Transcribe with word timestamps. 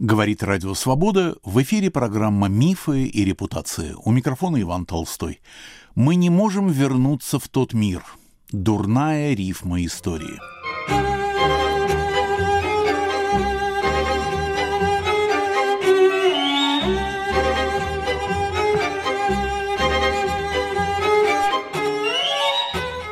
Говорит 0.00 0.42
Радио 0.42 0.72
Свобода. 0.72 1.36
В 1.44 1.60
эфире 1.60 1.90
программа 1.90 2.48
«Мифы 2.48 3.04
и 3.04 3.22
репутация». 3.22 3.94
У 3.96 4.10
микрофона 4.12 4.58
Иван 4.58 4.86
Толстой. 4.86 5.42
Мы 5.94 6.14
не 6.14 6.30
можем 6.30 6.70
вернуться 6.70 7.38
в 7.38 7.48
тот 7.48 7.74
мир. 7.74 8.02
Дурная 8.50 9.34
рифма 9.34 9.84
истории. 9.84 10.40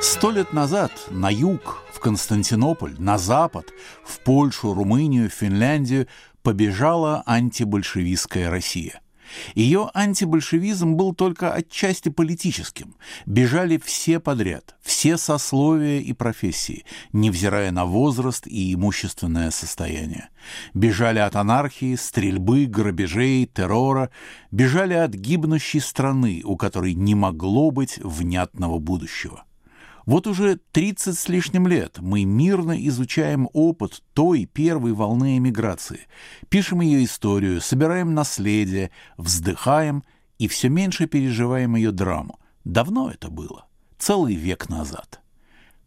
Сто 0.00 0.30
лет 0.30 0.54
назад 0.54 0.90
на 1.10 1.30
юг, 1.30 1.84
в 1.92 2.00
Константинополь, 2.00 2.94
на 2.98 3.18
запад, 3.18 3.72
в 4.04 4.20
Польшу, 4.20 4.72
Румынию, 4.72 5.28
Финляндию 5.28 6.06
побежала 6.48 7.22
антибольшевистская 7.26 8.48
Россия. 8.48 9.02
Ее 9.54 9.90
антибольшевизм 9.92 10.94
был 10.94 11.14
только 11.14 11.52
отчасти 11.52 12.08
политическим. 12.08 12.94
Бежали 13.26 13.76
все 13.76 14.18
подряд, 14.18 14.74
все 14.80 15.18
сословия 15.18 16.00
и 16.00 16.14
профессии, 16.14 16.86
невзирая 17.12 17.70
на 17.70 17.84
возраст 17.84 18.46
и 18.46 18.72
имущественное 18.72 19.50
состояние. 19.50 20.30
Бежали 20.72 21.18
от 21.18 21.36
анархии, 21.36 21.96
стрельбы, 21.96 22.64
грабежей, 22.64 23.44
террора, 23.44 24.08
бежали 24.50 24.94
от 24.94 25.10
гибнущей 25.10 25.82
страны, 25.82 26.40
у 26.46 26.56
которой 26.56 26.94
не 26.94 27.14
могло 27.14 27.70
быть 27.70 27.98
внятного 27.98 28.78
будущего. 28.78 29.44
Вот 30.08 30.26
уже 30.26 30.58
30 30.72 31.18
с 31.18 31.28
лишним 31.28 31.66
лет 31.66 31.98
мы 31.98 32.24
мирно 32.24 32.82
изучаем 32.86 33.46
опыт 33.52 34.02
той 34.14 34.46
первой 34.46 34.94
волны 34.94 35.36
эмиграции, 35.36 36.06
пишем 36.48 36.80
ее 36.80 37.04
историю, 37.04 37.60
собираем 37.60 38.14
наследие, 38.14 38.90
вздыхаем 39.18 40.02
и 40.38 40.48
все 40.48 40.70
меньше 40.70 41.08
переживаем 41.08 41.76
ее 41.76 41.92
драму. 41.92 42.40
Давно 42.64 43.10
это 43.10 43.28
было, 43.28 43.66
целый 43.98 44.34
век 44.34 44.70
назад. 44.70 45.20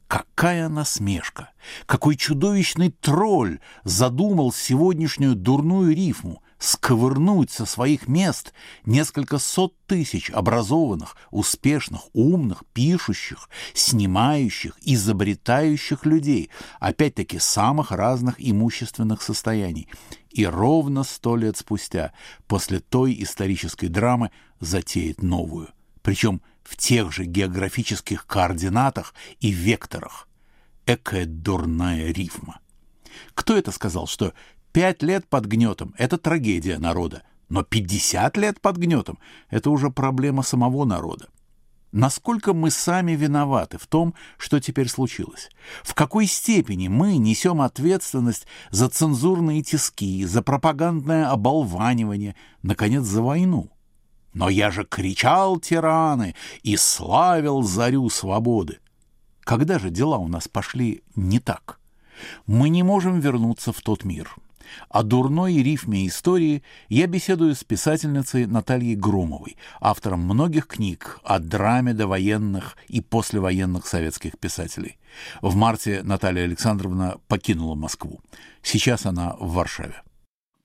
Какая 0.08 0.70
насмешка! 0.70 1.50
Какой 1.88 2.16
чудовищный 2.16 2.92
тролль 2.92 3.60
задумал 3.86 4.52
сегодняшнюю 4.52 5.34
дурную 5.34 5.96
рифму, 5.96 6.44
сковырнуть 6.62 7.50
со 7.50 7.66
своих 7.66 8.08
мест 8.08 8.54
несколько 8.86 9.40
сот 9.40 9.74
тысяч 9.88 10.30
образованных, 10.30 11.18
успешных, 11.32 12.02
умных, 12.14 12.64
пишущих, 12.72 13.50
снимающих, 13.74 14.78
изобретающих 14.84 16.06
людей, 16.06 16.52
опять-таки 16.80 17.40
самых 17.40 17.90
разных 17.90 18.36
имущественных 18.38 19.24
состояний. 19.24 19.90
И 20.30 20.46
ровно 20.46 21.04
сто 21.04 21.36
лет 21.36 21.58
спустя, 21.58 22.14
после 22.48 22.80
той 22.80 23.18
исторической 23.22 23.88
драмы, 23.88 24.30
затеет 24.60 25.24
новую. 25.24 25.70
Причем 26.04 26.44
в 26.64 26.78
тех 26.78 27.12
же 27.12 27.26
географических 27.26 28.28
координатах 28.28 29.16
и 29.40 29.50
векторах. 29.50 30.30
Экая 30.86 31.26
дурная 31.26 32.12
рифма. 32.12 32.60
Кто 33.34 33.58
это 33.58 33.72
сказал, 33.72 34.06
что 34.08 34.34
Пять 34.72 35.04
лет 35.04 35.28
под 35.28 35.46
гнетом— 35.48 35.94
это 35.98 36.18
трагедия 36.18 36.78
народа, 36.78 37.24
но 37.50 37.64
50 37.64 38.38
лет 38.38 38.62
под 38.62 38.78
гнетом— 38.78 39.20
это 39.50 39.70
уже 39.70 39.90
проблема 39.90 40.44
самого 40.44 40.86
народа. 40.86 41.28
Насколько 41.92 42.54
мы 42.54 42.72
сами 42.72 43.12
виноваты 43.12 43.78
в 43.78 43.86
том, 43.86 44.14
что 44.38 44.62
теперь 44.62 44.88
случилось? 44.88 45.50
В 45.84 45.94
какой 45.94 46.26
степени 46.26 46.88
мы 46.88 47.18
несем 47.18 47.62
ответственность 47.62 48.48
за 48.70 48.88
цензурные 48.88 49.62
тиски, 49.62 50.24
за 50.24 50.42
пропагандное 50.42 51.30
оболванивание, 51.30 52.38
наконец, 52.62 53.04
за 53.04 53.22
войну? 53.22 53.70
Но 54.34 54.48
я 54.48 54.72
же 54.72 54.86
кричал 54.86 55.60
тираны 55.60 56.34
и 56.64 56.78
славил 56.78 57.62
зарю 57.62 58.10
свободы. 58.10 58.80
Когда 59.42 59.78
же 59.78 59.90
дела 59.90 60.18
у 60.18 60.30
нас 60.30 60.48
пошли 60.48 61.04
не 61.18 61.42
так? 61.42 61.78
Мы 62.46 62.70
не 62.70 62.84
можем 62.84 63.20
вернуться 63.20 63.74
в 63.74 63.82
тот 63.82 64.06
мир. 64.06 64.34
О 64.90 65.04
дурной 65.04 65.62
рифме 65.62 66.08
истории 66.08 66.64
я 66.90 67.08
беседую 67.08 67.56
с 67.56 67.64
писательницей 67.64 68.46
Натальей 68.46 68.96
Громовой, 68.96 69.58
автором 69.80 70.22
многих 70.22 70.68
книг 70.68 71.20
о 71.24 71.40
драме 71.40 71.94
до 71.94 72.08
военных 72.08 72.78
и 72.88 73.02
послевоенных 73.02 73.88
советских 73.88 74.38
писателей. 74.38 74.98
В 75.42 75.56
марте 75.56 76.02
Наталья 76.04 76.44
Александровна 76.44 77.20
покинула 77.28 77.76
Москву. 77.76 78.22
Сейчас 78.62 79.06
она 79.06 79.36
в 79.40 79.54
Варшаве. 79.54 80.02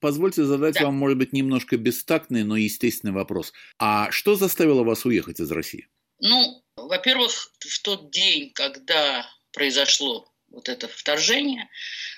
Позвольте 0.00 0.44
задать 0.44 0.74
да. 0.74 0.84
вам, 0.84 0.94
может 0.94 1.18
быть, 1.18 1.32
немножко 1.32 1.76
бестактный, 1.76 2.44
но 2.44 2.56
естественный 2.56 3.12
вопрос. 3.12 3.52
А 3.78 4.10
что 4.10 4.36
заставило 4.36 4.84
вас 4.84 5.04
уехать 5.04 5.40
из 5.40 5.50
России? 5.50 5.88
Ну, 6.20 6.62
во-первых, 6.76 7.50
в 7.58 7.82
тот 7.82 8.10
день, 8.10 8.52
когда 8.54 9.26
произошло 9.52 10.28
вот 10.56 10.70
это 10.70 10.88
вторжение 10.88 11.68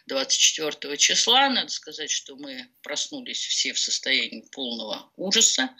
24 0.06 0.96
числа. 0.96 1.50
Надо 1.50 1.70
сказать, 1.70 2.10
что 2.10 2.36
мы 2.36 2.68
проснулись 2.82 3.44
все 3.44 3.72
в 3.72 3.80
состоянии 3.80 4.44
полного 4.52 5.10
ужаса. 5.16 5.70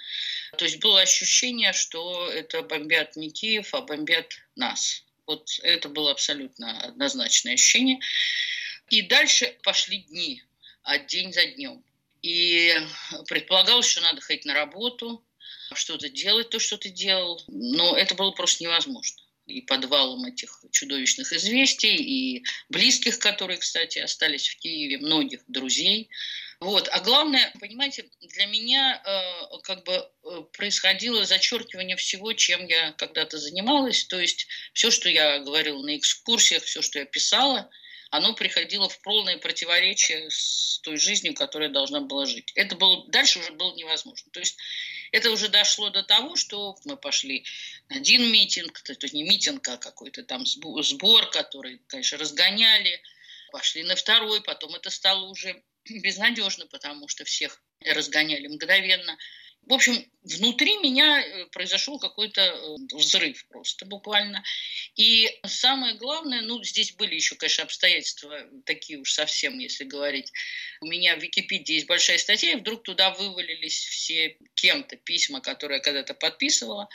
То 0.57 0.65
есть 0.65 0.81
было 0.81 1.01
ощущение, 1.01 1.73
что 1.73 2.29
это 2.29 2.63
бомбят 2.63 3.15
не 3.15 3.31
Киев, 3.31 3.75
а 3.75 3.83
бомбят 3.83 4.35
нас. 4.57 5.05
Вот 5.27 5.49
это 5.63 5.89
было 5.89 6.11
абсолютно 6.11 6.81
однозначное 6.81 7.55
ощущение. 7.55 8.01
И 8.91 9.03
дальше 9.03 9.57
пошли 9.63 9.99
дни, 9.99 10.43
а 10.83 10.99
день 10.99 11.33
за 11.33 11.47
днем. 11.47 11.85
И 12.23 12.75
предполагалось, 13.29 13.87
что 13.87 14.01
надо 14.01 14.21
ходить 14.21 14.45
на 14.45 14.55
работу, 14.55 15.25
что-то 15.75 16.09
делать, 16.09 16.51
то, 16.51 16.59
что 16.59 16.77
ты 16.77 16.89
делал. 16.89 17.41
Но 17.47 17.97
это 17.97 18.17
было 18.17 18.33
просто 18.33 18.65
невозможно 18.65 19.23
и 19.49 19.63
подвалом 19.63 20.25
этих 20.27 20.63
чудовищных 20.71 21.33
известий, 21.33 21.97
и 21.97 22.45
близких, 22.69 23.19
которые, 23.19 23.59
кстати, 23.59 23.99
остались 23.99 24.49
в 24.49 24.59
Киеве, 24.59 24.99
многих 24.99 25.41
друзей. 25.49 26.11
Вот. 26.61 26.89
А 26.91 27.01
главное, 27.01 27.53
понимаете, 27.61 28.09
для 28.21 28.47
меня 28.47 29.01
э, 29.05 29.59
как 29.63 29.85
бы 29.85 29.93
э, 29.93 30.43
происходило 30.53 31.25
зачеркивание 31.25 31.97
всего, 31.97 32.33
чем 32.33 32.67
я 32.67 32.93
когда-то 32.93 33.39
занималась. 33.39 34.05
То 34.05 34.19
есть 34.21 34.49
все, 34.73 34.91
что 34.91 35.09
я 35.09 35.39
говорила 35.39 35.81
на 35.83 35.97
экскурсиях, 35.97 36.65
все, 36.65 36.83
что 36.83 36.99
я 36.99 37.05
писала, 37.05 37.71
оно 38.11 38.35
приходило 38.35 38.89
в 38.89 39.01
полное 39.01 39.39
противоречие 39.39 40.31
с 40.31 40.81
той 40.83 40.97
жизнью, 40.97 41.35
которая 41.35 41.69
должна 41.69 42.01
была 42.01 42.27
жить. 42.27 42.53
Это 42.55 42.77
было, 42.77 43.07
дальше 43.09 43.39
уже 43.39 43.53
было 43.53 43.75
невозможно. 43.75 44.31
То 44.33 44.41
есть 44.41 44.57
это 45.13 45.31
уже 45.31 45.49
дошло 45.49 45.91
до 45.91 46.03
того, 46.03 46.37
что 46.37 46.77
мы 46.85 46.97
пошли 46.97 47.45
на 47.89 47.97
один 47.97 48.31
митинг, 48.31 48.81
то 48.81 48.93
есть 48.93 49.15
не 49.15 49.25
митинг, 49.25 49.67
а 49.69 49.77
какой-то 49.77 50.23
там 50.23 50.47
сбор, 50.47 51.31
который, 51.31 51.81
конечно, 51.87 52.19
разгоняли, 52.19 53.01
пошли 53.53 53.83
на 53.83 53.97
второй, 53.97 54.43
потом 54.43 54.75
это 54.75 54.91
стало 54.91 55.27
уже 55.27 55.63
безнадежно, 55.89 56.67
потому 56.67 57.09
что 57.09 57.25
всех 57.25 57.63
разгоняли 57.85 58.47
мгновенно. 58.49 59.17
В 59.63 59.73
общем, 59.73 60.11
внутри 60.37 60.77
меня 60.79 61.21
э, 61.21 61.47
произошел 61.47 61.99
какой-то 61.99 62.41
э, 62.41 62.77
взрыв 62.95 63.47
просто 63.49 63.87
буквально. 63.87 64.43
И 64.97 65.29
самое 65.47 65.95
главное, 65.95 66.43
ну, 66.43 66.63
здесь 66.63 66.93
были 66.93 67.15
еще, 67.15 67.35
конечно, 67.37 67.65
обстоятельства 67.65 68.47
такие 68.65 68.99
уж 68.99 69.13
совсем, 69.13 69.59
если 69.59 69.85
говорить. 69.85 70.33
У 70.81 70.87
меня 70.87 71.17
в 71.17 71.21
Википедии 71.21 71.75
есть 71.75 71.87
большая 71.87 72.19
статья, 72.19 72.53
и 72.53 72.57
вдруг 72.57 72.83
туда 72.83 73.11
вывалились 73.11 73.85
все 73.85 74.37
кем-то 74.55 74.97
письма, 74.97 75.41
которые 75.41 75.79
я 75.79 75.83
когда-то 75.83 76.15
подписывала 76.15 76.89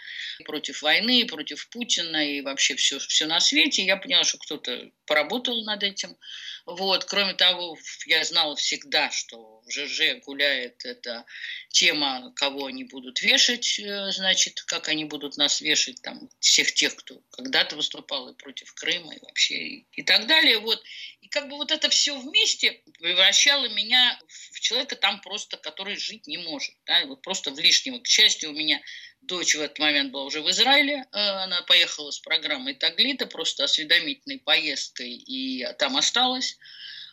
против 0.46 0.82
войны, 0.82 1.26
против 1.26 1.68
Путина 1.70 2.30
и 2.30 2.42
вообще 2.42 2.76
все, 2.76 3.00
все 3.00 3.26
на 3.26 3.40
свете. 3.40 3.84
Я 3.84 3.98
поняла, 3.98 4.24
что 4.24 4.38
кто-то 4.38 4.92
поработал 5.06 5.64
над 5.64 5.84
этим. 5.84 6.18
Вот. 6.66 7.06
Кроме 7.06 7.34
того, 7.34 7.78
я 8.06 8.24
знала 8.24 8.56
всегда, 8.56 9.12
что 9.12 9.62
в 9.66 9.72
ЖЖ 9.72 10.20
гуляет 10.26 10.86
эта 10.86 11.26
тема, 11.70 12.32
кого 12.36 12.66
они 12.68 12.84
будут 12.84 13.22
вешать, 13.24 13.80
э, 13.80 14.12
значит, 14.12 14.62
как 14.62 14.90
они 14.90 15.06
будут 15.06 15.38
нас 15.38 15.62
вешать, 15.62 16.02
там, 16.02 16.30
всех 16.40 16.74
тех, 16.74 16.96
кто 16.96 17.22
когда-то 17.32 17.76
выступал 17.76 18.30
и 18.30 18.36
против 18.36 18.74
Крыма, 18.74 19.16
и 19.16 19.20
вообще, 19.22 19.56
и, 19.56 19.88
и 19.94 20.04
так 20.04 20.28
далее. 20.28 20.60
Вот. 20.60 20.84
И 21.22 21.28
как 21.30 21.50
бы 21.50 21.56
вот 21.56 21.72
это 21.72 21.90
все 21.90 22.18
вместе 22.20 22.82
превращало 23.00 23.68
меня 23.70 24.20
в 24.28 24.60
человека 24.60 24.96
там 24.96 25.22
просто, 25.22 25.58
который 25.58 25.96
жить 25.96 26.28
не 26.28 26.38
может. 26.38 26.76
Да? 26.86 27.06
Вот 27.06 27.22
просто 27.22 27.52
в 27.52 27.60
лишнего. 27.60 28.00
К 28.00 28.08
счастью, 28.08 28.52
у 28.52 28.54
меня 28.54 28.82
Дочь 29.24 29.56
в 29.56 29.62
этот 29.62 29.80
момент 29.80 30.12
была 30.12 30.26
уже 30.26 30.42
в 30.42 30.50
Израиле, 30.50 30.96
э, 30.96 31.18
она 31.18 31.62
поехала 31.62 32.12
с 32.12 32.20
программой 32.20 32.74
Таглита, 32.74 33.26
просто 33.26 33.64
осведомительной 33.64 34.40
поездкой, 34.40 35.14
и 35.14 35.66
там 35.80 35.96
осталась. 35.96 36.58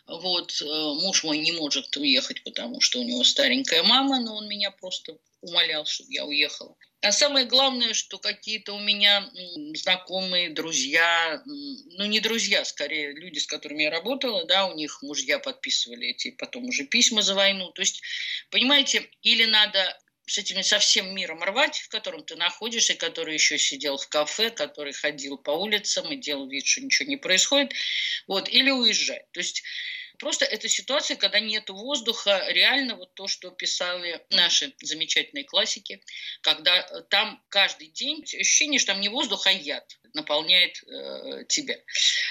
Вот, 0.07 0.61
э, 0.61 0.65
муж 0.65 1.23
мой 1.23 1.37
не 1.37 1.53
может 1.53 1.95
уехать, 1.95 2.43
потому 2.43 2.81
что 2.81 2.99
у 2.99 3.03
него 3.03 3.23
старенькая 3.23 3.83
мама, 3.83 4.19
но 4.19 4.35
он 4.35 4.49
меня 4.49 4.71
просто 4.71 5.17
умолял, 5.41 5.85
чтобы 5.85 6.13
я 6.13 6.25
уехала. 6.25 6.75
А 7.01 7.11
самое 7.11 7.45
главное, 7.47 7.93
что 7.95 8.19
какие-то 8.19 8.73
у 8.73 8.79
меня 8.79 9.27
знакомые, 9.73 10.51
друзья, 10.51 11.41
ну 11.45 12.05
не 12.05 12.19
друзья, 12.19 12.63
скорее 12.63 13.11
люди, 13.13 13.39
с 13.39 13.47
которыми 13.47 13.83
я 13.83 13.89
работала, 13.89 14.45
да, 14.45 14.67
у 14.67 14.75
них 14.75 15.01
мужья 15.01 15.39
подписывали 15.39 16.09
эти 16.09 16.31
потом 16.31 16.65
уже 16.65 16.85
письма 16.85 17.23
за 17.23 17.33
войну. 17.33 17.71
То 17.71 17.81
есть, 17.81 18.01
понимаете, 18.51 19.09
или 19.23 19.45
надо 19.45 19.97
с 20.27 20.37
этим 20.37 20.61
совсем 20.63 21.13
миром 21.13 21.43
рвать, 21.43 21.79
в 21.79 21.89
котором 21.89 22.23
ты 22.23 22.35
находишься, 22.35 22.93
который 22.93 23.33
еще 23.33 23.57
сидел 23.57 23.97
в 23.97 24.07
кафе, 24.07 24.51
который 24.51 24.93
ходил 24.93 25.37
по 25.37 25.51
улицам 25.51 26.11
и 26.11 26.17
делал 26.17 26.47
вид, 26.47 26.65
что 26.65 26.81
ничего 26.81 27.09
не 27.09 27.17
происходит, 27.17 27.73
вот, 28.27 28.47
или 28.47 28.69
уезжать. 28.69 29.29
То 29.31 29.39
есть 29.39 29.63
Просто 30.21 30.45
это 30.45 30.69
ситуация, 30.69 31.17
когда 31.17 31.39
нет 31.39 31.67
воздуха, 31.71 32.45
реально 32.49 32.95
вот 32.95 33.15
то, 33.15 33.25
что 33.27 33.49
писали 33.49 34.23
наши 34.29 34.71
замечательные 34.79 35.45
классики, 35.45 35.99
когда 36.41 36.77
э, 36.77 37.01
там 37.09 37.43
каждый 37.49 37.87
день 37.87 38.21
ощущение, 38.21 38.79
что 38.79 38.93
там 38.93 39.01
не 39.01 39.09
воздух, 39.09 39.47
а 39.47 39.51
яд 39.51 39.97
наполняет 40.13 40.83
э, 40.83 41.45
тебя. 41.49 41.75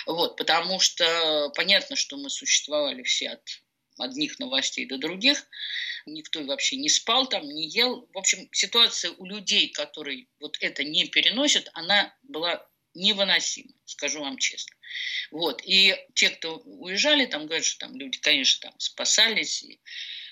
Вот, 0.06 0.36
потому 0.36 0.78
что 0.78 1.50
понятно, 1.56 1.96
что 1.96 2.16
мы 2.16 2.30
существовали 2.30 3.02
все 3.02 3.30
от 3.30 3.42
одних 3.98 4.38
новостей 4.38 4.86
до 4.86 4.96
других, 4.96 5.44
никто 6.06 6.44
вообще 6.44 6.76
не 6.76 6.88
спал 6.88 7.26
там, 7.28 7.42
не 7.42 7.68
ел. 7.68 8.08
В 8.14 8.18
общем, 8.18 8.48
ситуация 8.52 9.10
у 9.10 9.24
людей, 9.26 9.68
которые 9.68 10.28
вот 10.38 10.56
это 10.60 10.84
не 10.84 11.06
переносят, 11.06 11.68
она 11.72 12.16
была 12.22 12.64
невыносимо, 12.94 13.72
скажу 13.84 14.20
вам 14.20 14.38
честно. 14.38 14.74
Вот. 15.30 15.62
И 15.64 15.96
те, 16.14 16.30
кто 16.30 16.58
уезжали, 16.58 17.26
там 17.26 17.46
говорят, 17.46 17.64
что 17.64 17.86
там 17.86 17.96
люди, 17.96 18.18
конечно, 18.18 18.70
там 18.70 18.80
спасались 18.80 19.62
и 19.62 19.80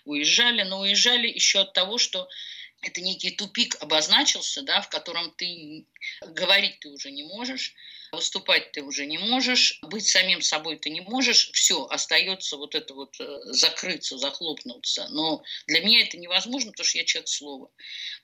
уезжали, 0.04 0.62
но 0.62 0.80
уезжали 0.80 1.28
еще 1.28 1.60
от 1.60 1.72
того, 1.72 1.98
что 1.98 2.28
это 2.82 3.00
некий 3.00 3.30
тупик 3.30 3.76
обозначился, 3.80 4.62
да, 4.62 4.80
в 4.80 4.88
котором 4.88 5.32
ты 5.32 5.86
говорить 6.22 6.80
ты 6.80 6.90
уже 6.90 7.10
не 7.10 7.24
можешь, 7.24 7.74
выступать 8.12 8.72
ты 8.72 8.82
уже 8.82 9.06
не 9.06 9.18
можешь, 9.18 9.78
быть 9.82 10.06
самим 10.06 10.42
собой 10.42 10.78
ты 10.78 10.90
не 10.90 11.00
можешь, 11.00 11.50
все, 11.52 11.84
остается 11.86 12.56
вот 12.56 12.74
это 12.74 12.94
вот 12.94 13.14
э, 13.20 13.38
закрыться, 13.52 14.18
захлопнуться. 14.18 15.08
Но 15.10 15.42
для 15.66 15.80
меня 15.80 16.02
это 16.02 16.16
невозможно, 16.16 16.72
потому 16.72 16.86
что 16.86 16.98
я 16.98 17.04
человек 17.04 17.28
слова. 17.28 17.70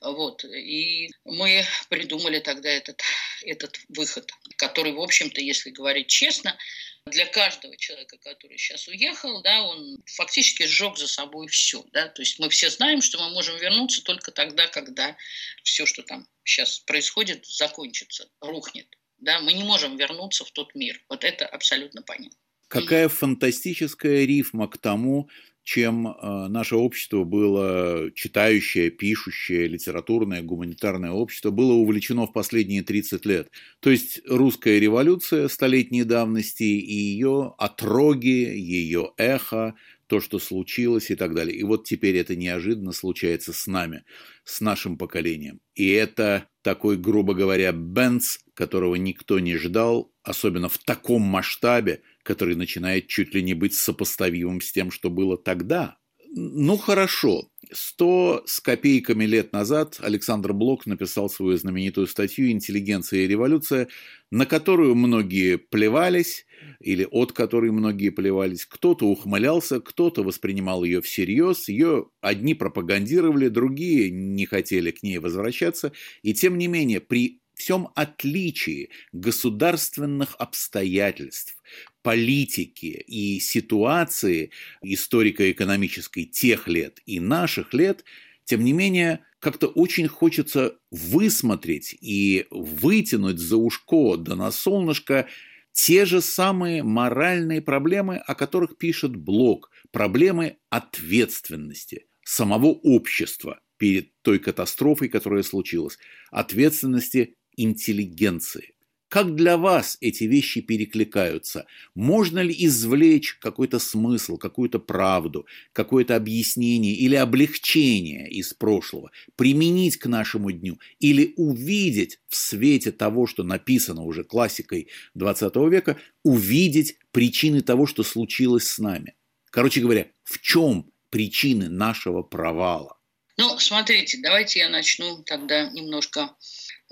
Вот. 0.01 0.43
И 0.45 1.11
мы 1.23 1.65
придумали 1.89 2.39
тогда 2.39 2.69
этот, 2.69 3.01
этот 3.43 3.79
выход, 3.89 4.31
который, 4.57 4.93
в 4.93 5.01
общем-то, 5.01 5.41
если 5.41 5.69
говорить 5.69 6.07
честно, 6.07 6.57
для 7.05 7.27
каждого 7.27 7.77
человека, 7.77 8.17
который 8.17 8.57
сейчас 8.57 8.87
уехал, 8.87 9.41
да, 9.43 9.61
он 9.63 10.03
фактически 10.07 10.65
сжег 10.65 10.97
за 10.97 11.07
собой 11.07 11.47
все. 11.47 11.83
Да? 11.91 12.07
То 12.07 12.23
есть 12.23 12.39
мы 12.39 12.49
все 12.49 12.69
знаем, 12.71 13.01
что 13.01 13.19
мы 13.19 13.29
можем 13.29 13.57
вернуться 13.57 14.03
только 14.03 14.31
тогда, 14.31 14.67
когда 14.67 15.15
все, 15.63 15.85
что 15.85 16.01
там 16.01 16.27
сейчас 16.43 16.79
происходит, 16.79 17.45
закончится, 17.45 18.27
рухнет. 18.39 18.87
Да? 19.25 19.41
Мы 19.41 19.53
не 19.53 19.63
можем 19.63 19.97
вернуться 19.97 20.45
в 20.45 20.51
тот 20.51 20.75
мир. 20.75 21.01
Вот 21.09 21.23
это 21.23 21.45
абсолютно 21.45 22.01
понятно. 22.01 22.37
Какая 22.67 23.09
фантастическая 23.09 24.25
рифма 24.25 24.67
к 24.67 24.77
тому, 24.77 25.29
чем 25.63 26.07
э, 26.07 26.47
наше 26.47 26.75
общество 26.75 27.23
было 27.23 28.11
читающее, 28.13 28.91
пишущее, 28.91 29.67
литературное, 29.67 30.43
гуманитарное 30.43 31.11
общество 31.11 31.49
было 31.49 31.73
увлечено 31.73 32.27
в 32.27 32.33
последние 32.33 32.83
30 32.83 33.25
лет. 33.25 33.49
То 33.79 33.89
есть 33.89 34.21
русская 34.27 34.79
революция 34.79 35.47
столетней 35.47 36.03
давности 36.03 36.63
и 36.63 36.93
ее 36.93 37.55
отроги, 37.57 38.27
ее 38.27 39.13
эхо, 39.17 39.73
то, 40.05 40.19
что 40.19 40.37
случилось 40.37 41.09
и 41.09 41.15
так 41.15 41.33
далее. 41.33 41.57
И 41.57 41.63
вот 41.63 41.85
теперь 41.85 42.15
это 42.17 42.35
неожиданно 42.35 42.91
случается 42.91 43.51
с 43.51 43.65
нами, 43.65 44.03
с 44.43 44.61
нашим 44.61 44.99
поколением. 44.99 45.61
И 45.73 45.89
это 45.89 46.47
такой, 46.65 46.97
грубо 46.97 47.35
говоря, 47.35 47.71
Бенц, 47.71 48.39
которого 48.55 48.95
никто 48.95 49.37
не 49.37 49.55
ждал, 49.55 50.11
особенно 50.23 50.67
в 50.67 50.79
таком 50.79 51.21
масштабе, 51.21 52.01
который 52.23 52.55
начинает 52.55 53.05
чуть 53.05 53.35
ли 53.35 53.43
не 53.43 53.53
быть 53.53 53.75
сопоставимым 53.75 54.61
с 54.61 54.71
тем, 54.71 54.89
что 54.89 55.11
было 55.11 55.37
тогда. 55.37 55.99
Ну 56.31 56.75
хорошо, 56.77 57.51
сто 57.71 58.43
с 58.47 58.59
копейками 58.59 59.25
лет 59.25 59.53
назад 59.53 59.99
Александр 60.01 60.53
Блок 60.53 60.87
написал 60.87 61.29
свою 61.29 61.55
знаменитую 61.55 62.07
статью 62.07 62.49
«Интеллигенция 62.49 63.19
и 63.21 63.27
революция», 63.27 63.87
на 64.31 64.47
которую 64.47 64.95
многие 64.95 65.57
плевались, 65.57 66.44
или 66.79 67.07
от 67.09 67.31
которой 67.31 67.71
многие 67.71 68.09
плевались. 68.09 68.65
Кто-то 68.65 69.05
ухмылялся, 69.05 69.79
кто-то 69.79 70.23
воспринимал 70.23 70.83
ее 70.83 71.01
всерьез, 71.01 71.67
ее 71.69 72.09
одни 72.21 72.53
пропагандировали, 72.53 73.47
другие 73.47 74.09
не 74.11 74.45
хотели 74.45 74.91
к 74.91 75.03
ней 75.03 75.17
возвращаться. 75.17 75.91
И 76.21 76.33
тем 76.33 76.57
не 76.57 76.67
менее, 76.67 76.99
при 76.99 77.41
всем 77.55 77.89
отличии 77.95 78.89
государственных 79.13 80.35
обстоятельств, 80.37 81.57
политики 82.01 83.03
и 83.07 83.39
ситуации 83.39 84.51
историко-экономической 84.83 86.25
тех 86.25 86.67
лет 86.67 86.99
и 87.05 87.19
наших 87.19 87.73
лет, 87.73 88.03
тем 88.43 88.63
не 88.63 88.73
менее, 88.73 89.21
как-то 89.39 89.67
очень 89.67 90.07
хочется 90.07 90.77
высмотреть 90.91 91.95
и 91.99 92.45
вытянуть 92.51 93.39
за 93.39 93.57
ушко 93.57 94.17
да 94.17 94.35
на 94.35 94.51
солнышко 94.51 95.27
те 95.75 96.05
же 96.05 96.21
самые 96.21 96.83
моральные 96.83 97.61
проблемы, 97.61 98.15
о 98.15 98.33
которых 98.33 98.77
пишет 98.77 99.17
Блок, 99.17 99.69
проблемы 99.91 100.57
ответственности 100.69 102.07
самого 102.23 102.67
общества 102.67 103.59
перед 103.77 104.09
той 104.21 104.39
катастрофой, 104.39 105.09
которая 105.09 105.43
случилась, 105.43 105.97
ответственности 106.31 107.35
интеллигенции. 107.57 108.74
Как 109.07 109.35
для 109.35 109.57
вас 109.57 109.97
эти 110.01 110.23
вещи 110.23 110.61
перекликаются? 110.61 111.67
Можно 111.93 112.39
ли 112.39 112.55
извлечь 112.57 113.35
какой-то 113.35 113.77
смысл, 113.77 114.37
какую-то 114.37 114.79
правду, 114.79 115.45
какое-то 115.73 116.15
объяснение 116.15 116.93
или 116.93 117.15
облегчение 117.15 118.27
из 118.29 118.53
прошлого, 118.53 119.11
применить 119.35 119.97
к 119.97 120.07
нашему 120.07 120.51
дню 120.51 120.79
или 120.99 121.33
увидеть 121.37 122.19
в 122.27 122.35
свете 122.35 122.91
того, 122.91 123.27
что 123.27 123.43
написано 123.43 124.03
уже 124.03 124.23
классикой 124.23 124.87
XX 125.15 125.69
века, 125.69 125.97
увидеть 126.23 126.97
причины 127.11 127.61
того, 127.61 127.85
что 127.85 128.03
случилось 128.03 128.67
с 128.67 128.79
нами? 128.79 129.15
Короче 129.51 129.81
говоря, 129.81 130.07
в 130.23 130.41
чем 130.41 130.91
причины 131.11 131.69
нашего 131.69 132.23
провала? 132.23 132.97
Ну, 133.37 133.59
смотрите, 133.59 134.17
давайте 134.21 134.59
я 134.59 134.69
начну 134.69 135.21
тогда 135.23 135.69
немножко 135.69 136.35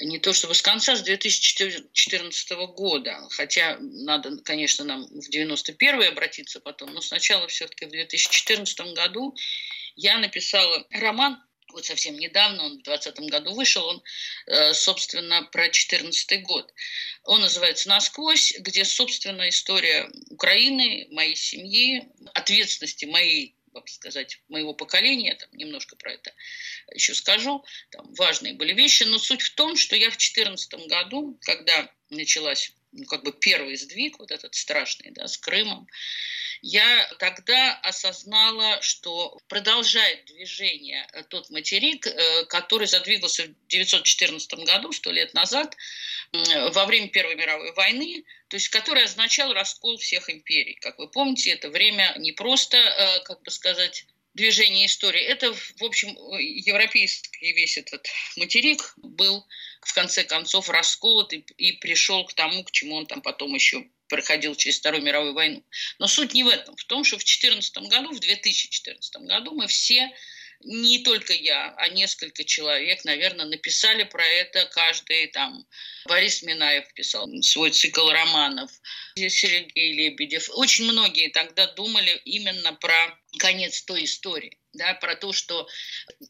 не 0.06 0.20
то 0.20 0.34
чтобы 0.34 0.54
с 0.54 0.62
конца, 0.62 0.96
с 0.96 1.02
2014 1.02 2.52
года, 2.76 3.28
хотя 3.32 3.78
надо, 3.80 4.38
конечно, 4.44 4.84
нам 4.86 5.06
в 5.06 5.30
91 5.30 6.04
обратиться 6.04 6.60
потом, 6.60 6.94
но 6.94 7.02
сначала 7.02 7.48
все-таки 7.48 7.86
в 7.86 7.90
2014 7.90 8.94
году 8.94 9.36
я 9.96 10.18
написала 10.18 10.86
роман, 10.92 11.42
вот 11.72 11.86
совсем 11.86 12.18
недавно, 12.18 12.66
он 12.66 12.80
в 12.80 12.84
2020 12.84 13.32
году 13.32 13.54
вышел, 13.54 13.84
он, 13.86 14.04
э, 14.46 14.74
собственно, 14.74 15.44
про 15.44 15.64
2014 15.64 16.44
год. 16.44 16.72
Он 17.24 17.42
называется 17.42 17.90
«Насквозь», 17.90 18.54
где, 18.60 18.86
собственно, 18.86 19.50
история 19.50 20.10
Украины, 20.30 21.08
моей 21.10 21.36
семьи, 21.36 22.08
ответственности 22.34 23.06
моей 23.06 23.56
как 23.74 23.90
сказать, 23.90 24.40
моего 24.48 24.74
поколения, 24.74 25.36
там 25.36 25.50
немножко 25.54 25.96
про 25.96 26.14
это 26.14 26.34
еще 26.94 27.14
скажу, 27.14 27.64
там 27.92 28.14
важные 28.14 28.54
были 28.54 28.74
вещи, 28.74 29.04
но 29.04 29.18
суть 29.20 29.42
в 29.42 29.56
том, 29.56 29.76
что 29.76 29.96
я 29.96 30.10
в 30.10 30.18
2014 30.18 30.88
году, 30.88 31.38
когда 31.42 31.92
началась 32.10 32.74
ну, 32.94 33.06
как 33.06 33.24
бы 33.24 33.34
первый 33.34 33.76
сдвиг, 33.76 34.20
вот 34.20 34.32
этот 34.32 34.56
страшный, 34.56 35.12
да, 35.12 35.28
с 35.28 35.38
Крымом, 35.38 35.88
я 36.62 37.10
тогда 37.20 37.76
осознала, 37.84 38.82
что 38.82 39.38
продолжает 39.50 40.26
движение 40.26 41.06
э, 41.12 41.24
тот 41.24 41.50
материк, 41.50 42.08
э, 42.08 42.46
который 42.46 42.88
задвигался 42.88 43.44
в 43.44 43.56
1914 43.68 44.54
году, 44.66 44.92
сто 44.94 45.12
лет 45.12 45.34
назад, 45.34 45.76
во 46.72 46.86
время 46.86 47.10
Первой 47.10 47.36
мировой 47.36 47.74
войны, 47.74 48.24
то 48.48 48.56
есть 48.56 48.70
который 48.70 49.04
означал 49.04 49.54
раскол 49.54 49.98
всех 49.98 50.30
империй. 50.30 50.76
Как 50.76 50.98
вы 51.00 51.08
помните, 51.08 51.52
это 51.52 51.70
время 51.70 52.16
не 52.18 52.32
просто, 52.32 52.78
э, 52.78 53.20
как 53.24 53.42
бы 53.42 53.52
сказать, 53.52 54.06
движение 54.34 54.88
истории. 54.88 55.22
Это, 55.22 55.54
в 55.54 55.84
общем, 55.84 56.10
европейский 56.38 57.54
весь 57.54 57.78
этот 57.78 58.08
материк 58.36 58.94
был 58.98 59.46
в 59.82 59.94
конце 59.94 60.24
концов 60.24 60.70
расколот 60.70 61.34
и, 61.34 61.46
и 61.58 61.74
пришел 61.74 62.26
к 62.26 62.34
тому, 62.34 62.64
к 62.64 62.72
чему 62.72 62.96
он 62.96 63.06
там 63.06 63.22
потом 63.22 63.54
еще 63.54 63.86
проходил 64.08 64.56
через 64.56 64.80
Вторую 64.80 65.04
мировую 65.04 65.34
войну. 65.34 65.64
Но 66.00 66.08
суть 66.08 66.34
не 66.34 66.44
в 66.44 66.48
этом. 66.48 66.76
В 66.76 66.84
том, 66.86 67.04
что 67.04 67.18
в 67.18 67.24
2014 67.24 67.78
году, 67.90 68.12
в 68.12 68.20
2014 68.20 69.16
году 69.24 69.56
мы 69.56 69.68
все 69.68 70.12
не 70.64 71.04
только 71.04 71.34
я, 71.34 71.74
а 71.78 71.90
несколько 71.90 72.44
человек, 72.44 73.04
наверное, 73.06 73.46
написали 73.46 74.04
про 74.04 74.26
это 74.26 74.66
каждый. 74.66 75.28
Там 75.28 75.66
Борис 76.06 76.42
Минаев 76.44 76.92
писал 76.94 77.30
свой 77.42 77.72
цикл 77.72 78.10
романов, 78.10 78.72
Сергей 79.16 79.94
Лебедев. 79.94 80.50
Очень 80.54 80.86
многие 80.86 81.30
тогда 81.30 81.68
думали 81.74 82.22
именно 82.26 82.74
про 82.74 83.18
конец 83.38 83.82
той 83.84 84.06
истории 84.06 84.58
да, 84.74 84.96
про 84.96 85.16
то, 85.16 85.32
что 85.32 85.68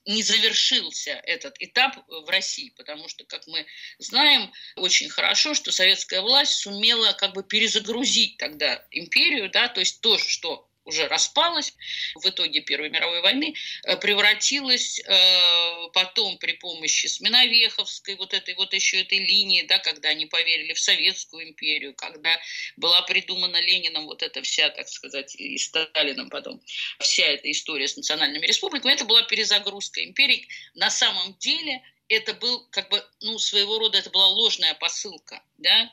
не 0.05 0.21
завершился 0.21 1.11
этот 1.11 1.55
этап 1.59 1.97
в 2.07 2.29
России, 2.29 2.73
потому 2.75 3.07
что, 3.07 3.23
как 3.23 3.47
мы 3.47 3.65
знаем 3.99 4.51
очень 4.75 5.09
хорошо, 5.09 5.53
что 5.53 5.71
советская 5.71 6.21
власть 6.21 6.55
сумела 6.55 7.13
как 7.13 7.33
бы 7.33 7.43
перезагрузить 7.43 8.37
тогда 8.37 8.85
империю, 8.91 9.49
да, 9.49 9.69
то 9.69 9.79
есть 9.79 10.01
то, 10.01 10.17
что 10.17 10.69
уже 10.85 11.07
распалась 11.07 11.73
в 12.15 12.27
итоге 12.27 12.61
Первой 12.61 12.89
мировой 12.89 13.21
войны, 13.21 13.55
э, 13.83 13.97
превратилась 13.97 14.99
э, 14.99 15.87
потом 15.93 16.37
при 16.37 16.53
помощи 16.53 17.07
Сменовеховской, 17.07 18.15
вот 18.15 18.33
этой 18.33 18.55
вот 18.55 18.73
еще 18.73 19.01
этой 19.01 19.19
линии, 19.19 19.63
да, 19.63 19.79
когда 19.79 20.09
они 20.09 20.25
поверили 20.25 20.73
в 20.73 20.79
Советскую 20.79 21.49
империю, 21.49 21.93
когда 21.95 22.37
была 22.77 23.01
придумана 23.03 23.61
Лениным 23.61 24.05
вот 24.05 24.23
эта 24.23 24.41
вся, 24.41 24.69
так 24.69 24.87
сказать, 24.87 25.35
и 25.35 25.57
Сталином 25.57 26.29
потом, 26.29 26.61
вся 26.99 27.25
эта 27.25 27.49
история 27.51 27.87
с 27.87 27.97
национальными 27.97 28.45
республиками, 28.45 28.93
это 28.93 29.05
была 29.05 29.23
перезагрузка 29.23 30.03
империи. 30.03 30.47
На 30.73 30.89
самом 30.89 31.37
деле 31.37 31.81
это 32.13 32.33
был 32.33 32.67
как 32.71 32.89
бы, 32.89 33.03
ну, 33.21 33.37
своего 33.39 33.79
рода 33.79 33.97
это 33.97 34.09
была 34.09 34.27
ложная 34.27 34.73
посылка, 34.75 35.43
да, 35.57 35.91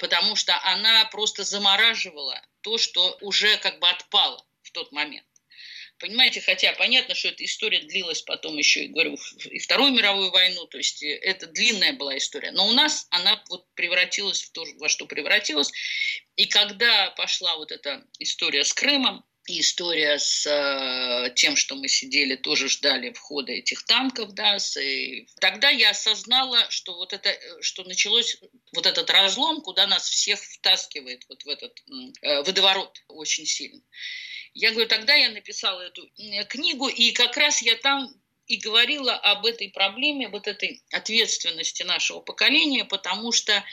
потому 0.00 0.36
что 0.36 0.58
она 0.64 1.04
просто 1.06 1.44
замораживала 1.44 2.40
то, 2.62 2.78
что 2.78 3.16
уже 3.20 3.56
как 3.58 3.78
бы 3.78 3.88
отпало 3.88 4.44
в 4.62 4.70
тот 4.70 4.92
момент. 4.92 5.26
Понимаете, 6.02 6.40
хотя 6.40 6.72
понятно, 6.72 7.14
что 7.14 7.28
эта 7.28 7.44
история 7.44 7.80
длилась 7.80 8.22
потом 8.22 8.58
еще, 8.58 8.84
и 8.84 8.88
говорю, 8.88 9.16
и 9.44 9.60
Вторую 9.60 9.92
мировую 9.92 10.32
войну, 10.32 10.66
то 10.66 10.76
есть 10.76 11.00
э, 11.04 11.14
это 11.18 11.46
длинная 11.46 11.92
была 11.92 12.18
история. 12.18 12.50
Но 12.50 12.66
у 12.66 12.72
нас 12.72 13.06
она 13.10 13.40
вот 13.48 13.72
превратилась 13.74 14.42
в 14.42 14.50
то, 14.50 14.64
во 14.80 14.88
что 14.88 15.06
превратилась. 15.06 15.70
И 16.34 16.46
когда 16.46 17.10
пошла 17.10 17.56
вот 17.56 17.70
эта 17.70 18.04
история 18.18 18.64
с 18.64 18.72
Крымом, 18.72 19.24
история 19.46 20.18
с 20.18 20.46
э, 20.46 21.32
тем, 21.34 21.56
что 21.56 21.74
мы 21.74 21.88
сидели, 21.88 22.36
тоже 22.36 22.68
ждали 22.68 23.12
входа 23.12 23.52
этих 23.52 23.84
танков, 23.84 24.32
да, 24.34 24.56
и 24.80 25.26
тогда 25.40 25.68
я 25.70 25.90
осознала, 25.90 26.64
что 26.70 26.94
вот 26.94 27.12
это, 27.12 27.30
э, 27.30 27.60
что 27.60 27.84
началось 27.84 28.38
вот 28.72 28.86
этот 28.86 29.10
разлом, 29.10 29.60
куда 29.60 29.86
нас 29.86 30.08
всех 30.08 30.40
втаскивает 30.40 31.24
вот 31.28 31.42
в 31.42 31.48
этот 31.48 31.82
э, 32.22 32.42
водоворот 32.42 33.02
очень 33.08 33.46
сильно. 33.46 33.82
Я 34.54 34.70
говорю, 34.70 34.88
тогда 34.88 35.14
я 35.14 35.30
написала 35.30 35.80
эту 35.80 36.08
книгу, 36.48 36.88
и 36.88 37.12
как 37.12 37.36
раз 37.36 37.62
я 37.62 37.74
там 37.76 38.14
и 38.46 38.56
говорила 38.56 39.14
об 39.14 39.46
этой 39.46 39.70
проблеме, 39.70 40.28
вот 40.28 40.46
этой 40.46 40.82
ответственности 40.92 41.84
нашего 41.84 42.20
поколения, 42.20 42.84
потому 42.84 43.32
что 43.32 43.64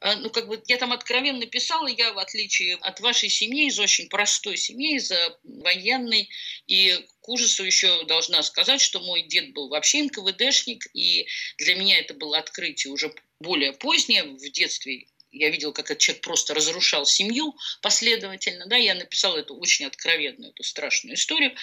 ну, 0.00 0.30
как 0.30 0.48
бы 0.48 0.62
я 0.66 0.76
там 0.76 0.92
откровенно 0.92 1.46
писала, 1.46 1.88
я, 1.88 2.12
в 2.12 2.18
отличие 2.18 2.76
от 2.76 3.00
вашей 3.00 3.28
семьи, 3.28 3.66
из 3.66 3.78
очень 3.78 4.08
простой 4.08 4.56
семьи, 4.56 4.96
из 4.96 5.12
военной, 5.42 6.28
и 6.66 7.06
к 7.20 7.28
ужасу 7.28 7.64
еще 7.64 8.04
должна 8.04 8.42
сказать, 8.42 8.80
что 8.80 9.00
мой 9.00 9.22
дед 9.22 9.52
был 9.52 9.68
вообще 9.68 10.02
НКВДшник, 10.02 10.86
и 10.94 11.26
для 11.58 11.74
меня 11.74 11.98
это 11.98 12.14
было 12.14 12.38
открытие 12.38 12.92
уже 12.92 13.12
более 13.40 13.72
позднее, 13.72 14.24
в 14.24 14.50
детстве 14.50 15.06
я 15.30 15.50
видел, 15.50 15.72
как 15.72 15.90
этот 15.90 15.98
человек 15.98 16.22
просто 16.22 16.54
разрушал 16.54 17.06
семью 17.06 17.56
последовательно, 17.82 18.66
да, 18.66 18.76
я 18.76 18.94
написала 18.94 19.38
эту 19.38 19.56
очень 19.56 19.86
откровенную, 19.86 20.50
эту 20.50 20.62
страшную 20.62 21.16
историю 21.16 21.54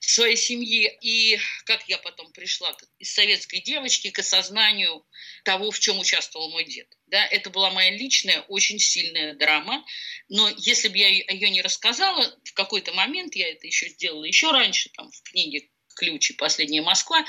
своей 0.00 0.36
семьи, 0.36 0.90
и 1.00 1.38
как 1.64 1.88
я 1.88 1.98
потом 1.98 2.32
пришла 2.32 2.76
из 2.98 3.12
советской 3.12 3.60
девочки 3.60 4.10
к 4.10 4.18
осознанию 4.20 5.04
того, 5.44 5.70
в 5.70 5.78
чем 5.78 5.98
участвовал 5.98 6.50
мой 6.50 6.64
дед. 6.64 6.88
Да, 7.06 7.26
это 7.26 7.50
была 7.50 7.70
моя 7.70 7.90
личная, 7.90 8.42
очень 8.42 8.78
сильная 8.78 9.34
драма, 9.34 9.84
но 10.28 10.48
если 10.56 10.88
бы 10.88 10.98
я 10.98 11.08
ее 11.08 11.50
не 11.50 11.62
рассказала, 11.62 12.38
в 12.44 12.52
какой-то 12.52 12.92
момент, 12.92 13.34
я 13.34 13.48
это 13.48 13.66
еще 13.66 13.88
сделала 13.88 14.24
еще 14.24 14.50
раньше, 14.50 14.90
там, 14.90 15.10
в 15.10 15.22
книге 15.22 15.68
«Ключи. 15.98 16.34
Последняя 16.34 16.82
Москва», 16.82 17.24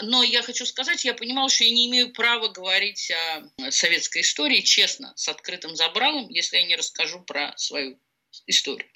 но 0.00 0.22
я 0.22 0.42
хочу 0.42 0.64
сказать, 0.66 1.04
я 1.04 1.14
понимала, 1.14 1.48
что 1.48 1.64
я 1.64 1.70
не 1.70 1.88
имею 1.88 2.12
права 2.12 2.48
говорить 2.48 3.10
о 3.10 3.70
советской 3.70 4.22
истории 4.22 4.60
честно, 4.60 5.12
с 5.16 5.28
открытым 5.28 5.76
забралом, 5.76 6.28
если 6.28 6.56
я 6.56 6.64
не 6.64 6.76
расскажу 6.76 7.20
про 7.20 7.56
свою 7.56 7.98
историю. 8.46 8.88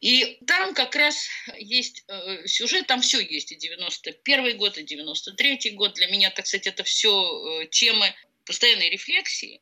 И 0.00 0.38
там 0.46 0.74
как 0.74 0.94
раз 0.94 1.28
есть 1.56 2.04
э, 2.06 2.46
сюжет, 2.46 2.86
там 2.86 3.00
все 3.00 3.18
есть, 3.20 3.50
и 3.50 3.56
91 3.56 4.56
год, 4.56 4.78
и 4.78 4.84
93 4.84 5.70
год. 5.72 5.94
Для 5.94 6.06
меня, 6.06 6.30
так 6.30 6.46
сказать, 6.46 6.68
это 6.68 6.84
все 6.84 7.10
э, 7.62 7.66
темы 7.66 8.14
постоянной 8.44 8.90
рефлексии. 8.90 9.60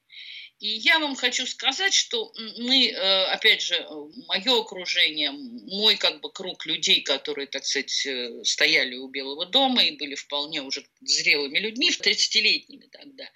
И 0.59 0.69
я 0.69 0.99
вам 0.99 1.17
хочу 1.17 1.47
сказать, 1.47 1.93
что 1.93 2.33
мы, 2.37 2.89
э, 2.89 3.25
опять 3.27 3.61
же, 3.61 3.87
мое 4.27 4.61
окружение, 4.61 5.31
мой 5.31 5.97
как 5.97 6.21
бы 6.21 6.33
круг 6.33 6.65
людей, 6.65 7.03
которые, 7.03 7.47
так 7.47 7.67
сказать, 7.67 8.07
э, 8.07 8.43
стояли 8.43 8.97
у 8.97 9.09
Белого 9.09 9.45
дома 9.45 9.85
и 9.85 9.97
были 9.97 10.15
вполне 10.15 10.63
уже 10.63 10.87
зрелыми 11.03 11.59
людьми, 11.59 11.91
30-летними 11.91 12.87
тогда, 12.87 13.31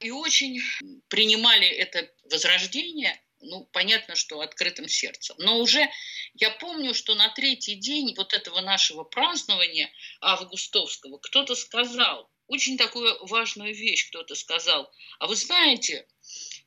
и 0.00 0.10
очень 0.10 0.60
принимали 1.08 1.68
это 1.68 2.10
возрождение 2.24 3.20
ну, 3.44 3.68
понятно, 3.72 4.14
что 4.14 4.40
открытым 4.40 4.88
сердцем. 4.88 5.34
Но 5.38 5.58
уже 5.58 5.90
я 6.34 6.50
помню, 6.50 6.94
что 6.94 7.14
на 7.14 7.28
третий 7.30 7.74
день 7.74 8.14
вот 8.16 8.34
этого 8.34 8.60
нашего 8.60 9.02
празднования 9.02 9.90
августовского 10.20 11.18
кто-то 11.18 11.56
сказал, 11.56 12.30
очень 12.52 12.76
такую 12.76 13.16
важную 13.26 13.74
вещь 13.74 14.08
кто-то 14.08 14.34
сказал. 14.34 14.92
А 15.18 15.26
вы 15.26 15.36
знаете, 15.36 16.06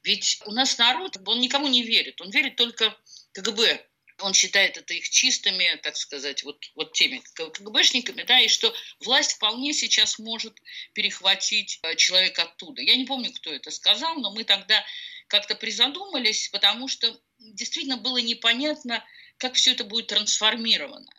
ведь 0.03 0.41
у 0.45 0.51
нас 0.51 0.77
народ, 0.77 1.17
он 1.25 1.39
никому 1.39 1.67
не 1.67 1.83
верит, 1.83 2.19
он 2.21 2.31
верит 2.31 2.55
только 2.55 2.97
КГБ. 3.33 3.85
Он 4.19 4.33
считает 4.33 4.77
это 4.77 4.93
их 4.93 5.09
чистыми, 5.09 5.79
так 5.83 5.97
сказать, 5.97 6.43
вот, 6.43 6.63
вот 6.75 6.93
теми 6.93 7.21
КГБшниками, 7.33 8.23
да, 8.23 8.39
и 8.39 8.47
что 8.47 8.73
власть 9.01 9.33
вполне 9.33 9.73
сейчас 9.73 10.19
может 10.19 10.57
перехватить 10.93 11.79
э, 11.83 11.95
человека 11.95 12.43
оттуда. 12.43 12.81
Я 12.81 12.95
не 12.95 13.05
помню, 13.05 13.33
кто 13.33 13.53
это 13.53 13.71
сказал, 13.71 14.15
но 14.15 14.31
мы 14.31 14.45
тогда 14.45 14.83
как-то 15.27 15.53
призадумались, 15.55 16.47
потому 16.47 16.87
что 16.87 17.19
действительно 17.39 17.97
было 17.97 18.17
непонятно, 18.17 19.03
как 19.37 19.55
все 19.55 19.71
это 19.71 19.83
будет 19.83 20.07
трансформировано. 20.07 21.11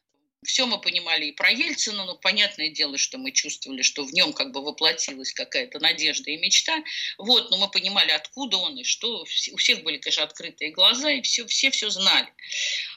Все 0.47 0.65
мы 0.67 0.81
понимали 0.81 1.27
и 1.27 1.33
про 1.33 1.51
Ельцина, 1.51 2.05
но 2.05 2.17
понятное 2.17 2.71
дело, 2.71 2.97
что 2.97 3.19
мы 3.19 3.33
чувствовали, 3.33 3.83
что 3.83 4.05
в 4.05 4.13
нем 4.13 4.33
как 4.33 4.53
бы 4.53 4.63
воплотилась 4.63 5.33
какая-то 5.33 5.81
надежда 5.81 6.31
и 6.31 6.37
мечта. 6.37 6.83
Вот, 7.19 7.51
но 7.51 7.59
мы 7.59 7.69
понимали, 7.69 8.13
откуда 8.13 8.57
он 8.59 8.79
и 8.79 8.85
что. 8.85 9.23
У 9.53 9.57
всех 9.57 9.83
были, 9.83 9.99
конечно, 9.99 10.23
открытые 10.23 10.71
глаза, 10.71 11.11
и 11.11 11.23
все, 11.23 11.47
все 11.47 11.71
все 11.71 11.91
знали. 11.91 12.29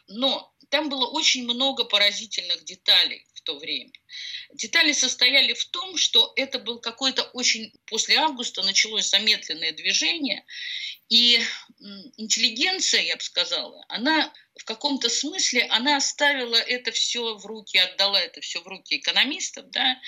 Но 0.08 0.54
там 0.70 0.90
было 0.90 1.08
очень 1.08 1.44
много 1.44 1.84
поразительных 1.86 2.64
деталей 2.64 3.26
то 3.50 3.58
время. 3.58 3.92
Детали 4.54 4.92
состояли 4.92 5.54
в 5.54 5.66
том, 5.66 5.98
что 5.98 6.34
это 6.36 6.60
был 6.60 6.80
какой-то 6.80 7.24
очень... 7.34 7.74
После 7.88 8.16
августа 8.18 8.62
началось 8.62 9.10
замедленное 9.10 9.72
движение, 9.72 10.46
и 11.10 11.40
интеллигенция, 12.18 13.02
я 13.02 13.16
бы 13.16 13.24
сказала, 13.24 13.84
она 13.90 14.32
в 14.56 14.66
каком-то 14.66 15.10
смысле, 15.10 15.64
она 15.72 15.98
оставила 15.98 16.58
это 16.58 16.92
все 16.92 17.36
в 17.36 17.46
руки, 17.46 17.78
отдала 17.78 18.22
это 18.22 18.42
все 18.42 18.62
в 18.62 18.68
руки 18.68 18.98
экономистов, 18.98 19.72
да, 19.72 20.00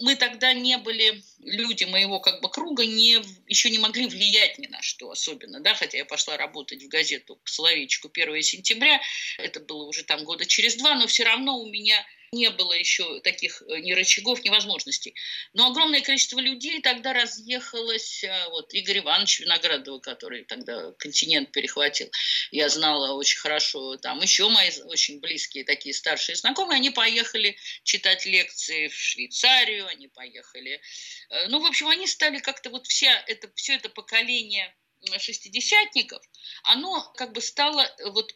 мы 0.00 0.16
тогда 0.16 0.52
не 0.52 0.78
были, 0.78 1.22
люди 1.38 1.84
моего 1.84 2.18
как 2.18 2.40
бы 2.40 2.50
круга 2.50 2.84
не, 2.84 3.20
еще 3.46 3.70
не 3.70 3.78
могли 3.78 4.06
влиять 4.06 4.58
ни 4.58 4.66
на 4.66 4.82
что 4.82 5.10
особенно, 5.12 5.60
да, 5.60 5.74
хотя 5.74 5.98
я 5.98 6.04
пошла 6.04 6.36
работать 6.36 6.82
в 6.82 6.88
газету 6.88 7.36
к 7.36 7.48
Соловейчику 7.48 8.10
1 8.12 8.42
сентября, 8.42 9.00
это 9.38 9.60
было 9.60 9.84
уже 9.84 10.02
там 10.02 10.24
года 10.24 10.44
через 10.46 10.74
два, 10.74 10.96
но 10.96 11.06
все 11.06 11.22
равно 11.22 11.60
у 11.60 11.70
меня 11.70 12.04
не 12.32 12.48
было 12.50 12.72
еще 12.72 13.20
таких 13.20 13.62
э, 13.62 13.80
ни 13.80 13.92
рычагов, 13.92 14.42
ни 14.42 14.48
возможностей. 14.48 15.14
Но 15.52 15.66
огромное 15.66 16.00
количество 16.00 16.40
людей 16.40 16.80
тогда 16.80 17.12
разъехалось. 17.12 18.24
А, 18.24 18.48
вот 18.48 18.72
Игорь 18.72 19.00
Иванович 19.00 19.40
Виноградова, 19.40 19.98
который 19.98 20.44
тогда 20.44 20.92
континент 20.98 21.52
перехватил, 21.52 22.10
я 22.50 22.70
знала 22.70 23.12
очень 23.12 23.38
хорошо. 23.38 23.98
Там 23.98 24.20
еще 24.22 24.48
мои 24.48 24.70
очень 24.84 25.20
близкие 25.20 25.64
такие 25.64 25.94
старшие 25.94 26.36
знакомые, 26.36 26.78
они 26.78 26.88
поехали 26.88 27.56
читать 27.84 28.24
лекции 28.24 28.88
в 28.88 28.94
Швейцарию, 28.94 29.86
они 29.86 30.08
поехали. 30.08 30.80
Э, 31.28 31.48
ну, 31.48 31.60
в 31.60 31.66
общем, 31.66 31.88
они 31.88 32.06
стали 32.06 32.38
как-то 32.38 32.70
вот 32.70 32.86
вся 32.86 33.12
это, 33.26 33.50
все 33.54 33.74
это 33.74 33.90
поколение 33.90 34.74
шестидесятников, 35.18 36.22
оно 36.62 37.12
как 37.16 37.32
бы 37.32 37.42
стало 37.42 37.82
э, 37.82 38.10
вот 38.10 38.34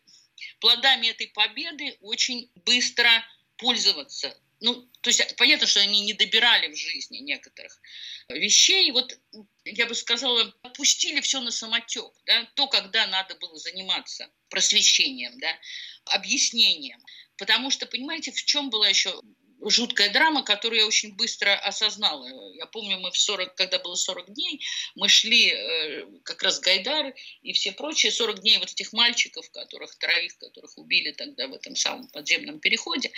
плодами 0.61 1.07
этой 1.09 1.29
победы 1.29 1.97
очень 2.00 2.50
быстро 2.57 3.11
пользоваться. 3.56 4.36
Ну, 4.60 4.88
то 5.02 5.10
есть 5.10 5.36
понятно, 5.36 5.66
что 5.66 5.80
они 5.80 6.00
не 6.00 6.14
добирали 6.14 6.72
в 6.72 6.76
жизни 6.76 7.18
некоторых 7.18 7.78
вещей. 8.28 8.90
Вот 8.90 9.18
я 9.64 9.86
бы 9.86 9.94
сказала, 9.94 10.54
отпустили 10.62 11.20
все 11.20 11.40
на 11.40 11.50
самотек. 11.50 12.10
Да? 12.25 12.44
То, 12.54 12.66
когда 12.66 13.06
надо 13.06 13.34
было 13.34 13.58
заниматься 13.58 14.30
просвещением, 14.48 15.38
да? 15.38 15.58
объяснением. 16.06 17.02
Потому 17.36 17.70
что, 17.70 17.86
понимаете, 17.86 18.32
в 18.32 18.44
чем 18.44 18.70
была 18.70 18.88
еще 18.88 19.20
жуткая 19.62 20.12
драма, 20.12 20.42
которую 20.42 20.80
я 20.80 20.86
очень 20.86 21.14
быстро 21.14 21.54
осознала. 21.54 22.28
Я 22.54 22.66
помню, 22.66 22.98
мы 22.98 23.10
в 23.10 23.16
40, 23.16 23.54
когда 23.54 23.78
было 23.78 23.94
40 23.94 24.34
дней, 24.34 24.64
мы 24.94 25.08
шли 25.08 25.50
э, 25.50 26.06
как 26.25 26.42
раз 26.42 26.60
Гайдар 26.60 27.14
и 27.42 27.52
все 27.52 27.72
прочие 27.72 28.12
40 28.12 28.40
дней 28.40 28.58
вот 28.58 28.70
этих 28.70 28.92
мальчиков, 28.92 29.50
которых 29.50 29.96
троих, 29.98 30.36
которых 30.38 30.76
убили 30.78 31.12
тогда 31.12 31.48
в 31.48 31.54
этом 31.54 31.76
самом 31.76 32.08
подземном 32.08 32.60
переходе. 32.60 33.12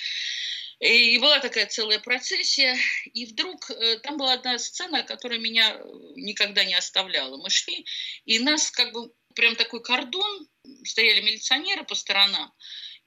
И 0.81 1.19
была 1.19 1.41
такая 1.41 1.67
целая 1.67 1.99
процессия, 1.99 2.79
и 3.13 3.27
вдруг 3.27 3.69
э, 3.71 3.99
там 3.99 4.17
была 4.17 4.35
одна 4.35 4.59
сцена, 4.59 5.03
которая 5.03 5.41
меня 5.41 5.77
никогда 6.15 6.65
не 6.65 6.75
оставляла. 6.75 7.37
Мы 7.37 7.51
шли, 7.51 7.85
и 8.27 8.39
нас 8.39 8.71
как 8.71 8.93
бы 8.93 9.11
прям 9.35 9.57
такой 9.57 9.83
кордон, 9.83 10.49
стояли 10.85 11.21
милиционеры 11.21 11.85
по 11.85 11.95
сторонам, 11.95 12.53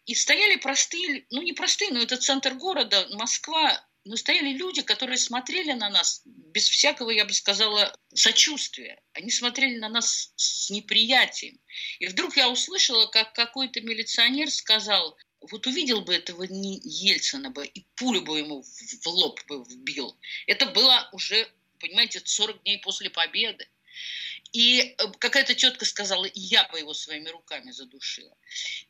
и 0.06 0.16
стояли 0.16 0.56
простые, 0.58 1.26
ну 1.30 1.42
не 1.42 1.54
простые, 1.54 1.92
но 1.92 2.00
это 2.00 2.18
центр 2.18 2.54
города, 2.54 3.08
Москва, 3.12 3.84
но 4.04 4.16
стояли 4.16 4.54
люди, 4.54 4.82
которые 4.82 5.18
смотрели 5.18 5.74
на 5.74 5.90
нас 5.90 6.22
без 6.26 6.68
всякого, 6.68 7.12
я 7.12 7.26
бы 7.26 7.34
сказала, 7.34 7.96
сочувствия. 8.14 9.02
Они 9.14 9.30
смотрели 9.30 9.78
на 9.78 9.90
нас 9.90 10.34
с 10.36 10.70
неприятием. 10.72 11.60
И 12.00 12.08
вдруг 12.08 12.36
я 12.36 12.50
услышала, 12.50 13.06
как 13.08 13.34
какой-то 13.34 13.82
милиционер 13.82 14.50
сказал, 14.50 15.18
вот 15.40 15.68
увидел 15.68 16.02
бы 16.02 16.16
этого 16.16 16.44
Ельцина 16.44 17.52
бы 17.52 17.66
и 17.66 17.86
пулю 17.96 18.22
бы 18.22 18.40
ему 18.40 18.64
в 18.64 19.08
лоб 19.08 19.40
бы 19.48 19.64
вбил. 19.64 20.18
Это 20.48 20.66
было 20.68 21.10
уже, 21.12 21.48
понимаете, 21.80 22.22
40 22.24 22.64
дней 22.64 22.80
после 22.80 23.10
победы. 23.10 23.68
И 24.52 24.80
э, 24.82 24.96
какая-то 25.20 25.56
тетка 25.56 25.86
сказала, 25.86 26.28
я 26.34 26.68
бы 26.68 26.80
его 26.80 26.94
своими 26.94 27.30
руками 27.30 27.72
задушила. 27.72 28.36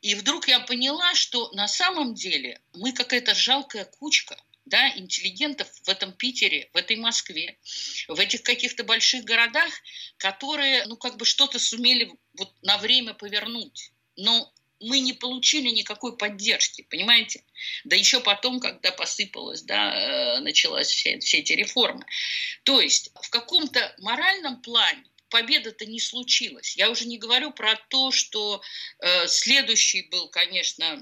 И 0.02 0.16
вдруг 0.16 0.48
я 0.48 0.60
поняла, 0.60 1.14
что 1.14 1.52
на 1.52 1.68
самом 1.68 2.16
деле 2.16 2.62
мы 2.74 2.94
какая-то 2.94 3.36
жалкая 3.36 3.86
кучка, 3.86 4.38
да, 4.66 4.90
интеллигентов 4.98 5.68
в 5.84 5.90
этом 5.90 6.14
Питере, 6.14 6.70
в 6.74 6.78
этой 6.78 6.96
Москве, 6.96 7.60
в 8.08 8.20
этих 8.20 8.44
каких-то 8.44 8.84
больших 8.84 9.24
городах, 9.24 9.72
которые, 10.18 10.86
ну, 10.86 10.98
как 10.98 11.18
бы 11.18 11.26
что-то 11.26 11.60
сумели 11.60 12.12
вот 12.38 12.54
на 12.62 12.78
время 12.78 13.14
повернуть. 13.14 13.92
Но 14.16 14.52
мы 14.80 15.00
не 15.00 15.14
получили 15.14 15.70
никакой 15.70 16.18
поддержки, 16.18 16.84
понимаете? 16.90 17.44
Да 17.84 17.96
еще 17.96 18.20
потом, 18.20 18.60
когда 18.60 18.92
посыпалась, 18.92 19.62
да, 19.62 19.94
э, 19.94 20.40
началась 20.40 20.90
все, 20.90 21.20
все 21.20 21.40
эти 21.40 21.54
реформы. 21.54 22.06
То 22.64 22.82
есть 22.82 23.12
в 23.22 23.30
каком-то 23.30 23.96
моральном 24.00 24.62
плане 24.62 25.04
победа-то 25.32 25.86
не 25.88 26.00
случилась. 26.00 26.76
Я 26.78 26.92
уже 26.92 27.06
не 27.06 27.18
говорю 27.18 27.52
про 27.52 27.76
то, 27.90 28.12
что 28.12 28.62
э, 29.00 29.28
следующий 29.28 30.04
был, 30.04 30.30
конечно, 30.30 31.02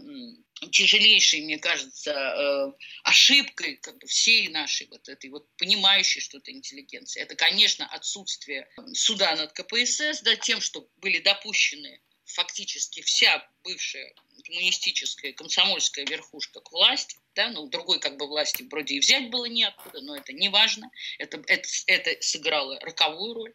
тяжелейшей, 0.71 1.41
мне 1.41 1.57
кажется, 1.57 2.11
э, 2.11 2.71
ошибкой 3.03 3.77
как 3.77 3.97
бы, 3.97 4.07
всей 4.07 4.47
нашей 4.47 4.87
вот 4.87 5.09
этой 5.09 5.29
вот 5.29 5.47
понимающей 5.57 6.21
что-то 6.21 6.51
интеллигенции. 6.51 7.21
Это, 7.21 7.35
конечно, 7.35 7.85
отсутствие 7.87 8.69
суда 8.93 9.35
над 9.35 9.51
КПСС, 9.53 10.21
да, 10.21 10.35
тем, 10.35 10.61
что 10.61 10.87
были 10.97 11.19
допущены 11.19 12.01
фактически 12.25 13.01
вся 13.01 13.45
бывшая 13.63 14.13
коммунистическая, 14.41 15.33
комсомольская 15.33 16.05
верхушка 16.05 16.61
к 16.61 16.71
власти, 16.71 17.17
да, 17.35 17.49
ну, 17.49 17.67
другой 17.67 17.99
как 17.99 18.17
бы 18.17 18.27
власти 18.27 18.63
вроде 18.69 18.95
и 18.95 18.99
взять 18.99 19.29
было 19.29 19.45
неоткуда, 19.45 20.01
но 20.01 20.15
это 20.15 20.33
не 20.33 20.49
важно, 20.49 20.89
это, 21.17 21.41
это, 21.47 21.67
это 21.87 22.21
сыграло 22.21 22.79
роковую 22.81 23.33
роль. 23.33 23.53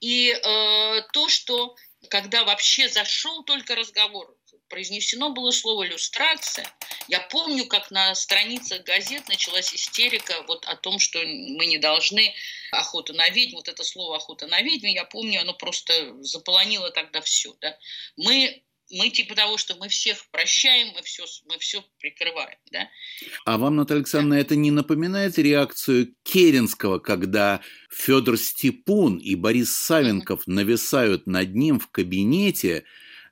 И 0.00 0.30
э, 0.30 1.02
то, 1.12 1.28
что 1.28 1.76
когда 2.08 2.44
вообще 2.44 2.88
зашел 2.88 3.44
только 3.44 3.74
разговор 3.74 4.34
произнесено 4.70 5.30
было 5.30 5.50
слово 5.50 5.82
«люстрация». 5.82 6.66
Я 7.08 7.20
помню, 7.20 7.66
как 7.66 7.90
на 7.90 8.14
страницах 8.14 8.84
газет 8.84 9.28
началась 9.28 9.74
истерика 9.74 10.42
вот 10.46 10.64
о 10.64 10.76
том, 10.76 10.98
что 10.98 11.18
мы 11.18 11.66
не 11.66 11.78
должны 11.78 12.32
охоту 12.70 13.12
на 13.12 13.28
ведьм. 13.28 13.56
Вот 13.56 13.68
это 13.68 13.82
слово 13.82 14.16
«охота 14.16 14.46
на 14.46 14.62
ведьм», 14.62 14.86
я 14.86 15.04
помню, 15.04 15.40
оно 15.40 15.52
просто 15.52 16.14
заполонило 16.22 16.90
тогда 16.90 17.20
все. 17.20 17.54
Да? 17.60 17.76
Мы 18.16 18.62
мы 18.90 19.10
типа 19.10 19.34
того, 19.34 19.56
что 19.56 19.76
мы 19.76 19.88
всех 19.88 20.18
прощаем, 20.30 20.88
мы 20.94 21.02
все, 21.02 21.24
мы 21.48 21.58
все 21.58 21.84
прикрываем. 21.98 22.58
Да? 22.72 22.88
А 23.44 23.58
вам, 23.58 23.76
Наталья 23.76 24.00
Александровна, 24.00 24.36
да. 24.36 24.40
это 24.40 24.56
не 24.56 24.70
напоминает 24.70 25.38
реакцию 25.38 26.14
Керенского, 26.22 26.98
когда 26.98 27.60
Федор 27.90 28.36
Степун 28.36 29.18
и 29.18 29.34
Борис 29.34 29.74
Савенков 29.76 30.40
mm-hmm. 30.40 30.52
нависают 30.52 31.26
над 31.26 31.54
ним 31.54 31.78
в 31.78 31.88
кабинете, 31.88 32.84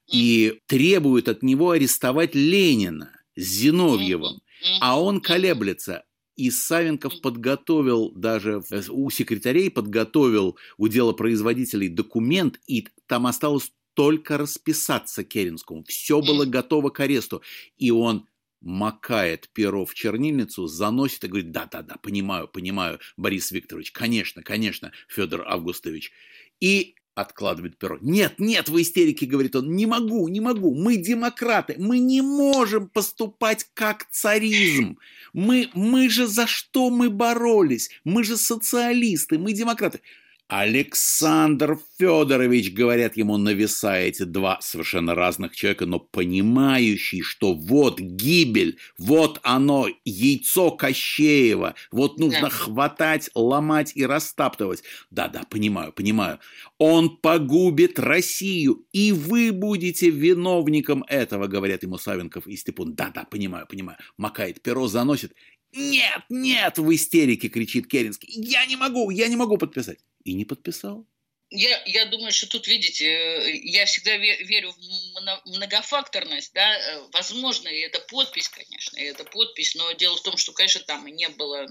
и 0.08 0.60
требуют 0.66 1.28
от 1.28 1.42
него 1.42 1.70
арестовать 1.70 2.34
Ленина 2.34 3.12
с 3.36 3.42
Зиновьевым, 3.42 4.40
а 4.80 5.00
он 5.00 5.20
колеблется. 5.20 6.04
И 6.34 6.50
Савенков 6.50 7.20
подготовил 7.20 8.12
даже 8.12 8.62
у 8.90 9.10
секретарей 9.10 9.70
подготовил 9.70 10.56
у 10.76 10.86
делопроизводителей 10.86 11.88
документ, 11.88 12.60
и 12.66 12.86
там 13.06 13.26
осталось 13.26 13.72
только 13.98 14.38
расписаться 14.38 15.24
Керенскому. 15.24 15.82
Все 15.82 16.20
было 16.20 16.44
готово 16.44 16.90
к 16.90 17.00
аресту. 17.00 17.42
И 17.78 17.90
он 17.90 18.28
макает 18.60 19.50
перо 19.52 19.84
в 19.84 19.92
чернильницу, 19.92 20.68
заносит 20.68 21.24
и 21.24 21.26
говорит, 21.26 21.50
да-да-да, 21.50 21.96
понимаю, 21.96 22.46
понимаю, 22.46 23.00
Борис 23.16 23.50
Викторович, 23.50 23.90
конечно, 23.90 24.44
конечно, 24.44 24.92
Федор 25.08 25.42
Августович. 25.48 26.12
И 26.60 26.94
откладывает 27.16 27.76
перо. 27.76 27.98
Нет, 28.00 28.34
нет, 28.38 28.68
в 28.68 28.80
истерике, 28.80 29.26
говорит 29.26 29.56
он, 29.56 29.74
не 29.74 29.86
могу, 29.86 30.28
не 30.28 30.40
могу, 30.40 30.76
мы 30.76 30.96
демократы, 30.96 31.74
мы 31.76 31.98
не 31.98 32.22
можем 32.22 32.88
поступать 32.88 33.66
как 33.74 34.08
царизм. 34.12 34.96
Мы, 35.32 35.70
мы 35.74 36.08
же 36.08 36.28
за 36.28 36.46
что 36.46 36.88
мы 36.90 37.10
боролись? 37.10 37.90
Мы 38.04 38.22
же 38.22 38.36
социалисты, 38.36 39.38
мы 39.38 39.52
демократы. 39.52 40.02
Александр 40.48 41.78
Федорович, 41.98 42.72
говорят 42.72 43.18
ему, 43.18 43.36
нависая 43.36 44.06
эти 44.06 44.22
два 44.22 44.58
совершенно 44.62 45.14
разных 45.14 45.54
человека, 45.54 45.84
но 45.84 45.98
понимающий, 46.00 47.20
что 47.20 47.52
вот 47.52 48.00
гибель, 48.00 48.78
вот 48.96 49.40
оно, 49.42 49.88
яйцо 50.06 50.70
Кощеева, 50.70 51.74
вот 51.90 52.18
нужно 52.18 52.42
да. 52.42 52.48
хватать, 52.48 53.28
ломать 53.34 53.92
и 53.94 54.06
растаптывать. 54.06 54.82
Да-да, 55.10 55.42
понимаю, 55.50 55.92
понимаю. 55.92 56.38
Он 56.78 57.18
погубит 57.18 57.98
Россию, 57.98 58.86
и 58.90 59.12
вы 59.12 59.52
будете 59.52 60.08
виновником 60.08 61.04
этого, 61.08 61.46
говорят 61.46 61.82
ему 61.82 61.98
Савенков 61.98 62.46
и 62.46 62.56
Степун. 62.56 62.94
Да-да, 62.94 63.24
понимаю, 63.24 63.66
понимаю. 63.66 63.98
Макает 64.16 64.62
перо, 64.62 64.88
заносит. 64.88 65.34
Нет, 65.74 66.22
нет, 66.30 66.78
в 66.78 66.94
истерике 66.94 67.50
кричит 67.50 67.86
Керенский. 67.86 68.30
Я 68.32 68.64
не 68.64 68.76
могу, 68.76 69.10
я 69.10 69.28
не 69.28 69.36
могу 69.36 69.58
подписать 69.58 69.98
и 70.28 70.34
не 70.34 70.44
подписал. 70.44 71.06
Я, 71.50 71.82
я 71.86 72.04
думаю, 72.04 72.30
что 72.30 72.46
тут, 72.46 72.66
видите, 72.68 73.06
э, 73.06 73.56
я 73.62 73.86
всегда 73.86 74.16
верю 74.16 74.72
в 74.72 75.48
многофакторность, 75.48 76.52
да, 76.52 76.76
э, 76.76 77.08
возможно, 77.12 77.68
и 77.68 77.80
это 77.80 78.00
подпись, 78.00 78.50
конечно, 78.50 78.98
и 78.98 79.04
это 79.04 79.24
подпись, 79.24 79.74
но 79.74 79.92
дело 79.92 80.18
в 80.18 80.22
том, 80.22 80.36
что, 80.36 80.52
конечно, 80.52 80.82
там 80.82 81.06
не 81.06 81.28
было 81.30 81.66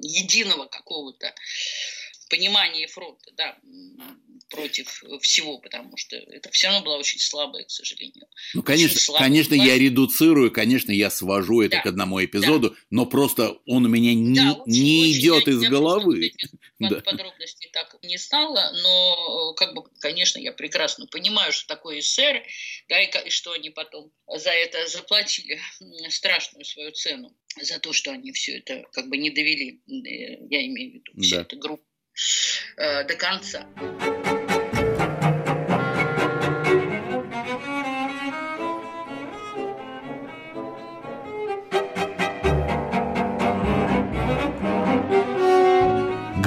единого 0.00 0.64
какого-то 0.64 1.34
понимания 2.28 2.86
фронта, 2.86 3.30
да, 3.36 3.58
против 4.50 5.02
всего, 5.20 5.58
потому 5.58 5.96
что 5.96 6.16
это 6.16 6.50
все 6.50 6.68
равно 6.68 6.82
была 6.82 6.96
очень 6.96 7.18
слабая, 7.20 7.64
к 7.64 7.70
сожалению. 7.70 8.26
Ну, 8.54 8.62
конечно, 8.62 8.98
конечно, 9.18 9.56
власть. 9.56 9.70
я 9.70 9.78
редуцирую, 9.78 10.50
конечно, 10.50 10.90
я 10.90 11.10
свожу 11.10 11.60
это 11.60 11.76
да, 11.76 11.82
к 11.82 11.86
одному 11.86 12.24
эпизоду, 12.24 12.70
да. 12.70 12.76
но 12.90 13.06
просто 13.06 13.58
он 13.66 13.84
у 13.84 13.88
меня 13.88 14.14
не, 14.14 14.36
да, 14.36 14.52
очень, 14.54 14.72
не 14.72 15.00
очень, 15.02 15.20
идет 15.20 15.46
я, 15.46 15.52
из 15.52 15.62
я 15.62 15.70
головы. 15.70 16.32
Да. 16.80 17.00
Подробностей 17.00 17.70
так 17.72 17.96
не 18.04 18.18
стало, 18.18 18.70
но, 18.84 19.52
как 19.54 19.74
бы, 19.74 19.82
конечно, 19.98 20.38
я 20.38 20.52
прекрасно 20.52 21.08
понимаю, 21.08 21.50
что 21.50 21.66
такое 21.66 22.00
СССР, 22.00 22.44
да, 22.88 23.02
и, 23.02 23.10
и 23.26 23.30
что 23.30 23.50
они 23.50 23.70
потом 23.70 24.12
за 24.32 24.50
это 24.50 24.86
заплатили 24.86 25.58
страшную 26.08 26.64
свою 26.64 26.92
цену 26.92 27.36
за 27.60 27.80
то, 27.80 27.92
что 27.92 28.12
они 28.12 28.30
все 28.30 28.58
это 28.58 28.84
как 28.92 29.08
бы 29.08 29.16
не 29.16 29.30
довели, 29.30 29.80
э, 29.88 30.46
я 30.50 30.64
имею 30.66 30.90
в 30.90 30.94
виду, 30.94 31.20
всю 31.20 31.34
да. 31.34 31.42
эту 31.42 31.58
группу 31.58 31.82
э, 32.76 33.04
до 33.04 33.14
конца. 33.14 33.64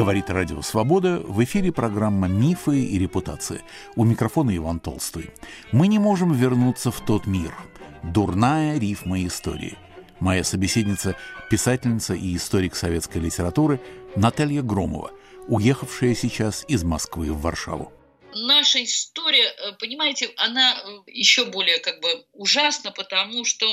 Говорит 0.01 0.29
Радио 0.29 0.61
Свобода. 0.61 1.19
В 1.19 1.43
эфире 1.43 1.71
программа 1.71 2.27
«Мифы 2.27 2.79
и 2.79 2.97
репутация». 2.97 3.61
У 3.95 4.03
микрофона 4.03 4.55
Иван 4.55 4.79
Толстой. 4.79 5.29
Мы 5.71 5.87
не 5.87 5.99
можем 5.99 6.33
вернуться 6.33 6.91
в 6.91 6.99
тот 7.01 7.27
мир. 7.27 7.53
Дурная 8.01 8.79
рифма 8.79 9.23
истории. 9.25 9.77
Моя 10.19 10.43
собеседница– 10.43 11.15
писательница 11.49 12.13
и 12.13 12.35
историк 12.35 12.75
советской 12.75 13.19
литературы 13.19 13.79
Наталья 14.15 14.61
Громова, 14.61 15.11
уехавшая 15.47 16.15
сейчас 16.15 16.65
из 16.67 16.83
Москвы 16.83 17.31
в 17.31 17.41
Варшаву. 17.41 17.91
наша 18.33 18.83
история, 18.83 19.43
э, 19.43 19.73
понимаете, 19.73 20.31
она 20.37 20.81
э, 20.83 21.11
еще 21.11 21.45
более 21.45 21.79
как 21.79 21.99
бы 21.99 22.25
ужасна, 22.33 22.91
потому 22.91 23.43
что, 23.45 23.67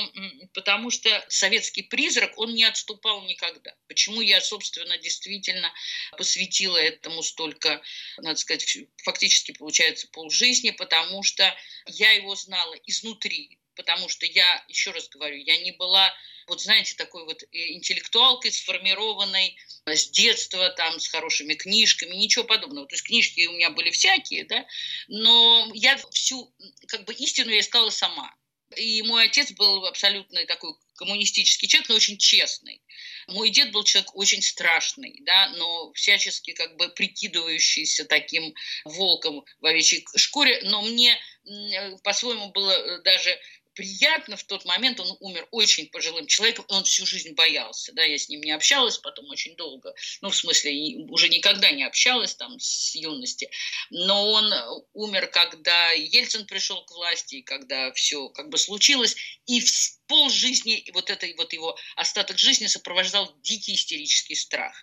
потому 0.53 0.89
что 0.91 1.09
советский 1.29 1.83
призрак, 1.83 2.37
он 2.37 2.53
не 2.53 2.65
отступал 2.65 3.21
никогда. 3.23 3.73
Почему 3.87 4.21
я, 4.21 4.41
собственно, 4.41 4.97
действительно 4.97 5.71
посвятила 6.17 6.77
этому 6.77 7.23
столько, 7.23 7.81
надо 8.17 8.37
сказать, 8.37 8.77
фактически 9.03 9.53
получается 9.53 10.07
полжизни, 10.11 10.71
потому 10.71 11.23
что 11.23 11.55
я 11.85 12.11
его 12.11 12.35
знала 12.35 12.75
изнутри, 12.85 13.58
потому 13.79 14.09
что 14.09 14.25
я, 14.25 14.65
еще 14.67 14.91
раз 14.91 15.07
говорю, 15.07 15.37
я 15.37 15.57
не 15.57 15.71
была 15.71 16.13
вот 16.49 16.61
знаете, 16.61 16.95
такой 16.95 17.23
вот 17.25 17.43
э, 17.43 17.47
интеллектуалкой, 17.73 18.51
сформированной 18.51 19.55
с 19.85 20.09
детства, 20.09 20.69
там, 20.71 20.99
с 20.99 21.07
хорошими 21.07 21.53
книжками, 21.53 22.15
ничего 22.15 22.43
подобного. 22.43 22.87
То 22.87 22.95
есть 22.95 23.05
книжки 23.05 23.45
у 23.45 23.53
меня 23.53 23.69
были 23.69 23.91
всякие, 23.91 24.45
да, 24.45 24.65
но 25.07 25.69
я 25.73 25.97
всю, 26.11 26.53
как 26.87 27.05
бы, 27.05 27.13
истину 27.13 27.51
я 27.51 27.59
искала 27.59 27.89
сама. 27.91 28.35
И 28.75 29.01
мой 29.03 29.25
отец 29.25 29.51
был 29.53 29.85
абсолютно 29.85 30.45
такой 30.45 30.73
коммунистический 30.95 31.67
человек, 31.67 31.89
но 31.89 31.95
очень 31.95 32.17
честный. 32.17 32.83
Мой 33.27 33.49
дед 33.49 33.71
был 33.71 33.83
человек 33.83 34.15
очень 34.15 34.43
страшный, 34.43 35.21
да, 35.21 35.49
но 35.55 35.91
всячески 35.93 36.51
как 36.53 36.75
бы 36.75 36.89
прикидывающийся 36.89 38.05
таким 38.05 38.53
волком 38.85 39.43
в 39.59 39.65
овечьей 39.65 40.05
шкуре. 40.15 40.61
Но 40.65 40.81
мне 40.83 41.17
э, 41.45 41.97
по-своему 42.03 42.51
было 42.51 42.71
э, 42.71 43.01
даже 43.01 43.39
приятно 43.73 44.37
в 44.37 44.43
тот 44.43 44.65
момент, 44.65 44.99
он 44.99 45.15
умер 45.19 45.47
очень 45.51 45.87
пожилым 45.87 46.27
человеком, 46.27 46.65
он 46.69 46.83
всю 46.83 47.05
жизнь 47.05 47.33
боялся, 47.33 47.93
да, 47.93 48.03
я 48.03 48.17
с 48.17 48.29
ним 48.29 48.41
не 48.41 48.51
общалась 48.51 48.97
потом 48.97 49.29
очень 49.29 49.55
долго, 49.55 49.93
ну, 50.21 50.29
в 50.29 50.35
смысле, 50.35 50.71
уже 51.09 51.29
никогда 51.29 51.71
не 51.71 51.83
общалась 51.83 52.35
там 52.35 52.59
с 52.59 52.95
юности, 52.95 53.49
но 53.89 54.31
он 54.31 54.53
умер, 54.93 55.27
когда 55.27 55.91
Ельцин 55.91 56.45
пришел 56.45 56.83
к 56.85 56.91
власти, 56.91 57.35
и 57.35 57.43
когда 57.43 57.91
все 57.93 58.29
как 58.29 58.49
бы 58.49 58.57
случилось, 58.57 59.15
и 59.45 59.61
пол 60.09 60.29
жизни, 60.29 60.83
вот 60.93 61.09
этой 61.09 61.33
вот 61.35 61.53
его 61.53 61.77
остаток 61.95 62.37
жизни 62.37 62.67
сопровождал 62.67 63.33
дикий 63.41 63.75
истерический 63.75 64.35
страх. 64.35 64.75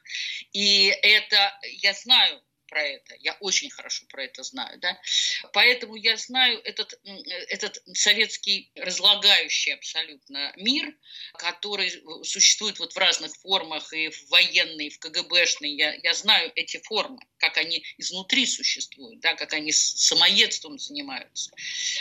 И 0.53 0.87
это, 1.03 1.59
я 1.83 1.93
знаю, 1.93 2.41
про 2.69 2.83
это. 2.83 3.15
Я 3.21 3.37
очень 3.41 3.71
хорошо 3.71 4.05
про 4.09 4.25
это 4.25 4.43
знаю. 4.43 4.79
Да? 4.79 4.99
Поэтому 5.53 5.97
я 5.97 6.17
знаю 6.17 6.61
этот, 6.65 6.99
этот 7.49 7.83
советский 7.95 8.71
разлагающий 8.77 9.75
абсолютно 9.75 10.53
мир, 10.57 10.95
который 11.39 11.91
существует 12.25 12.79
вот 12.79 12.93
в 12.93 12.99
разных 12.99 13.35
формах, 13.37 13.93
и 13.93 14.09
в 14.09 14.29
военной, 14.29 14.87
и 14.87 14.91
в 14.91 14.99
КГБшной. 14.99 15.71
Я, 15.71 15.95
я 16.03 16.15
знаю 16.15 16.53
эти 16.55 16.79
формы, 16.79 17.19
как 17.39 17.57
они 17.59 17.85
изнутри 17.99 18.47
существуют, 18.47 19.21
да, 19.21 19.35
как 19.35 19.53
они 19.53 19.73
самоедством 19.73 20.79
занимаются. 20.79 21.51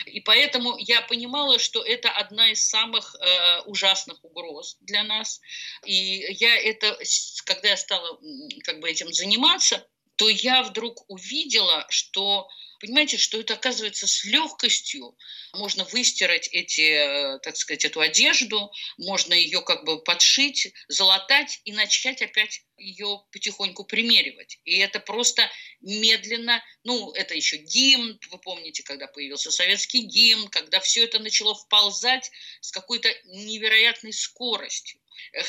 И 0.05 0.19
поэтому 0.21 0.77
я 0.77 1.01
понимала, 1.01 1.59
что 1.59 1.83
это 1.83 2.09
одна 2.11 2.51
из 2.51 2.67
самых 2.67 3.15
э, 3.15 3.61
ужасных 3.61 4.23
угроз 4.23 4.77
для 4.81 5.03
нас. 5.03 5.41
И 5.85 5.93
я 5.93 6.55
это, 6.55 6.97
когда 7.45 7.69
я 7.69 7.77
стала 7.77 8.19
как 8.63 8.79
бы 8.79 8.89
этим 8.89 9.13
заниматься, 9.13 9.87
то 10.15 10.29
я 10.29 10.63
вдруг 10.63 11.09
увидела, 11.09 11.85
что, 11.89 12.47
понимаете, 12.79 13.17
что 13.17 13.39
это 13.39 13.55
оказывается 13.55 14.07
с 14.07 14.23
легкостью 14.23 15.17
можно 15.53 15.83
выстирать 15.85 16.47
эти, 16.51 16.81
э, 16.81 17.39
так 17.39 17.57
сказать, 17.57 17.85
эту 17.85 17.99
одежду, 17.99 18.71
можно 18.97 19.33
ее 19.33 19.61
как 19.61 19.83
бы 19.83 20.01
подшить, 20.01 20.73
залатать 20.87 21.61
и 21.65 21.73
начать 21.73 22.21
опять 22.21 22.61
ее 22.77 23.23
потихоньку 23.31 23.83
примеривать. 23.85 24.59
И 24.63 24.77
это 24.77 24.99
просто 24.99 25.49
медленно, 25.81 26.63
ну, 26.83 27.11
это 27.11 27.35
еще 27.35 27.57
гимн, 27.57 28.19
вы 28.31 28.37
помните, 28.37 28.83
когда 28.83 29.07
появился 29.07 29.51
советский 29.51 30.01
гимн, 30.01 30.47
когда 30.47 30.79
все 30.79 31.03
это 31.03 31.19
начало 31.19 31.55
вползать 31.55 32.31
с 32.61 32.71
какой-то 32.71 33.09
невероятной 33.25 34.13
скоростью 34.13 34.99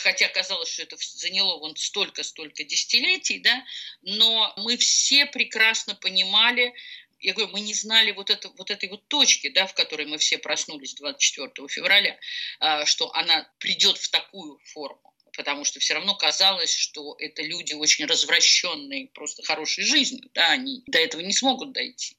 хотя 0.03 0.29
казалось, 0.29 0.71
что 0.71 0.83
это 0.83 0.97
заняло 0.99 1.59
вон 1.59 1.77
столько-столько 1.77 2.65
десятилетий, 2.65 3.39
да, 3.41 3.65
но 4.03 4.53
мы 4.57 4.77
все 4.77 5.27
прекрасно 5.27 5.95
понимали, 5.95 6.75
я 7.21 7.33
говорю, 7.33 7.53
мы 7.53 7.61
не 7.61 7.75
знали 7.75 8.13
вот, 8.13 8.31
это, 8.31 8.49
вот 8.51 8.71
этой 8.71 8.89
вот 8.89 9.09
точки, 9.09 9.49
да, 9.49 9.67
в 9.67 9.75
которой 9.75 10.07
мы 10.07 10.19
все 10.19 10.39
проснулись 10.39 10.95
24 10.95 11.69
февраля, 11.69 12.19
а, 12.61 12.85
что 12.87 13.13
она 13.15 13.51
придет 13.59 13.99
в 13.99 14.11
такую 14.11 14.59
форму 14.65 15.07
потому 15.37 15.65
что 15.65 15.81
все 15.81 15.95
равно 15.95 16.17
казалось, 16.17 16.75
что 16.75 17.15
это 17.19 17.43
люди 17.43 17.75
очень 17.75 18.07
развращенные 18.07 19.09
просто 19.09 19.43
хорошей 19.43 19.85
жизнью, 19.85 20.31
да, 20.35 20.51
они 20.53 20.83
до 20.87 20.99
этого 20.99 21.21
не 21.21 21.33
смогут 21.33 21.73
дойти. 21.73 22.17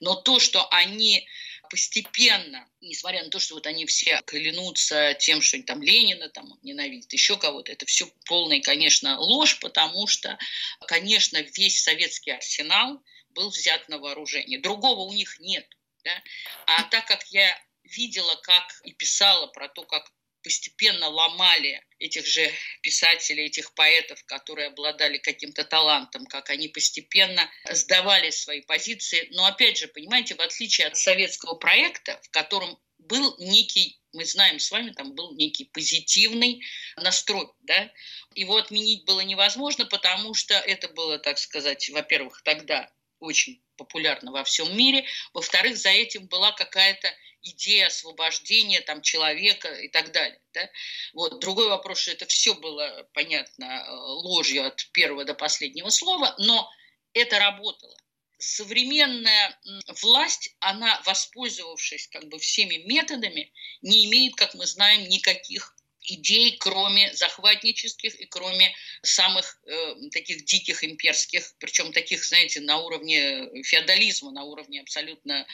Но 0.00 0.14
то, 0.14 0.38
что 0.38 0.68
они 0.68 1.26
постепенно, 1.68 2.68
несмотря 2.80 3.22
на 3.24 3.30
то, 3.30 3.38
что 3.38 3.54
вот 3.54 3.66
они 3.66 3.86
все 3.86 4.20
клянутся 4.26 5.14
тем, 5.14 5.42
что 5.42 5.62
там 5.62 5.82
Ленина 5.82 6.28
там 6.28 6.58
ненавидят, 6.62 7.12
еще 7.12 7.36
кого-то, 7.36 7.72
это 7.72 7.86
все 7.86 8.10
полная, 8.26 8.60
конечно, 8.60 9.18
ложь, 9.18 9.58
потому 9.60 10.06
что, 10.06 10.38
конечно, 10.86 11.38
весь 11.56 11.82
советский 11.82 12.32
арсенал 12.32 13.02
был 13.30 13.50
взят 13.50 13.88
на 13.88 13.98
вооружение. 13.98 14.60
Другого 14.60 15.00
у 15.00 15.12
них 15.12 15.38
нет. 15.40 15.66
Да? 16.04 16.22
А 16.66 16.82
так 16.84 17.06
как 17.06 17.24
я 17.30 17.58
видела, 17.84 18.34
как 18.42 18.80
и 18.84 18.92
писала 18.92 19.46
про 19.46 19.68
то, 19.68 19.84
как 19.84 20.10
постепенно 20.42 21.08
ломали 21.08 21.84
этих 21.98 22.26
же 22.26 22.50
писателей, 22.82 23.46
этих 23.46 23.74
поэтов, 23.74 24.22
которые 24.24 24.68
обладали 24.68 25.18
каким-то 25.18 25.64
талантом, 25.64 26.26
как 26.26 26.50
они 26.50 26.68
постепенно 26.68 27.50
сдавали 27.70 28.30
свои 28.30 28.60
позиции. 28.62 29.28
Но 29.32 29.46
опять 29.46 29.78
же, 29.78 29.88
понимаете, 29.88 30.34
в 30.34 30.40
отличие 30.40 30.86
от 30.86 30.96
советского 30.96 31.54
проекта, 31.54 32.20
в 32.22 32.30
котором 32.30 32.78
был 32.98 33.36
некий, 33.38 34.00
мы 34.12 34.24
знаем 34.24 34.58
с 34.58 34.70
вами, 34.70 34.90
там 34.90 35.14
был 35.14 35.34
некий 35.34 35.64
позитивный 35.64 36.62
настрой, 36.96 37.48
да, 37.62 37.90
его 38.34 38.56
отменить 38.56 39.04
было 39.04 39.20
невозможно, 39.20 39.86
потому 39.86 40.34
что 40.34 40.54
это 40.54 40.88
было, 40.88 41.18
так 41.18 41.38
сказать, 41.38 41.88
во-первых, 41.90 42.42
тогда 42.42 42.90
очень 43.20 43.62
популярно 43.76 44.32
во 44.32 44.44
всем 44.44 44.76
мире, 44.76 45.04
во-вторых, 45.32 45.76
за 45.76 45.90
этим 45.90 46.26
была 46.26 46.52
какая-то 46.52 47.12
идея 47.50 47.86
освобождения 47.86 48.80
там, 48.80 49.02
человека 49.02 49.68
и 49.74 49.88
так 49.88 50.12
далее. 50.12 50.40
Да? 50.52 50.68
Вот. 51.14 51.40
Другой 51.40 51.68
вопрос, 51.68 52.00
что 52.00 52.12
это 52.12 52.26
все 52.26 52.54
было, 52.54 53.08
понятно, 53.12 53.64
э, 53.64 53.90
ложью 53.90 54.66
от 54.66 54.88
первого 54.92 55.24
до 55.24 55.34
последнего 55.34 55.90
слова, 55.90 56.34
но 56.38 56.70
это 57.12 57.38
работало. 57.38 57.96
Современная 58.38 59.58
власть, 60.02 60.54
она, 60.60 61.02
воспользовавшись 61.04 62.06
как 62.08 62.28
бы 62.28 62.38
всеми 62.38 62.76
методами, 62.86 63.52
не 63.82 64.06
имеет, 64.06 64.36
как 64.36 64.54
мы 64.54 64.66
знаем, 64.66 65.08
никаких 65.08 65.74
идей, 66.08 66.56
кроме 66.58 67.12
захватнических 67.14 68.14
и 68.14 68.26
кроме 68.26 68.74
самых 69.02 69.60
э, 69.66 69.94
таких 70.10 70.44
диких 70.44 70.84
имперских, 70.84 71.54
причем 71.58 71.92
таких, 71.92 72.24
знаете, 72.24 72.60
на 72.60 72.78
уровне 72.78 73.62
феодализма, 73.62 74.30
на 74.30 74.44
уровне 74.44 74.80
абсолютно 74.80 75.46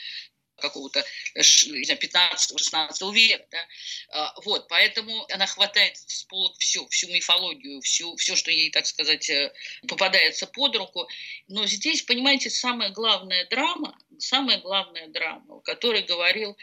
какого-то 0.57 1.03
15-16 1.37 3.13
века. 3.13 3.45
Да? 3.51 3.67
А, 4.09 4.33
вот, 4.43 4.67
поэтому 4.67 5.25
она 5.31 5.45
хватает 5.45 5.97
с 5.97 6.23
полок 6.23 6.55
все, 6.59 6.87
всю 6.87 7.07
мифологию, 7.09 7.81
всю, 7.81 8.15
все, 8.15 8.35
что 8.35 8.51
ей, 8.51 8.69
так 8.71 8.85
сказать, 8.85 9.29
э, 9.29 9.53
попадается 9.87 10.47
под 10.47 10.75
руку. 10.75 11.07
Но 11.47 11.65
здесь, 11.65 12.01
понимаете, 12.01 12.49
самая 12.49 12.89
главная 12.89 13.45
драма, 13.47 13.97
самая 14.19 14.59
главная 14.59 15.07
драма, 15.07 15.55
о 15.55 15.61
которой 15.61 16.03
говорил 16.03 16.57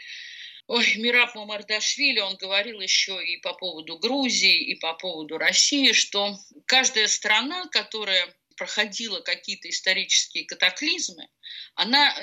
Ой, 0.67 0.93
Мираб 0.95 1.35
Мамардашвили, 1.35 2.19
он 2.19 2.37
говорил 2.37 2.79
еще 2.79 3.21
и 3.23 3.35
по 3.37 3.53
поводу 3.53 3.99
Грузии, 3.99 4.57
и 4.71 4.75
по 4.75 4.93
поводу 4.93 5.37
России, 5.37 5.91
что 5.91 6.37
каждая 6.65 7.07
страна, 7.07 7.67
которая 7.67 8.33
проходила 8.55 9.21
какие-то 9.21 9.69
исторические 9.69 10.45
катаклизмы, 10.45 11.27
она, 11.75 12.15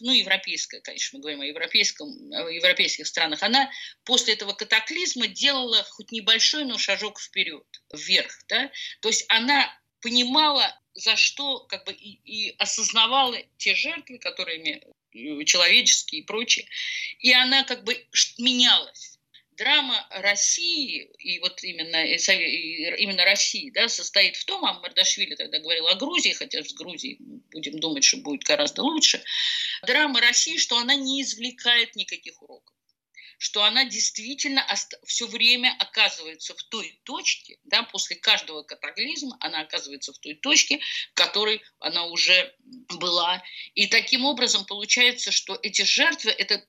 ну, 0.00 0.12
европейская, 0.12 0.80
конечно, 0.80 1.18
мы 1.18 1.22
говорим 1.22 1.40
о, 1.40 1.46
европейском, 1.46 2.08
о 2.32 2.48
европейских 2.50 3.06
странах, 3.06 3.42
она 3.42 3.70
после 4.04 4.34
этого 4.34 4.52
катаклизма 4.52 5.26
делала 5.28 5.82
хоть 5.90 6.12
небольшой, 6.12 6.64
но 6.64 6.78
шажок 6.78 7.20
вперед, 7.20 7.66
вверх, 7.92 8.32
да, 8.48 8.70
то 9.00 9.08
есть 9.08 9.24
она 9.28 9.72
понимала, 10.00 10.78
за 10.94 11.16
что, 11.16 11.60
как 11.66 11.84
бы, 11.84 11.92
и, 11.92 12.20
и 12.24 12.54
осознавала 12.58 13.36
те 13.56 13.74
жертвы, 13.74 14.18
которыми 14.18 14.82
э, 15.14 15.44
человеческие 15.44 16.22
и 16.22 16.24
прочее, 16.24 16.66
и 17.18 17.32
она 17.32 17.64
как 17.64 17.84
бы 17.84 18.06
менялась 18.38 19.17
драма 19.58 20.06
России, 20.10 21.10
и 21.18 21.38
вот 21.40 21.62
именно, 21.62 22.04
именно 22.06 23.24
России, 23.24 23.70
да, 23.70 23.88
состоит 23.88 24.36
в 24.36 24.44
том, 24.44 24.64
а 24.64 24.80
Мардашвили 24.80 25.34
тогда 25.34 25.58
говорил 25.58 25.88
о 25.88 25.96
Грузии, 25.96 26.32
хотя 26.32 26.62
с 26.62 26.72
Грузией 26.72 27.18
будем 27.52 27.78
думать, 27.80 28.04
что 28.04 28.18
будет 28.18 28.44
гораздо 28.44 28.82
лучше, 28.82 29.22
драма 29.86 30.20
России, 30.20 30.56
что 30.56 30.78
она 30.78 30.94
не 30.94 31.22
извлекает 31.22 31.96
никаких 31.96 32.40
уроков 32.40 32.74
что 33.40 33.62
она 33.62 33.84
действительно 33.84 34.66
все 35.06 35.26
время 35.28 35.74
оказывается 35.78 36.54
в 36.54 36.62
той 36.64 37.00
точке, 37.04 37.58
да, 37.64 37.84
после 37.84 38.16
каждого 38.16 38.64
катаклизма 38.64 39.36
она 39.40 39.60
оказывается 39.60 40.12
в 40.12 40.18
той 40.18 40.34
точке, 40.34 40.80
в 41.12 41.14
которой 41.14 41.62
она 41.78 42.06
уже 42.06 42.52
была. 42.98 43.40
И 43.74 43.86
таким 43.86 44.24
образом 44.24 44.64
получается, 44.66 45.30
что 45.30 45.56
эти 45.62 45.82
жертвы– 45.82 46.30
это 46.38 46.66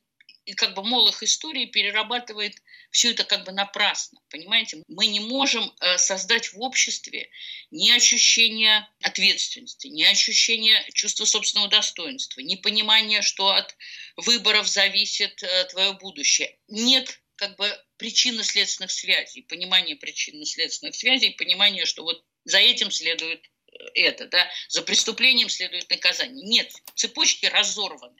и 0.49 0.53
как 0.53 0.73
бы 0.73 0.83
молох 0.83 1.21
истории 1.21 1.65
перерабатывает 1.65 2.55
все 2.89 3.11
это 3.11 3.23
как 3.23 3.45
бы 3.45 3.51
напрасно, 3.51 4.19
понимаете? 4.31 4.83
Мы 4.87 5.05
не 5.05 5.19
можем 5.19 5.71
э, 5.79 5.99
создать 5.99 6.53
в 6.53 6.59
обществе 6.59 7.29
ни 7.69 7.91
ощущения 7.91 8.89
ответственности, 9.03 9.85
ни 9.85 10.01
ощущения 10.01 10.83
чувства 10.95 11.25
собственного 11.25 11.69
достоинства, 11.69 12.41
ни 12.41 12.55
понимания, 12.55 13.21
что 13.21 13.49
от 13.49 13.77
выборов 14.17 14.67
зависит 14.67 15.43
э, 15.43 15.65
твое 15.65 15.93
будущее. 15.93 16.57
Нет 16.67 17.21
как 17.35 17.55
бы 17.55 17.71
причинно-следственных 17.97 18.89
связей, 18.89 19.43
понимания 19.43 19.95
причинно-следственных 19.95 20.95
связей, 20.95 21.29
понимания, 21.29 21.85
что 21.85 22.01
вот 22.01 22.25
за 22.45 22.57
этим 22.57 22.89
следует 22.89 23.45
э, 23.45 23.77
это, 23.93 24.25
да, 24.25 24.49
за 24.67 24.81
преступлением 24.81 25.49
следует 25.49 25.87
наказание. 25.91 26.43
Нет, 26.43 26.73
цепочки 26.95 27.45
разорваны 27.45 28.19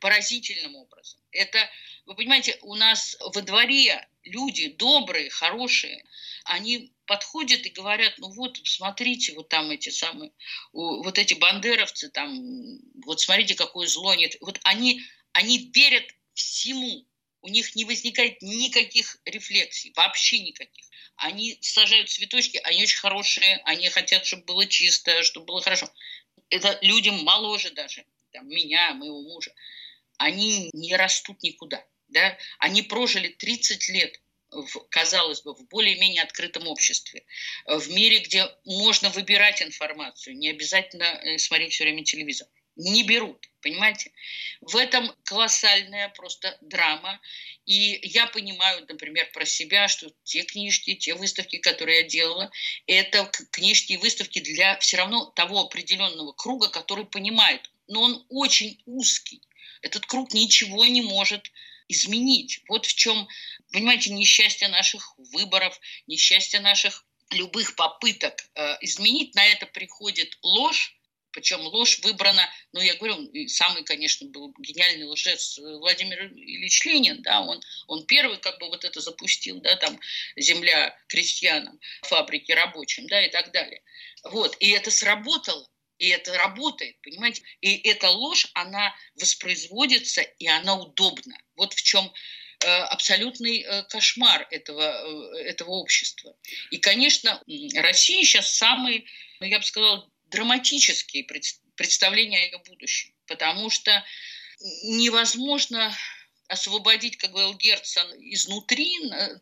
поразительным 0.00 0.76
образом. 0.76 1.20
Это, 1.30 1.58
вы 2.04 2.14
понимаете, 2.14 2.58
у 2.62 2.74
нас 2.74 3.16
во 3.20 3.42
дворе 3.42 4.06
люди 4.24 4.68
добрые, 4.68 5.30
хорошие, 5.30 6.04
они 6.44 6.92
подходят 7.06 7.64
и 7.64 7.70
говорят, 7.70 8.14
ну 8.18 8.30
вот, 8.30 8.58
смотрите, 8.64 9.32
вот 9.34 9.48
там 9.48 9.70
эти 9.70 9.88
самые, 9.90 10.32
вот 10.72 11.18
эти 11.18 11.34
бандеровцы, 11.34 12.10
там, 12.10 12.78
вот 13.04 13.20
смотрите, 13.20 13.54
какое 13.54 13.86
зло 13.86 14.14
нет. 14.14 14.36
Вот 14.40 14.60
они, 14.64 15.02
они 15.32 15.70
верят 15.74 16.04
всему, 16.34 17.06
у 17.40 17.48
них 17.48 17.74
не 17.76 17.84
возникает 17.84 18.42
никаких 18.42 19.18
рефлексий, 19.24 19.92
вообще 19.96 20.40
никаких. 20.40 20.84
Они 21.16 21.58
сажают 21.62 22.10
цветочки, 22.10 22.58
они 22.64 22.82
очень 22.82 22.98
хорошие, 22.98 23.62
они 23.64 23.88
хотят, 23.88 24.26
чтобы 24.26 24.44
было 24.44 24.66
чисто, 24.66 25.22
чтобы 25.22 25.46
было 25.46 25.62
хорошо. 25.62 25.90
Это 26.50 26.78
людям 26.82 27.22
моложе 27.24 27.70
даже, 27.70 28.04
там, 28.32 28.48
меня, 28.48 28.92
моего 28.94 29.22
мужа 29.22 29.52
они 30.18 30.70
не 30.72 30.96
растут 30.96 31.42
никуда. 31.42 31.84
Да? 32.08 32.36
Они 32.58 32.82
прожили 32.82 33.28
30 33.28 33.88
лет 33.88 34.20
в, 34.50 34.80
казалось 34.90 35.42
бы, 35.42 35.54
в 35.54 35.66
более-менее 35.68 36.22
открытом 36.22 36.66
обществе, 36.68 37.24
в 37.66 37.90
мире, 37.90 38.20
где 38.20 38.48
можно 38.64 39.10
выбирать 39.10 39.62
информацию, 39.62 40.36
не 40.36 40.50
обязательно 40.50 41.04
э, 41.04 41.38
смотреть 41.38 41.72
все 41.72 41.84
время 41.84 42.04
телевизор. 42.04 42.48
Не 42.76 43.04
берут, 43.04 43.48
понимаете? 43.62 44.12
В 44.60 44.76
этом 44.76 45.10
колоссальная 45.24 46.10
просто 46.10 46.58
драма. 46.60 47.18
И 47.64 47.98
я 48.02 48.26
понимаю, 48.26 48.84
например, 48.86 49.30
про 49.32 49.46
себя, 49.46 49.88
что 49.88 50.12
те 50.24 50.42
книжки, 50.42 50.94
те 50.94 51.14
выставки, 51.14 51.56
которые 51.56 52.02
я 52.02 52.06
делала, 52.06 52.50
это 52.86 53.24
книжки 53.50 53.94
и 53.94 53.96
выставки 53.96 54.40
для 54.40 54.78
все 54.78 54.98
равно 54.98 55.24
того 55.24 55.60
определенного 55.60 56.32
круга, 56.32 56.68
который 56.68 57.06
понимает. 57.06 57.70
Но 57.88 58.02
он 58.02 58.26
очень 58.28 58.82
узкий. 58.84 59.40
Этот 59.86 60.06
круг 60.06 60.34
ничего 60.34 60.84
не 60.84 61.02
может 61.02 61.50
изменить. 61.88 62.60
Вот 62.68 62.86
в 62.86 62.94
чем, 62.94 63.28
понимаете, 63.72 64.12
несчастье 64.12 64.68
наших 64.68 65.14
выборов, 65.16 65.80
несчастье 66.06 66.60
наших 66.60 67.04
любых 67.30 67.76
попыток 67.76 68.34
э, 68.54 68.76
изменить. 68.80 69.34
На 69.34 69.46
это 69.46 69.66
приходит 69.66 70.36
ложь, 70.42 70.96
причем 71.30 71.60
ложь 71.60 71.98
выбрана, 72.00 72.48
ну, 72.72 72.80
я 72.80 72.94
говорю, 72.94 73.30
самый, 73.48 73.84
конечно, 73.84 74.26
был 74.28 74.54
гениальный 74.58 75.06
лжец 75.06 75.58
э, 75.58 75.62
Владимир 75.62 76.26
Ильич 76.32 76.84
Ленин, 76.84 77.22
да, 77.22 77.40
он, 77.42 77.60
он 77.86 78.06
первый 78.06 78.38
как 78.38 78.58
бы 78.58 78.68
вот 78.68 78.84
это 78.84 79.00
запустил, 79.00 79.60
да, 79.60 79.76
там, 79.76 80.00
земля 80.36 80.96
крестьянам, 81.08 81.78
фабрики 82.02 82.52
рабочим, 82.52 83.06
да, 83.06 83.24
и 83.24 83.30
так 83.30 83.52
далее. 83.52 83.82
Вот, 84.24 84.56
и 84.60 84.70
это 84.70 84.90
сработало. 84.90 85.68
И 85.98 86.08
это 86.08 86.36
работает, 86.36 87.00
понимаете? 87.00 87.42
И 87.60 87.76
эта 87.88 88.10
ложь, 88.10 88.48
она 88.54 88.94
воспроизводится, 89.14 90.20
и 90.20 90.46
она 90.46 90.74
удобна. 90.74 91.38
Вот 91.56 91.72
в 91.72 91.82
чем 91.82 92.12
э, 92.60 92.66
абсолютный 92.66 93.62
э, 93.62 93.82
кошмар 93.84 94.46
этого, 94.50 94.82
э, 94.82 95.42
этого 95.44 95.70
общества. 95.70 96.36
И, 96.70 96.78
конечно, 96.78 97.42
Россия 97.76 98.22
сейчас 98.24 98.54
самый, 98.54 99.06
ну, 99.40 99.46
я 99.46 99.58
бы 99.58 99.64
сказала, 99.64 100.10
драматические 100.26 101.24
представления 101.76 102.38
о 102.38 102.44
ее 102.44 102.58
будущем, 102.58 103.14
потому 103.26 103.70
что 103.70 104.04
невозможно 104.84 105.96
освободить, 106.48 107.16
как 107.16 107.30
говорил 107.30 107.54
Герцен, 107.54 108.06
изнутри, 108.20 108.98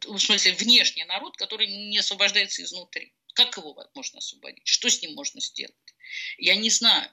в 0.06 0.18
смысле 0.18 0.52
внешний 0.52 1.04
народ, 1.04 1.36
который 1.36 1.66
не 1.66 1.98
освобождается 1.98 2.62
изнутри. 2.62 3.12
Как 3.34 3.56
его 3.56 3.76
можно 3.94 4.18
освободить? 4.18 4.66
Что 4.66 4.88
с 4.88 5.02
ним 5.02 5.14
можно 5.14 5.40
сделать? 5.40 5.74
Я 6.38 6.54
не 6.56 6.70
знаю. 6.70 7.10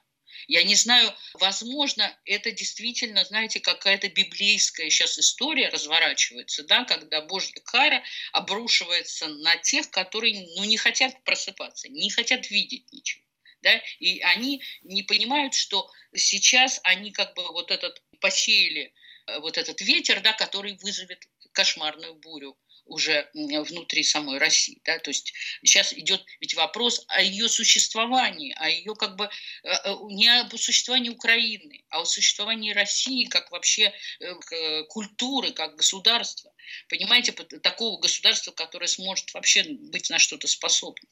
Я 0.48 0.62
не 0.62 0.74
знаю, 0.74 1.14
возможно, 1.34 2.18
это 2.24 2.50
действительно, 2.52 3.24
знаете, 3.24 3.60
какая-то 3.60 4.08
библейская 4.08 4.88
сейчас 4.90 5.18
история 5.18 5.68
разворачивается, 5.68 6.64
да, 6.64 6.84
когда 6.84 7.20
Божья 7.20 7.60
кара 7.64 8.02
обрушивается 8.32 9.28
на 9.28 9.56
тех, 9.56 9.90
которые 9.90 10.46
ну, 10.56 10.64
не 10.64 10.78
хотят 10.78 11.22
просыпаться, 11.24 11.88
не 11.88 12.10
хотят 12.10 12.50
видеть 12.50 12.90
ничего. 12.92 13.24
Да? 13.60 13.80
И 14.00 14.20
они 14.20 14.62
не 14.82 15.02
понимают, 15.02 15.54
что 15.54 15.88
сейчас 16.14 16.80
они 16.82 17.12
как 17.12 17.34
бы 17.34 17.44
вот 17.52 17.70
этот 17.70 18.02
посеяли 18.20 18.92
э, 19.26 19.38
вот 19.38 19.58
этот 19.58 19.80
ветер, 19.82 20.20
да, 20.20 20.32
который 20.32 20.76
вызовет 20.78 21.28
кошмарную 21.52 22.14
бурю 22.14 22.58
уже 22.86 23.28
внутри 23.34 24.02
самой 24.02 24.38
России. 24.38 24.80
Да? 24.84 24.98
То 24.98 25.10
есть 25.10 25.32
сейчас 25.62 25.92
идет 25.92 26.24
ведь 26.40 26.54
вопрос 26.54 27.04
о 27.08 27.22
ее 27.22 27.48
существовании, 27.48 28.54
о 28.56 28.68
ее 28.68 28.94
как 28.94 29.16
бы 29.16 29.26
э, 29.62 29.68
э, 29.68 29.94
не 30.10 30.28
об 30.28 30.56
существовании 30.56 31.10
Украины, 31.10 31.84
а 31.90 32.02
о 32.02 32.04
существовании 32.04 32.72
России 32.72 33.24
как 33.24 33.50
вообще 33.50 33.92
э, 34.20 34.82
культуры, 34.88 35.52
как 35.52 35.76
государства. 35.76 36.52
Понимаете, 36.88 37.32
такого 37.32 37.98
государства, 37.98 38.52
которое 38.52 38.86
сможет 38.86 39.32
вообще 39.34 39.64
быть 39.64 40.10
на 40.10 40.18
что-то 40.18 40.46
способным. 40.46 41.08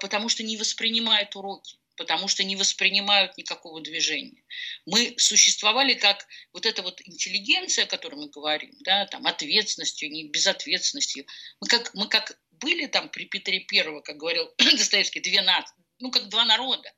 Потому 0.00 0.28
что 0.28 0.42
не 0.42 0.56
воспринимает 0.56 1.34
уроки 1.36 1.76
потому 1.96 2.28
что 2.28 2.44
не 2.44 2.56
воспринимают 2.56 3.36
никакого 3.36 3.80
движения. 3.80 4.42
Мы 4.86 5.14
существовали 5.18 5.94
как 5.94 6.26
вот 6.52 6.66
эта 6.66 6.82
вот 6.82 7.00
интеллигенция, 7.04 7.84
о 7.84 7.88
которой 7.88 8.16
мы 8.16 8.30
говорим, 8.30 8.72
да, 8.80 9.06
там, 9.06 9.26
ответственностью, 9.26 10.10
не 10.10 10.28
безответственностью. 10.28 11.26
Мы 11.60 11.68
как, 11.68 11.94
мы 11.94 12.08
как 12.08 12.38
были 12.50 12.86
там 12.86 13.08
при 13.08 13.24
Петре 13.26 13.60
Первого, 13.60 14.00
как 14.00 14.16
говорил 14.16 14.52
Достоевский, 14.58 15.20
две 15.20 15.42
нации, 15.42 15.76
ну, 15.98 16.10
как 16.10 16.28
два 16.28 16.44
народа, 16.44 16.92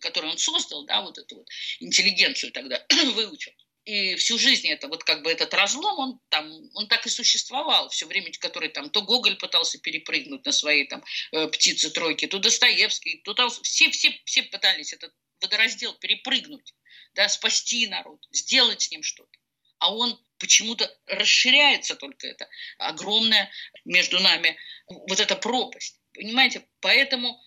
которые 0.00 0.32
он 0.32 0.38
создал, 0.38 0.84
да, 0.86 1.02
вот 1.02 1.18
эту 1.18 1.36
вот 1.36 1.48
интеллигенцию 1.80 2.52
тогда 2.52 2.84
выучил 3.14 3.52
и 3.88 4.16
всю 4.16 4.38
жизнь 4.38 4.68
это 4.68 4.86
вот 4.86 5.02
как 5.02 5.22
бы 5.22 5.30
этот 5.32 5.54
разлом, 5.54 5.98
он 5.98 6.20
там, 6.28 6.46
он 6.74 6.88
так 6.88 7.06
и 7.06 7.08
существовал 7.08 7.88
все 7.88 8.06
время, 8.06 8.30
который 8.38 8.68
там, 8.68 8.90
то 8.90 9.00
Гоголь 9.00 9.36
пытался 9.38 9.78
перепрыгнуть 9.78 10.44
на 10.44 10.52
свои 10.52 10.84
там 10.84 11.02
э, 11.32 11.48
птицы 11.48 11.88
тройки, 11.88 12.26
то 12.26 12.38
Достоевский, 12.38 13.22
то 13.24 13.32
там, 13.32 13.48
все, 13.48 13.90
все, 13.90 14.20
все 14.26 14.42
пытались 14.42 14.92
этот 14.92 15.14
водораздел 15.40 15.94
перепрыгнуть, 15.94 16.74
да, 17.14 17.30
спасти 17.30 17.86
народ, 17.86 18.20
сделать 18.30 18.82
с 18.82 18.90
ним 18.90 19.02
что-то. 19.02 19.38
А 19.78 19.94
он 19.94 20.22
почему-то 20.38 20.94
расширяется 21.06 21.94
только 21.94 22.26
это 22.26 22.46
огромная 22.76 23.50
между 23.86 24.20
нами 24.20 24.58
вот 24.86 25.18
эта 25.18 25.34
пропасть. 25.34 25.98
Понимаете? 26.12 26.68
Поэтому 26.80 27.40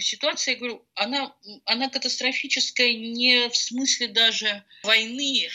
ситуация, 0.00 0.52
я 0.52 0.58
говорю, 0.58 0.86
она, 0.94 1.34
она 1.64 1.88
катастрофическая 1.88 2.92
не 2.92 3.48
в 3.48 3.56
смысле 3.56 4.08
даже 4.08 4.64
войны, 4.82 5.48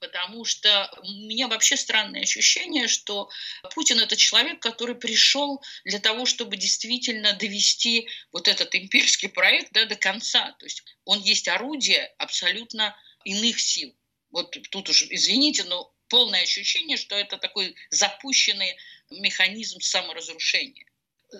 потому 0.00 0.44
что 0.44 0.90
у 1.02 1.10
меня 1.26 1.48
вообще 1.48 1.76
странное 1.76 2.22
ощущение, 2.22 2.88
что 2.88 3.30
Путин 3.74 3.98
это 4.00 4.16
человек, 4.16 4.60
который 4.60 4.94
пришел 4.94 5.62
для 5.84 5.98
того, 5.98 6.26
чтобы 6.26 6.56
действительно 6.56 7.32
довести 7.32 8.08
вот 8.32 8.48
этот 8.48 8.74
имперский 8.74 9.28
проект 9.28 9.72
да, 9.72 9.84
до 9.86 9.96
конца. 9.96 10.52
То 10.58 10.66
есть 10.66 10.82
он 11.04 11.20
есть 11.20 11.48
орудие 11.48 12.14
абсолютно 12.18 12.96
иных 13.24 13.60
сил. 13.60 13.94
Вот 14.30 14.56
тут 14.70 14.88
уже, 14.88 15.06
извините, 15.08 15.64
но 15.64 15.92
полное 16.08 16.42
ощущение, 16.42 16.96
что 16.96 17.16
это 17.16 17.38
такой 17.38 17.74
запущенный 17.90 18.76
механизм 19.10 19.80
саморазрушения 19.80 20.86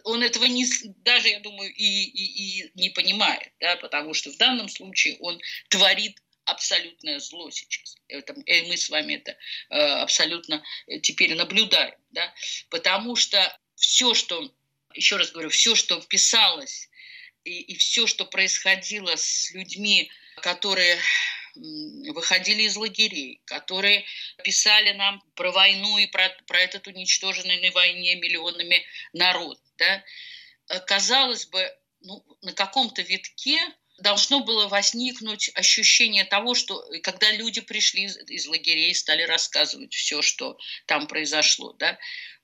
он 0.05 0.22
этого 0.22 0.44
не, 0.44 0.66
даже, 1.05 1.29
я 1.29 1.40
думаю, 1.40 1.72
и, 1.72 1.85
и, 1.85 2.61
и 2.61 2.70
не 2.75 2.90
понимает, 2.90 3.53
да, 3.61 3.77
потому 3.77 4.14
что 4.14 4.31
в 4.31 4.37
данном 4.37 4.68
случае 4.68 5.16
он 5.20 5.40
творит 5.68 6.20
абсолютное 6.44 7.18
зло 7.18 7.51
сейчас. 7.51 7.96
Это, 8.09 8.33
и 8.33 8.62
мы 8.62 8.77
с 8.77 8.88
вами 8.88 9.14
это 9.14 9.37
э, 9.70 9.77
абсолютно 9.77 10.62
теперь 11.03 11.35
наблюдаем, 11.35 11.94
да, 12.11 12.33
потому 12.70 13.16
что 13.16 13.59
все, 13.75 14.14
что, 14.14 14.53
еще 14.94 15.16
раз 15.16 15.33
говорю, 15.33 15.51
все, 15.51 15.75
что 15.75 16.01
вписалось 16.01 16.88
и, 17.44 17.61
и 17.61 17.77
все, 17.77 18.07
что 18.07 18.25
происходило 18.25 19.14
с 19.16 19.51
людьми, 19.53 20.11
которые 20.37 20.99
выходили 22.12 22.62
из 22.62 22.77
лагерей, 22.77 23.40
которые 23.45 24.05
писали 24.45 24.92
нам 24.92 25.23
про 25.35 25.53
войну 25.53 25.99
и 25.99 26.07
про, 26.07 26.29
про 26.47 26.61
этот 26.61 26.87
уничтоженный 26.87 27.61
на 27.61 27.73
войне 27.73 28.16
миллионами 28.16 28.85
народ. 29.12 29.59
Да? 29.79 30.05
Э, 30.69 30.81
казалось 30.81 31.47
бы, 31.47 31.71
ну, 32.01 32.25
на 32.42 32.53
каком-то 32.53 33.03
витке 33.03 33.59
должно 33.99 34.40
было 34.40 34.69
возникнуть 34.69 35.51
ощущение 35.55 36.25
того, 36.25 36.55
что 36.55 36.83
э, 36.92 37.01
когда 37.01 37.31
люди 37.33 37.61
пришли 37.61 38.05
из, 38.05 38.16
из 38.29 38.47
лагерей, 38.47 38.95
стали 38.95 39.23
рассказывать 39.23 39.95
все, 39.95 40.23
что 40.23 40.59
там 40.87 41.07
произошло, 41.07 41.73
да, 41.75 41.99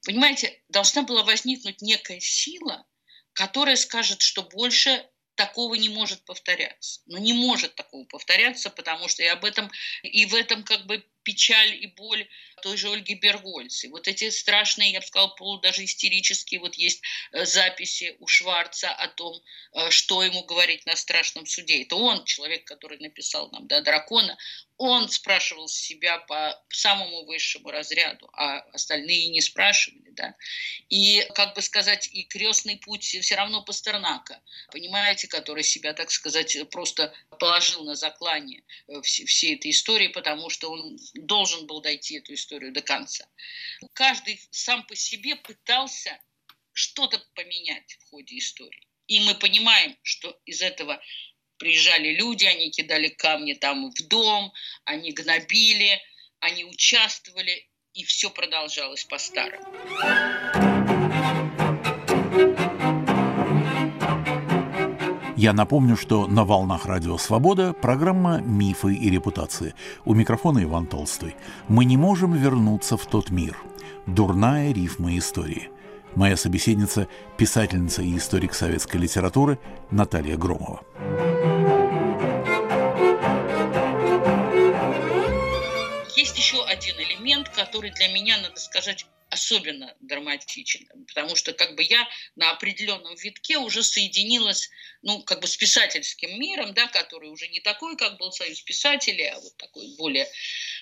понимаете, 0.05 0.61
должна 0.69 1.03
была 1.03 1.23
возникнуть 1.23 1.83
некая 1.83 2.21
сила, 2.21 2.87
которая 3.35 3.77
скажет, 3.77 4.21
что 4.21 4.43
больше 4.43 5.07
такого 5.35 5.75
не 5.75 5.89
может 5.89 6.25
повторяться. 6.25 7.01
Но 7.07 7.19
не 7.19 7.33
может 7.33 7.75
такого 7.75 8.05
повторяться, 8.05 8.71
потому 8.71 9.09
что 9.09 9.23
и 9.23 9.27
об 9.27 9.45
этом, 9.45 9.71
и 10.03 10.27
в 10.27 10.35
этом 10.35 10.63
как 10.65 10.87
бы 10.87 11.05
печаль 11.23 11.75
и 11.75 11.87
боль 11.87 12.29
той 12.63 12.77
же 12.77 12.91
Ольги 12.91 13.15
Бергольц. 13.15 13.85
И 13.85 13.89
вот 13.89 14.09
эти 14.09 14.31
страшные, 14.31 14.93
я 14.93 15.01
бы 15.01 15.07
сказала, 15.07 15.29
полу 15.29 15.59
даже 15.59 15.85
истерические, 15.85 16.61
вот 16.61 16.75
есть 16.77 17.03
э, 17.33 17.45
записи 17.45 18.17
у 18.21 18.27
Шварца 18.27 18.91
о 18.91 19.09
том, 19.09 19.41
э, 19.75 19.91
что 19.91 20.23
ему 20.23 20.45
говорить 20.45 20.87
на 20.87 20.97
страшном 20.97 21.47
суде. 21.47 21.83
Это 21.83 21.97
он, 21.97 22.25
человек, 22.25 22.65
который 22.65 22.99
написал 22.99 23.51
нам 23.51 23.67
да, 23.67 23.81
«Дракона», 23.81 24.39
он 24.85 25.09
спрашивал 25.09 25.69
себя 25.69 26.19
по 26.19 26.61
самому 26.69 27.25
высшему 27.25 27.71
разряду, 27.71 28.29
а 28.33 28.59
остальные 28.73 29.29
не 29.29 29.41
спрашивали. 29.41 30.11
Да? 30.11 30.35
И, 30.89 31.25
как 31.35 31.55
бы 31.55 31.63
сказать, 31.63 32.09
и 32.13 32.25
крестный 32.25 32.77
путь 32.79 33.05
все 33.05 33.35
равно 33.37 33.63
Пастернака, 33.63 34.43
понимаете, 34.73 35.29
который 35.29 35.63
себя, 35.63 35.93
так 35.95 36.11
сказать, 36.11 36.57
просто 36.71 37.15
положил 37.39 37.85
на 37.85 37.95
заклание 37.95 38.65
э, 38.89 39.01
всей 39.03 39.55
этой 39.55 39.71
истории, 39.71 40.09
потому 40.09 40.51
что 40.51 40.71
он 40.73 40.99
должен 41.15 41.67
был 41.67 41.81
дойти 41.81 42.17
эту 42.19 42.35
историю 42.35 42.73
до 42.73 42.83
конца. 42.83 43.27
Каждый 43.93 44.41
сам 44.51 44.87
по 44.87 44.97
себе 44.97 45.37
пытался 45.37 46.19
что-то 46.73 47.19
поменять 47.35 47.99
в 48.01 48.11
ходе 48.11 48.39
истории. 48.39 48.87
И 49.07 49.21
мы 49.21 49.35
понимаем, 49.35 49.97
что 50.03 50.41
из 50.47 50.63
этого 50.63 51.03
приезжали 51.59 52.15
люди, 52.15 52.45
они 52.45 52.71
кидали 52.71 53.09
камни 53.09 53.55
там 53.55 53.91
в 53.91 54.09
дом, 54.09 54.53
они 54.85 55.13
гнобили, 55.13 56.01
они 56.41 56.65
участвовали, 56.65 57.69
и 57.93 58.05
все 58.05 58.31
продолжалось 58.31 59.05
по-старому. 59.05 59.63
Я 65.43 65.53
напомню, 65.53 65.97
что 65.97 66.29
на 66.29 66.45
«Волнах 66.45 66.87
Радио 66.87 67.19
Свобода» 67.19 67.73
программа 67.73 68.41
«Мифы 68.41 68.95
и 68.95 69.11
репутации». 69.11 69.75
У 70.05 70.15
микрофона 70.15 70.63
Иван 70.63 70.87
Толстой. 70.87 71.35
Мы 71.67 71.85
не 71.85 71.97
можем 71.97 72.33
вернуться 72.33 72.97
в 72.97 73.05
тот 73.07 73.31
мир. 73.31 73.59
Дурная 74.07 74.73
рифма 74.73 75.19
истории. 75.19 75.69
Моя 76.15 76.37
собеседница– 76.37 77.09
писательница 77.37 78.03
и 78.03 78.17
историк 78.17 78.55
советской 78.55 78.99
литературы 78.99 79.59
Наталья 79.91 80.37
Громова. 80.37 80.83
Есть 86.15 86.39
еще 86.39 86.65
один 86.67 86.95
элемент, 87.01 87.49
который 87.49 87.91
для 87.91 88.07
меня, 88.15 88.37
надо 88.41 88.61
сказать, 88.61 89.07
особенно 89.33 89.97
драматичен, 90.01 90.87
потому 91.09 91.37
что 91.37 91.55
как 91.55 91.75
бы 91.75 91.83
я 91.83 92.07
на 92.37 92.51
определенном 92.51 93.15
витке 93.17 93.57
уже 93.57 93.83
соединилась, 93.83 94.69
ну, 95.01 95.23
как 95.23 95.41
бы 95.41 95.47
с 95.47 95.57
писательским 95.57 96.39
миром, 96.39 96.75
да, 96.75 96.87
который 96.89 97.31
уже 97.31 97.49
не 97.49 97.61
такой, 97.61 97.97
как 97.97 98.19
был 98.19 98.31
Союз 98.31 98.61
писателей, 98.61 99.29
а 99.29 99.41
вот 99.41 99.57
такой 99.57 99.97
более 99.97 100.29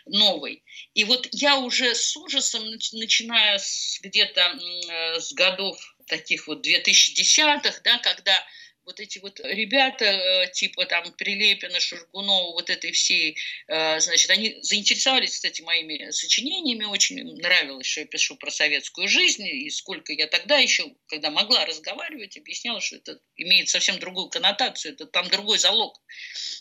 новый. 0.06 0.64
И 0.94 1.04
вот 1.04 1.28
я 1.30 1.58
уже 1.58 1.94
с 1.94 2.16
ужасом, 2.16 2.64
начиная 2.92 3.58
с 3.58 4.00
где-то 4.02 4.40
э, 4.40 5.20
с 5.20 5.32
годов 5.32 5.78
таких 6.08 6.48
вот 6.48 6.66
2010-х, 6.66 7.80
да, 7.84 7.98
когда 7.98 8.44
вот 8.84 9.00
эти 9.00 9.18
вот 9.18 9.40
ребята, 9.44 10.04
э, 10.04 10.50
типа 10.52 10.86
там 10.86 11.12
Прилепина, 11.12 11.78
Шургунова, 11.80 12.52
вот 12.52 12.70
этой 12.70 12.92
всей, 12.92 13.36
э, 13.68 14.00
значит, 14.00 14.30
они 14.30 14.58
заинтересовались, 14.62 15.32
кстати, 15.32 15.62
моими 15.62 16.10
сочинениями, 16.10 16.84
очень 16.84 17.22
нравилось, 17.36 17.86
что 17.86 18.00
я 18.00 18.06
пишу 18.06 18.36
про 18.36 18.50
советскую 18.50 19.08
жизнь, 19.08 19.46
и 19.46 19.70
сколько 19.70 20.12
я 20.12 20.26
тогда 20.26 20.58
еще, 20.58 20.92
когда 21.06 21.30
могла 21.30 21.64
разговаривать, 21.64 22.36
объясняла, 22.36 22.80
что 22.80 22.96
это 22.96 23.20
имеет 23.36 23.68
совсем 23.68 23.98
другую 23.98 24.28
коннотацию, 24.28 24.94
это 24.94 25.06
там 25.06 25.28
другой 25.28 25.58
залог, 25.58 26.00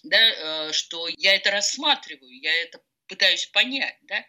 да, 0.03 0.69
э, 0.69 0.71
что 0.73 1.08
я 1.17 1.36
это 1.36 1.51
рассматриваю, 1.51 2.39
я 2.41 2.53
это 2.62 2.82
пытаюсь 3.08 3.47
понять, 3.47 3.97
да, 4.03 4.25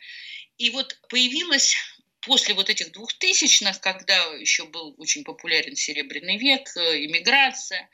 и 0.57 0.71
вот 0.71 0.99
появилась 1.09 1.75
после 2.23 2.55
вот 2.55 2.71
этих 2.71 2.93
двухтысячных, 2.93 3.81
когда 3.81 4.17
еще 4.35 4.67
был 4.67 4.95
очень 4.99 5.25
популярен 5.25 5.77
Серебряный 5.77 6.39
век, 6.39 6.69
э, 6.77 7.05
иммиграция, 7.05 7.89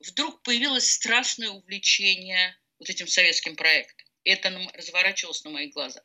вдруг 0.00 0.42
появилось 0.42 0.90
страшное 0.90 1.50
увлечение 1.50 2.56
вот 2.78 2.90
этим 2.90 3.06
советским 3.06 3.56
проектом. 3.56 4.06
Это 4.24 4.50
разворачивалось 4.74 5.44
на 5.44 5.50
моих 5.50 5.72
глазах. 5.72 6.04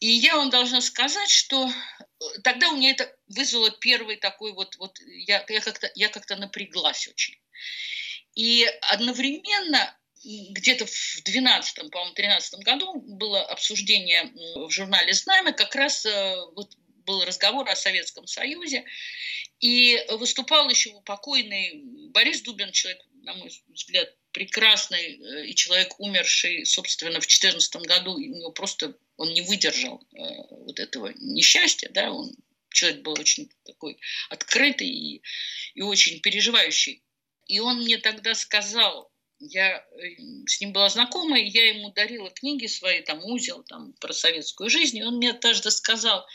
И 0.00 0.08
я 0.08 0.36
вам 0.36 0.50
должна 0.50 0.80
сказать, 0.80 1.30
что 1.30 1.68
э, 1.68 2.24
тогда 2.44 2.70
у 2.70 2.76
меня 2.76 2.90
это 2.90 3.14
вызвало 3.28 3.70
первый 3.70 4.16
такой 4.16 4.52
вот, 4.52 4.76
вот 4.76 4.98
я, 5.00 5.44
я 5.48 5.60
как-то 5.60 5.90
я 5.94 6.08
как-то 6.08 6.36
напряглась 6.36 7.08
очень. 7.08 7.34
И 8.34 8.66
одновременно 8.82 9.98
где-то 10.24 10.86
в 10.86 11.22
12 11.24 11.90
по-моему, 11.90 12.14
13 12.14 12.60
году 12.60 12.94
было 13.00 13.42
обсуждение 13.42 14.32
в 14.56 14.70
журнале 14.70 15.12
«Знамя», 15.12 15.52
как 15.52 15.74
раз 15.74 16.04
э, 16.06 16.36
вот 16.54 16.76
был 17.04 17.24
разговор 17.24 17.68
о 17.68 17.76
Советском 17.76 18.26
Союзе, 18.26 18.84
и 19.60 19.98
выступал 20.10 20.68
еще 20.68 21.00
покойный 21.02 21.82
Борис 22.10 22.42
Дубин, 22.42 22.72
человек, 22.72 23.00
на 23.22 23.34
мой 23.34 23.50
взгляд, 23.68 24.14
прекрасный, 24.32 25.18
э, 25.18 25.46
и 25.46 25.54
человек, 25.54 25.98
умерший, 25.98 26.66
собственно, 26.66 27.20
в 27.20 27.26
2014 27.26 27.76
году, 27.86 28.18
и 28.18 28.28
у 28.28 28.34
него 28.34 28.52
просто 28.52 28.96
он 29.16 29.32
не 29.32 29.40
выдержал 29.42 30.02
э, 30.12 30.18
вот 30.50 30.78
этого 30.78 31.12
несчастья, 31.16 31.88
да, 31.90 32.12
он 32.12 32.34
человек 32.70 33.00
был 33.00 33.12
очень 33.18 33.50
такой 33.64 33.98
открытый 34.28 34.88
и, 34.88 35.22
и 35.74 35.82
очень 35.82 36.20
переживающий. 36.20 37.02
И 37.46 37.58
он 37.60 37.80
мне 37.82 37.96
тогда 37.96 38.34
сказал, 38.34 39.10
я 39.38 39.78
э, 39.78 39.84
с 40.46 40.60
ним 40.60 40.72
была 40.72 40.88
знакома, 40.88 41.38
и 41.38 41.46
я 41.46 41.68
ему 41.68 41.90
дарила 41.92 42.30
книги 42.30 42.66
свои, 42.66 43.02
там, 43.02 43.24
«Узел», 43.24 43.62
там, 43.64 43.92
про 43.94 44.12
советскую 44.12 44.70
жизнь, 44.70 44.98
и 44.98 45.02
он 45.02 45.16
мне 45.16 45.30
однажды 45.30 45.70
сказал, 45.70 46.26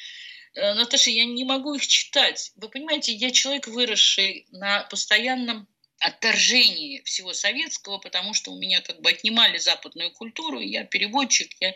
«Э, 0.53 0.73
Наташа, 0.73 1.09
я 1.09 1.25
не 1.25 1.43
могу 1.43 1.75
их 1.75 1.85
читать. 1.85 2.51
Вы 2.55 2.69
понимаете, 2.69 3.13
я 3.13 3.31
человек, 3.31 3.67
выросший 3.67 4.47
на 4.51 4.83
постоянном 4.83 5.67
отторжении 5.99 7.01
всего 7.03 7.31
советского, 7.31 7.99
потому 7.99 8.33
что 8.33 8.51
у 8.51 8.59
меня 8.59 8.81
как 8.81 9.01
бы 9.01 9.11
отнимали 9.11 9.57
западную 9.57 10.11
культуру, 10.11 10.59
я 10.59 10.83
переводчик, 10.83 11.51
я, 11.59 11.75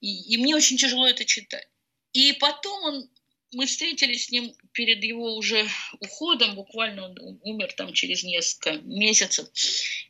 и, 0.00 0.34
и 0.34 0.36
мне 0.36 0.54
очень 0.54 0.76
тяжело 0.76 1.06
это 1.06 1.24
читать. 1.24 1.66
И 2.12 2.32
потом 2.34 2.82
он 2.84 3.10
мы 3.52 3.66
встретились 3.66 4.26
с 4.26 4.30
ним 4.30 4.54
перед 4.72 5.02
его 5.02 5.36
уже 5.36 5.66
уходом, 6.00 6.54
буквально 6.54 7.06
он 7.06 7.40
умер 7.42 7.72
там 7.74 7.92
через 7.92 8.24
несколько 8.24 8.72
месяцев. 8.82 9.48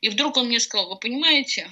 И 0.00 0.08
вдруг 0.08 0.36
он 0.36 0.46
мне 0.46 0.60
сказал, 0.60 0.88
вы 0.88 0.98
понимаете, 0.98 1.70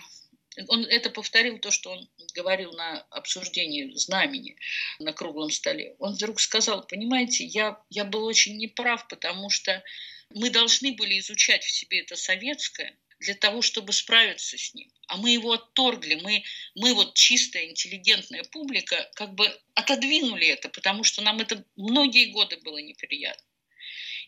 он 0.69 0.85
это 0.85 1.11
повторил 1.11 1.59
то, 1.59 1.71
что 1.71 1.91
он 1.91 2.09
говорил 2.35 2.73
на 2.73 3.01
обсуждении 3.11 3.93
знамени 3.97 4.57
на 4.99 5.13
круглом 5.13 5.51
столе. 5.51 5.97
Он 5.99 6.15
вдруг 6.15 6.41
сказал, 6.41 6.87
понимаете, 6.87 7.45
я, 7.45 7.83
я 7.91 8.05
был 8.05 8.25
очень 8.25 8.57
неправ, 8.57 9.09
потому 9.09 9.51
что 9.51 9.83
мы 10.31 10.51
должны 10.51 10.93
были 10.93 11.19
изучать 11.19 11.65
в 11.65 11.71
себе 11.71 12.01
это 12.01 12.17
советское, 12.17 12.97
для 13.25 13.35
того, 13.35 13.63
чтобы 13.63 13.93
справиться 13.93 14.57
с 14.57 14.75
ним. 14.75 14.91
А 15.09 15.17
мы 15.17 15.31
его 15.31 15.53
отторгли, 15.53 16.15
мы, 16.17 16.45
мы 16.75 16.95
вот 16.95 17.15
чистая, 17.15 17.67
интеллигентная 17.67 18.45
публика, 18.45 19.11
как 19.15 19.35
бы 19.35 19.47
отодвинули 19.75 20.47
это, 20.47 20.69
потому 20.69 21.05
что 21.05 21.23
нам 21.23 21.41
это 21.41 21.65
многие 21.77 22.27
годы 22.27 22.57
было 22.59 22.79
неприятно. 22.79 23.45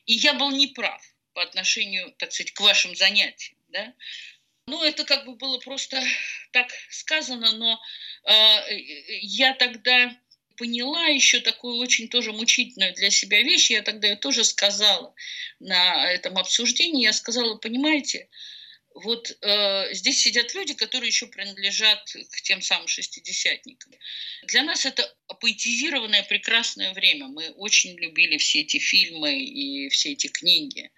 И 0.06 0.14
я 0.14 0.34
был 0.34 0.50
неправ 0.50 1.02
по 1.32 1.42
отношению, 1.42 2.14
так 2.18 2.32
сказать, 2.32 2.52
к 2.52 2.60
вашим 2.60 2.94
занятиям. 2.96 3.58
Да? 3.68 3.94
Ну, 4.66 4.82
это 4.82 5.04
как 5.04 5.26
бы 5.26 5.36
было 5.36 5.58
просто 5.58 6.02
так 6.52 6.68
сказано, 6.90 7.52
но 7.52 7.80
э, 8.24 8.78
я 9.20 9.54
тогда 9.54 10.16
поняла 10.56 11.06
еще 11.06 11.40
такую 11.40 11.76
очень 11.76 12.08
тоже 12.08 12.32
мучительную 12.32 12.94
для 12.94 13.10
себя 13.10 13.42
вещь. 13.42 13.70
Я 13.70 13.82
тогда 13.82 14.08
ее 14.08 14.16
тоже 14.16 14.44
сказала 14.44 15.14
на 15.60 16.10
этом 16.10 16.38
обсуждении. 16.38 17.04
Я 17.04 17.12
сказала, 17.12 17.56
понимаете, 17.56 18.28
вот 18.96 19.30
э, 19.42 19.94
здесь 19.94 20.20
сидят 20.20 20.54
люди, 20.54 20.72
которые 20.72 21.08
еще 21.08 21.26
принадлежат 21.26 22.02
к 22.30 22.42
тем 22.42 22.62
самым 22.62 22.88
шестидесятникам. 22.88 23.92
Для 24.44 24.62
нас 24.62 24.86
это 24.86 25.14
поэтизированное 25.40 26.22
прекрасное 26.22 26.94
время. 26.94 27.28
Мы 27.28 27.50
очень 27.50 27.94
любили 27.98 28.38
все 28.38 28.62
эти 28.62 28.78
фильмы 28.78 29.38
и 29.38 29.90
все 29.90 30.12
эти 30.12 30.28
книги. 30.28 30.90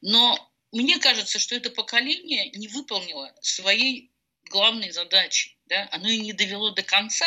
Но 0.00 0.50
мне 0.72 0.98
кажется, 0.98 1.38
что 1.38 1.54
это 1.54 1.70
поколение 1.70 2.50
не 2.52 2.68
выполнило 2.68 3.34
своей 3.42 4.10
главной 4.48 4.90
задачей, 4.90 5.58
да, 5.66 5.88
оно 5.92 6.08
и 6.08 6.20
не 6.20 6.32
довело 6.32 6.70
до 6.70 6.82
конца 6.82 7.26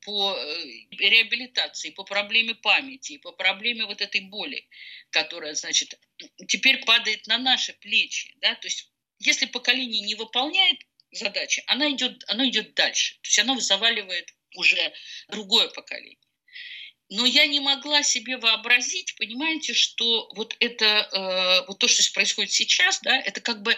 по 0.00 0.34
э, 0.34 0.64
реабилитации, 0.92 1.90
по 1.90 2.04
проблеме 2.04 2.54
памяти, 2.54 3.18
по 3.18 3.32
проблеме 3.32 3.84
вот 3.84 4.00
этой 4.00 4.22
боли, 4.22 4.66
которая, 5.10 5.54
значит, 5.54 5.98
теперь 6.46 6.82
падает 6.86 7.26
на 7.26 7.36
наши 7.36 7.74
плечи, 7.74 8.34
да, 8.40 8.54
то 8.54 8.66
есть 8.66 8.90
если 9.18 9.46
поколение 9.46 10.02
не 10.02 10.14
выполняет 10.14 10.78
задачи, 11.10 11.62
она 11.66 11.90
идет, 11.90 12.24
оно 12.28 12.46
идет 12.46 12.74
дальше, 12.74 13.14
то 13.14 13.28
есть 13.28 13.38
оно 13.38 13.58
заваливает 13.58 14.34
уже 14.54 14.92
другое 15.28 15.68
поколение. 15.68 16.18
Но 17.10 17.24
я 17.24 17.46
не 17.46 17.60
могла 17.60 18.02
себе 18.02 18.36
вообразить, 18.36 19.14
понимаете, 19.16 19.72
что 19.72 20.28
вот 20.34 20.54
это, 20.60 20.84
э, 20.84 21.66
вот 21.66 21.78
то, 21.78 21.88
что 21.88 22.02
происходит 22.12 22.52
сейчас, 22.52 23.00
да, 23.00 23.18
это 23.18 23.40
как 23.40 23.62
бы, 23.62 23.74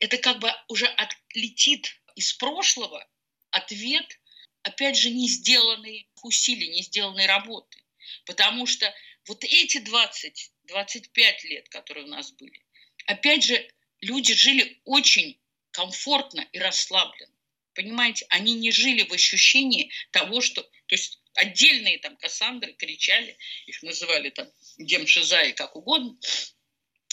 это 0.00 0.18
как 0.18 0.40
бы 0.40 0.52
уже 0.68 0.86
отлетит 0.86 2.00
из 2.16 2.32
прошлого 2.32 3.06
ответ, 3.50 4.18
опять 4.62 4.98
же, 4.98 5.10
не 5.10 5.28
сделанные 5.28 6.06
усилий, 6.22 6.68
не 6.68 6.82
сделанной 6.82 7.26
работы. 7.26 7.84
Потому 8.24 8.66
что 8.66 8.92
вот 9.26 9.44
эти 9.44 9.78
20, 9.78 10.52
25 10.64 11.44
лет, 11.44 11.68
которые 11.68 12.06
у 12.06 12.08
нас 12.08 12.32
были, 12.32 12.64
опять 13.06 13.44
же, 13.44 13.70
люди 14.06 14.34
жили 14.34 14.80
очень 14.84 15.38
комфортно 15.72 16.46
и 16.52 16.58
расслабленно. 16.58 17.32
Понимаете, 17.74 18.26
они 18.30 18.54
не 18.54 18.70
жили 18.70 19.02
в 19.02 19.12
ощущении 19.12 19.90
того, 20.10 20.40
что... 20.40 20.62
То 20.62 20.94
есть 20.94 21.20
отдельные 21.34 21.98
там 21.98 22.16
Кассандры 22.16 22.72
кричали, 22.72 23.36
их 23.66 23.82
называли 23.82 24.30
там 24.30 24.48
Демшиза 24.78 25.52
как 25.52 25.76
угодно. 25.76 26.16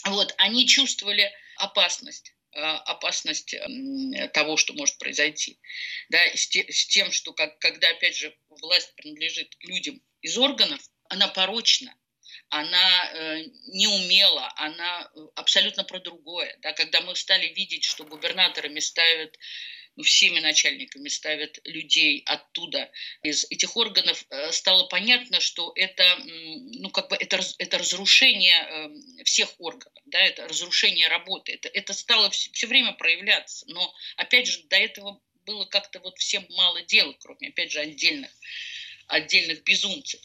Вот, 0.06 0.34
они 0.38 0.68
чувствовали 0.68 1.32
опасность 1.58 2.34
э, 2.54 2.60
опасность 2.60 3.56
того, 4.34 4.58
что 4.58 4.74
может 4.74 4.98
произойти. 4.98 5.60
Да, 6.10 6.20
с, 6.34 6.48
тем, 6.48 7.12
что 7.12 7.34
как, 7.34 7.60
когда, 7.60 7.90
опять 7.90 8.16
же, 8.16 8.36
власть 8.50 8.96
принадлежит 8.96 9.56
людям 9.60 10.02
из 10.22 10.38
органов, 10.38 10.82
она 11.10 11.28
порочна, 11.28 11.94
она 12.54 13.12
э, 13.14 13.46
неумела, 13.66 14.54
она 14.58 15.10
э, 15.16 15.20
абсолютно 15.36 15.84
про 15.84 16.00
другое. 16.00 16.56
Да, 16.62 16.74
когда 16.74 17.02
мы 17.02 17.16
стали 17.16 17.48
видеть, 17.48 17.84
что 17.84 18.04
губернаторами 18.04 18.80
ставят 18.80 19.38
ну, 19.96 20.04
всеми 20.04 20.40
начальниками 20.40 21.08
ставят 21.08 21.60
людей 21.66 22.24
оттуда, 22.26 22.92
из 23.24 23.46
этих 23.50 23.76
органов, 23.76 24.26
э, 24.30 24.52
стало 24.52 24.88
понятно, 24.88 25.40
что 25.40 25.72
это, 25.76 26.04
ну, 26.26 26.90
как 26.92 27.10
бы 27.10 27.16
это, 27.16 27.40
это 27.58 27.78
разрушение 27.80 28.56
эм, 28.56 29.24
всех 29.24 29.50
органов, 29.60 30.02
да, 30.06 30.20
это 30.20 30.48
разрушение 30.48 31.08
работы, 31.08 31.54
это, 31.54 31.70
это 31.70 31.94
стало 31.94 32.30
все, 32.30 32.52
все 32.52 32.68
время 32.68 32.94
проявляться. 32.94 33.66
Но, 33.68 33.94
опять 34.18 34.48
же, 34.48 34.64
до 34.64 34.76
этого 34.76 35.20
было 35.46 35.66
как-то 35.66 36.00
вот 36.00 36.18
всем 36.20 36.46
мало 36.50 36.82
дела, 36.84 37.14
кроме, 37.20 37.50
опять 37.50 37.72
же, 37.72 37.80
отдельных, 37.80 38.32
отдельных 39.08 39.64
безумцев. 39.64 40.22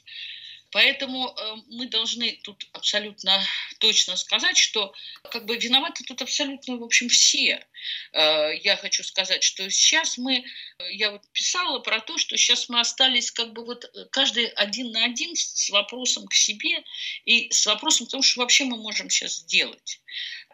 Поэтому 0.70 1.28
э, 1.28 1.54
мы 1.68 1.86
должны 1.86 2.38
тут 2.42 2.66
абсолютно 2.72 3.42
точно 3.78 4.16
сказать, 4.16 4.58
что 4.58 4.92
как 5.30 5.46
бы 5.46 5.56
виноваты 5.56 6.04
тут 6.04 6.20
абсолютно, 6.20 6.76
в 6.76 6.82
общем, 6.82 7.08
все. 7.08 7.66
Э, 8.12 8.50
я 8.62 8.76
хочу 8.76 9.02
сказать, 9.02 9.42
что 9.42 9.68
сейчас 9.70 10.18
мы, 10.18 10.44
я 10.90 11.10
вот 11.12 11.22
писала 11.32 11.78
про 11.78 12.00
то, 12.00 12.18
что 12.18 12.36
сейчас 12.36 12.68
мы 12.68 12.80
остались 12.80 13.30
как 13.30 13.52
бы 13.54 13.64
вот 13.64 13.90
каждый 14.10 14.46
один 14.46 14.90
на 14.90 15.04
один 15.04 15.34
с 15.34 15.70
вопросом 15.70 16.26
к 16.26 16.34
себе 16.34 16.84
и 17.24 17.50
с 17.50 17.64
вопросом 17.66 18.06
к 18.06 18.10
тому, 18.10 18.22
что 18.22 18.40
вообще 18.40 18.64
мы 18.64 18.76
можем 18.76 19.08
сейчас 19.08 19.36
сделать. 19.36 20.00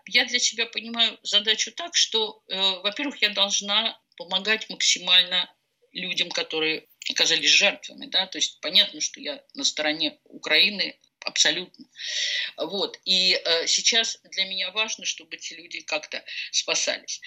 Я 0.06 0.26
для 0.26 0.38
себя 0.38 0.66
понимаю 0.66 1.18
задачу 1.22 1.72
так, 1.72 1.96
что, 1.96 2.42
э, 2.48 2.56
во-первых, 2.82 3.20
я 3.22 3.30
должна 3.30 3.98
помогать 4.16 4.70
максимально 4.70 5.50
людям, 5.92 6.30
которые 6.30 6.86
оказались 7.10 7.50
жертвами, 7.50 8.06
да, 8.06 8.26
то 8.26 8.38
есть 8.38 8.60
понятно, 8.60 9.00
что 9.00 9.20
я 9.20 9.42
на 9.54 9.64
стороне 9.64 10.18
Украины 10.24 10.98
абсолютно. 11.20 11.86
Вот. 12.56 12.98
И 13.04 13.34
э, 13.34 13.66
сейчас 13.66 14.18
для 14.24 14.44
меня 14.44 14.70
важно, 14.70 15.04
чтобы 15.04 15.36
эти 15.36 15.54
люди 15.54 15.80
как-то 15.80 16.24
спасались. 16.50 17.20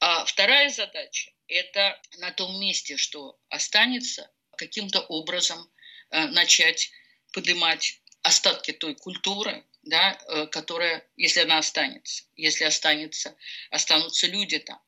А 0.00 0.24
вторая 0.24 0.68
задача– 0.68 1.30
это 1.48 2.00
на 2.18 2.30
том 2.30 2.60
месте, 2.60 2.96
что 2.96 3.38
останется, 3.48 4.30
каким-то 4.56 5.00
образом 5.00 5.70
э, 6.10 6.26
начать 6.26 6.90
поднимать 7.32 8.00
остатки 8.22 8.72
той 8.72 8.94
культуры, 8.94 9.64
да, 9.82 10.18
э, 10.28 10.46
которая, 10.48 11.06
если 11.16 11.40
она 11.40 11.58
останется, 11.58 12.24
если 12.36 12.64
останется, 12.64 13.36
останутся 13.70 14.26
люди 14.26 14.58
там, 14.58 14.80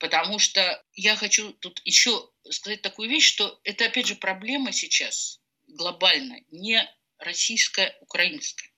Потому 0.00 0.38
что 0.38 0.82
я 0.94 1.14
хочу 1.14 1.52
тут 1.52 1.82
еще 1.84 2.30
сказать 2.50 2.82
такую 2.82 3.08
вещь, 3.08 3.26
что 3.26 3.60
это, 3.64 3.86
опять 3.86 4.06
же, 4.06 4.16
проблема 4.16 4.72
сейчас 4.72 5.40
глобальная, 5.68 6.44
не 6.50 6.88
российская, 7.18 7.96
украинская. 8.00 8.70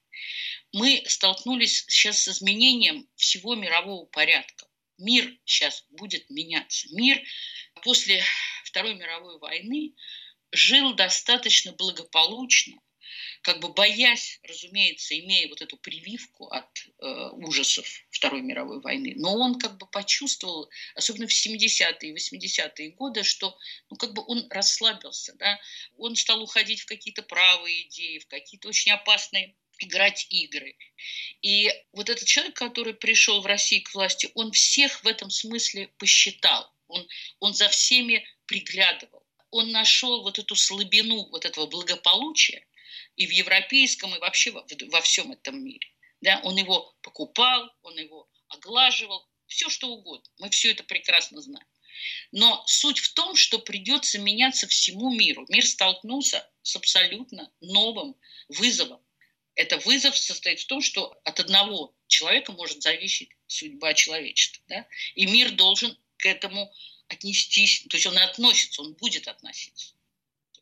Мы 0.73 1.03
столкнулись 1.07 1.85
сейчас 1.89 2.19
с 2.23 2.29
изменением 2.29 3.09
всего 3.17 3.55
мирового 3.55 4.07
порядка. 4.07 4.67
Мир 4.99 5.31
сейчас 5.45 5.85
будет 5.91 6.29
меняться. 6.31 6.89
Мир 6.93 7.23
после 7.83 8.23
Второй 8.65 8.95
мировой 8.95 9.39
войны 9.39 9.95
жил 10.51 10.95
достаточно 10.95 11.73
благополучно, 11.73 12.79
как 13.43 13.59
бы 13.59 13.69
боясь, 13.69 14.39
разумеется, 14.45 15.19
имея 15.19 15.49
вот 15.49 15.61
эту 15.63 15.77
прививку 15.77 16.47
от 16.47 16.87
э, 17.01 17.29
ужасов 17.33 17.87
Второй 18.11 18.41
мировой 18.41 18.81
войны, 18.81 19.15
но 19.17 19.35
он 19.35 19.59
как 19.59 19.79
бы 19.79 19.87
почувствовал, 19.87 20.71
особенно 20.95 21.27
в 21.27 21.33
70-е 21.33 22.11
и 22.11 22.15
80-е 22.15 22.91
годы, 22.91 23.25
что 23.25 23.59
ну, 23.91 23.97
как 23.97 24.15
бы 24.15 24.23
он 24.27 24.47
расслабился, 24.49 25.35
да? 25.35 25.59
он 25.99 26.15
стал 26.15 26.41
уходить 26.41 26.83
в 26.83 26.87
какие-то 26.87 27.23
правые 27.23 27.89
идеи, 27.89 28.19
в 28.19 28.29
какие-то 28.29 28.69
очень 28.69 28.93
опасные 28.93 29.57
играть 29.81 30.27
игры. 30.31 30.77
И 31.43 31.69
вот 31.93 32.09
этот 32.09 32.29
человек, 32.29 32.55
который 32.55 32.95
пришел 32.95 33.41
в 33.41 33.47
Россию 33.47 33.83
к 33.83 33.93
власти, 33.93 34.31
он 34.35 34.53
всех 34.53 35.03
в 35.03 35.07
этом 35.09 35.31
смысле 35.31 35.89
посчитал. 35.99 36.73
Он, 36.87 37.09
он 37.41 37.55
за 37.55 37.69
всеми 37.69 38.25
приглядывал. 38.47 39.27
Он 39.51 39.73
нашел 39.73 40.23
вот 40.23 40.39
эту 40.39 40.55
слабину 40.55 41.29
вот 41.31 41.45
этого 41.45 41.67
благополучия, 41.67 42.65
и 43.17 43.27
в 43.27 43.31
европейском, 43.31 44.15
и 44.15 44.19
вообще 44.19 44.51
во, 44.51 44.67
во 44.91 45.01
всем 45.01 45.33
этом 45.33 45.63
мире. 45.63 45.87
Да? 46.21 46.41
Он 46.45 46.57
его 46.57 46.95
покупал, 47.03 47.71
он 47.83 47.99
его 47.99 48.29
оглаживал, 48.49 49.29
все 49.47 49.69
что 49.69 49.89
угодно. 49.89 50.31
Мы 50.39 50.51
все 50.51 50.71
это 50.71 50.83
прекрасно 50.85 51.41
знаем. 51.41 51.67
Но 52.31 52.65
суть 52.67 52.99
в 52.99 53.13
том, 53.15 53.37
что 53.37 53.59
придется 53.59 54.19
меняться 54.19 54.67
всему 54.67 55.15
миру. 55.15 55.45
Мир 55.49 55.65
столкнулся 55.67 56.49
с 56.63 56.75
абсолютно 56.77 57.53
новым 57.61 58.17
вызовом. 58.49 59.01
Это 59.55 59.77
вызов 59.79 60.17
состоит 60.17 60.61
в 60.61 60.67
том, 60.67 60.81
что 60.81 61.15
от 61.25 61.39
одного 61.39 61.95
человека 62.07 62.53
может 62.53 62.83
зависеть 62.83 63.31
судьба 63.47 63.93
человечества. 63.93 64.63
Да? 64.69 64.87
И 65.15 65.27
мир 65.27 65.51
должен 65.51 65.99
к 66.17 66.25
этому 66.27 66.73
отнестись, 67.09 67.85
то 67.91 67.97
есть 67.97 68.07
он 68.07 68.17
относится, 68.17 68.81
он 68.81 68.95
будет 68.95 69.29
относиться 69.29 69.95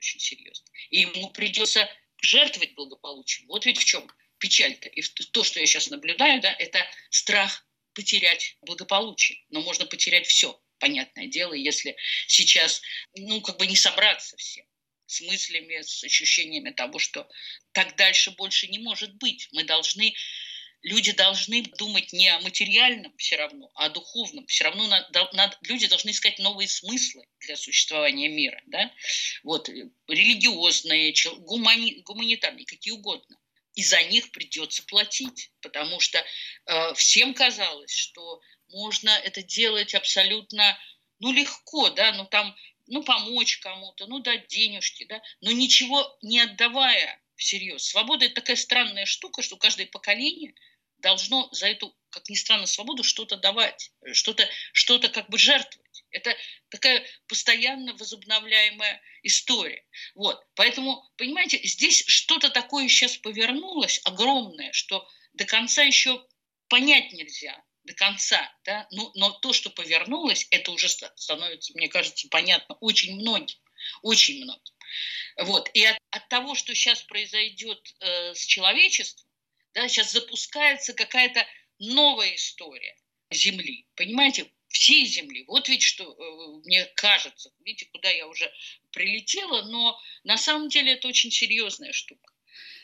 очень 0.00 0.18
серьезно. 0.18 0.66
И 0.88 1.00
ему 1.00 1.30
придется 1.30 1.88
жертвовать 2.22 2.74
благополучием. 2.74 3.48
Вот 3.48 3.66
ведь 3.66 3.78
в 3.78 3.84
чем 3.84 4.10
печаль-то. 4.38 4.88
И 4.88 5.02
то, 5.02 5.44
что 5.44 5.60
я 5.60 5.66
сейчас 5.66 5.90
наблюдаю, 5.90 6.40
да, 6.40 6.52
это 6.58 6.84
страх 7.10 7.66
потерять 7.94 8.56
благополучие. 8.62 9.38
Но 9.50 9.60
можно 9.60 9.86
потерять 9.86 10.26
все, 10.26 10.60
понятное 10.78 11.26
дело, 11.26 11.52
если 11.52 11.96
сейчас, 12.26 12.82
ну, 13.16 13.40
как 13.40 13.58
бы 13.58 13.66
не 13.66 13.76
собраться 13.76 14.36
всем 14.36 14.64
с 15.06 15.20
мыслями, 15.22 15.82
с 15.82 16.04
ощущениями 16.04 16.70
того, 16.70 17.00
что 17.00 17.28
так 17.72 17.96
дальше 17.96 18.30
больше 18.30 18.68
не 18.68 18.78
может 18.78 19.14
быть. 19.16 19.48
Мы 19.50 19.64
должны 19.64 20.14
люди 20.82 21.12
должны 21.12 21.62
думать 21.78 22.12
не 22.12 22.28
о 22.28 22.40
материальном 22.40 23.14
все 23.16 23.36
равно, 23.36 23.70
а 23.74 23.86
о 23.86 23.90
духовном. 23.90 24.46
Все 24.46 24.64
равно 24.64 24.86
надо, 24.86 25.28
надо, 25.32 25.58
люди 25.62 25.86
должны 25.86 26.10
искать 26.10 26.38
новые 26.38 26.68
смыслы 26.68 27.26
для 27.40 27.56
существования 27.56 28.28
мира. 28.28 28.60
Да? 28.66 28.90
Вот, 29.42 29.68
религиозные, 30.08 31.14
гумани, 31.40 32.02
гуманитарные, 32.02 32.64
какие 32.64 32.92
угодно. 32.92 33.36
И 33.74 33.84
за 33.84 34.02
них 34.04 34.30
придется 34.32 34.82
платить, 34.84 35.52
потому 35.60 36.00
что 36.00 36.18
э, 36.66 36.94
всем 36.94 37.34
казалось, 37.34 37.92
что 37.92 38.40
можно 38.68 39.10
это 39.10 39.42
делать 39.42 39.94
абсолютно 39.94 40.78
ну, 41.20 41.32
легко, 41.32 41.90
да, 41.90 42.12
ну 42.12 42.24
там, 42.24 42.56
ну, 42.86 43.02
помочь 43.04 43.58
кому-то, 43.58 44.06
ну, 44.06 44.18
дать 44.20 44.48
денежки, 44.48 45.04
да, 45.04 45.22
но 45.40 45.52
ничего 45.52 46.18
не 46.22 46.40
отдавая 46.40 47.22
всерьез. 47.36 47.84
Свобода– 47.84 48.24
это 48.26 48.36
такая 48.36 48.56
странная 48.56 49.06
штука, 49.06 49.42
что 49.42 49.56
каждое 49.56 49.86
поколение– 49.86 50.54
должно 51.00 51.48
за 51.52 51.68
эту, 51.68 51.96
как 52.10 52.28
ни 52.28 52.34
странно, 52.34 52.66
свободу 52.66 53.02
что-то 53.02 53.36
давать, 53.36 53.92
что-то 54.12 54.48
что 54.72 54.98
как 54.98 55.28
бы 55.28 55.38
жертвовать. 55.38 56.04
Это 56.10 56.36
такая 56.70 57.06
постоянно 57.28 57.94
возобновляемая 57.94 59.00
история. 59.22 59.84
Вот. 60.14 60.44
Поэтому, 60.54 61.04
понимаете, 61.16 61.60
здесь 61.62 62.04
что-то 62.06 62.50
такое 62.50 62.88
сейчас 62.88 63.16
повернулось 63.16 64.00
огромное, 64.04 64.72
что 64.72 65.08
до 65.34 65.44
конца 65.44 65.82
еще 65.82 66.26
понять 66.68 67.12
нельзя, 67.12 67.62
до 67.84 67.94
конца, 67.94 68.52
да, 68.64 68.86
но, 68.90 69.10
но 69.14 69.30
то, 69.30 69.52
что 69.52 69.70
повернулось, 69.70 70.46
это 70.50 70.70
уже 70.72 70.88
становится, 70.88 71.72
мне 71.74 71.88
кажется, 71.88 72.28
понятно 72.30 72.76
очень 72.80 73.16
многим, 73.16 73.58
очень 74.02 74.42
многим. 74.42 74.74
Вот. 75.38 75.70
И 75.74 75.84
от, 75.84 75.98
от 76.10 76.28
того, 76.28 76.54
что 76.54 76.74
сейчас 76.74 77.02
произойдет 77.02 77.80
э, 78.00 78.34
с 78.34 78.44
человечеством, 78.44 79.29
да, 79.74 79.88
сейчас 79.88 80.12
запускается 80.12 80.94
какая-то 80.94 81.46
новая 81.78 82.34
история 82.34 82.96
Земли, 83.30 83.86
понимаете, 83.94 84.50
всей 84.68 85.04
Земли. 85.06 85.44
Вот 85.46 85.68
ведь 85.68 85.82
что 85.82 86.04
э, 86.04 86.60
мне 86.64 86.86
кажется, 86.96 87.50
видите, 87.64 87.88
куда 87.92 88.10
я 88.10 88.26
уже 88.26 88.52
прилетела, 88.92 89.62
но 89.62 89.98
на 90.24 90.36
самом 90.36 90.68
деле 90.68 90.92
это 90.92 91.08
очень 91.08 91.30
серьезная 91.30 91.92
штука, 91.92 92.32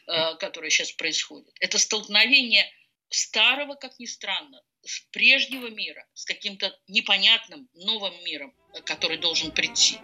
э, 0.07 0.37
которая 0.37 0.71
сейчас 0.71 0.93
происходит. 0.93 1.55
Это 1.61 1.79
столкновение 1.79 2.71
старого, 3.09 3.75
как 3.75 3.99
ни 3.99 4.07
странно, 4.07 4.63
с 4.83 5.01
прежнего 5.11 5.69
мира, 5.69 6.07
с 6.15 6.25
каким-то 6.25 6.77
непонятным 6.87 7.69
новым 7.75 8.15
миром, 8.25 8.55
который 8.85 9.19
должен 9.19 9.51
прийти. 9.51 9.99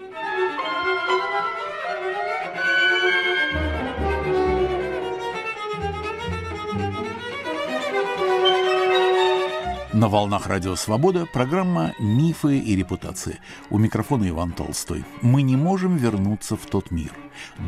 На 10.03 10.09
волнах 10.09 10.49
Радио 10.49 10.75
Свобода 10.75 11.27
программа 11.33 11.95
«Мифы 12.01 12.59
и 12.59 12.75
репутации». 12.75 13.39
У 13.71 13.79
микрофона 13.79 14.29
Иван 14.29 14.51
Толстой. 14.51 15.05
Мы 15.21 15.43
не 15.43 15.55
можем 15.55 15.97
вернуться 15.97 16.57
в 16.57 16.67
тот 16.67 16.91
мир. 16.91 17.13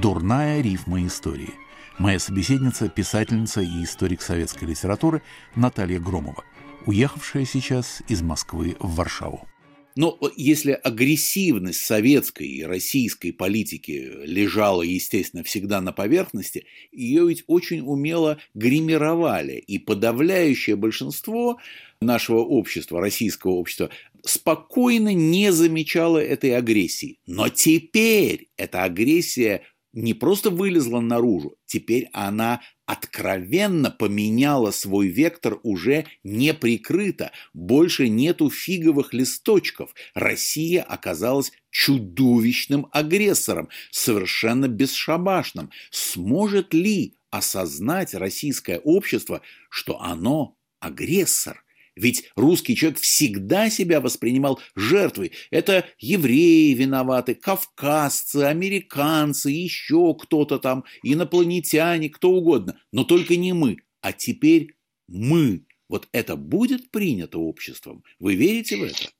Дурная 0.03 0.61
рифма 0.61 1.07
истории. 1.07 1.55
Моя 1.97 2.19
собеседница– 2.19 2.89
писательница 2.97 3.61
и 3.61 3.85
историк 3.85 4.21
советской 4.21 4.65
литературы 4.65 5.23
Наталья 5.55 6.01
Громова, 6.01 6.43
уехавшая 6.87 7.45
сейчас 7.45 8.03
из 8.09 8.21
Москвы 8.21 8.77
в 8.81 8.97
Варшаву. 8.97 9.47
Но 9.97 10.19
если 10.37 10.73
агрессивность 10.73 11.85
советской 11.85 12.49
и 12.49 12.65
российской 12.65 13.31
политики 13.31 14.11
лежала, 14.25 14.83
естественно, 14.83 15.45
всегда 15.45 15.81
на 15.81 15.93
поверхности, 15.93 16.67
ее 16.91 17.29
ведь 17.29 17.45
очень 17.47 17.81
умело 17.81 18.39
гримировали, 18.55 19.55
и 19.55 19.79
подавляющее 19.79 20.75
большинство 20.75 21.59
нашего 22.01 22.41
общества, 22.41 23.01
российского 23.01 23.53
общества, 23.53 23.91
спокойно 24.25 25.15
не 25.15 25.53
замечало 25.53 26.19
этой 26.19 26.57
агрессии. 26.57 27.19
Но 27.27 27.49
теперь 27.49 28.49
эта 28.57 28.83
агрессия 28.83 29.63
не 29.95 30.13
просто 30.13 30.51
вылезла 30.51 31.01
наружу, 31.01 31.57
теперь 31.67 32.11
она 32.13 32.61
откровенно 32.85 33.91
поменяла 33.91 34.73
свой 34.73 35.09
вектор 35.09 35.59
уже 35.63 36.07
не 36.23 36.53
прикрыто, 36.53 37.31
больше 37.55 38.09
нету 38.09 38.51
фиговых 38.51 39.15
листочков. 39.15 39.95
Россия 40.15 40.83
оказалась 40.83 41.53
чудовищным 41.71 42.89
агрессором, 42.91 43.69
совершенно 43.91 44.69
бесшабашным. 44.69 45.71
Сможет 45.91 46.75
ли 46.75 47.17
осознать 47.31 48.15
российское 48.15 48.79
общество, 48.81 49.41
что 49.71 50.01
оно 50.01 50.57
агрессор? 50.81 51.64
Ведь 51.97 52.31
русский 52.35 52.75
человек 52.77 53.01
всегда 53.01 53.71
себя 53.71 54.01
воспринимал 54.01 54.61
жертвой. 54.75 55.33
Это 55.51 55.87
евреи 55.99 56.75
виноваты, 56.75 57.35
кавказцы, 57.35 58.45
американцы, 58.45 59.51
еще 59.51 60.15
кто-то 60.15 60.59
там, 60.59 60.85
инопланетяне, 61.03 62.11
кто 62.11 62.31
угодно. 62.31 62.81
Но 62.93 63.05
только 63.05 63.37
не 63.37 63.53
мы. 63.53 63.79
А 64.01 64.13
теперь 64.13 64.75
мы. 65.07 65.65
Вот 65.89 66.09
это 66.13 66.37
будет 66.37 66.91
принято 66.91 67.39
обществом? 67.39 68.03
Вы 68.19 68.35
верите 68.35 68.77
в 68.77 68.83
это? 68.83 69.11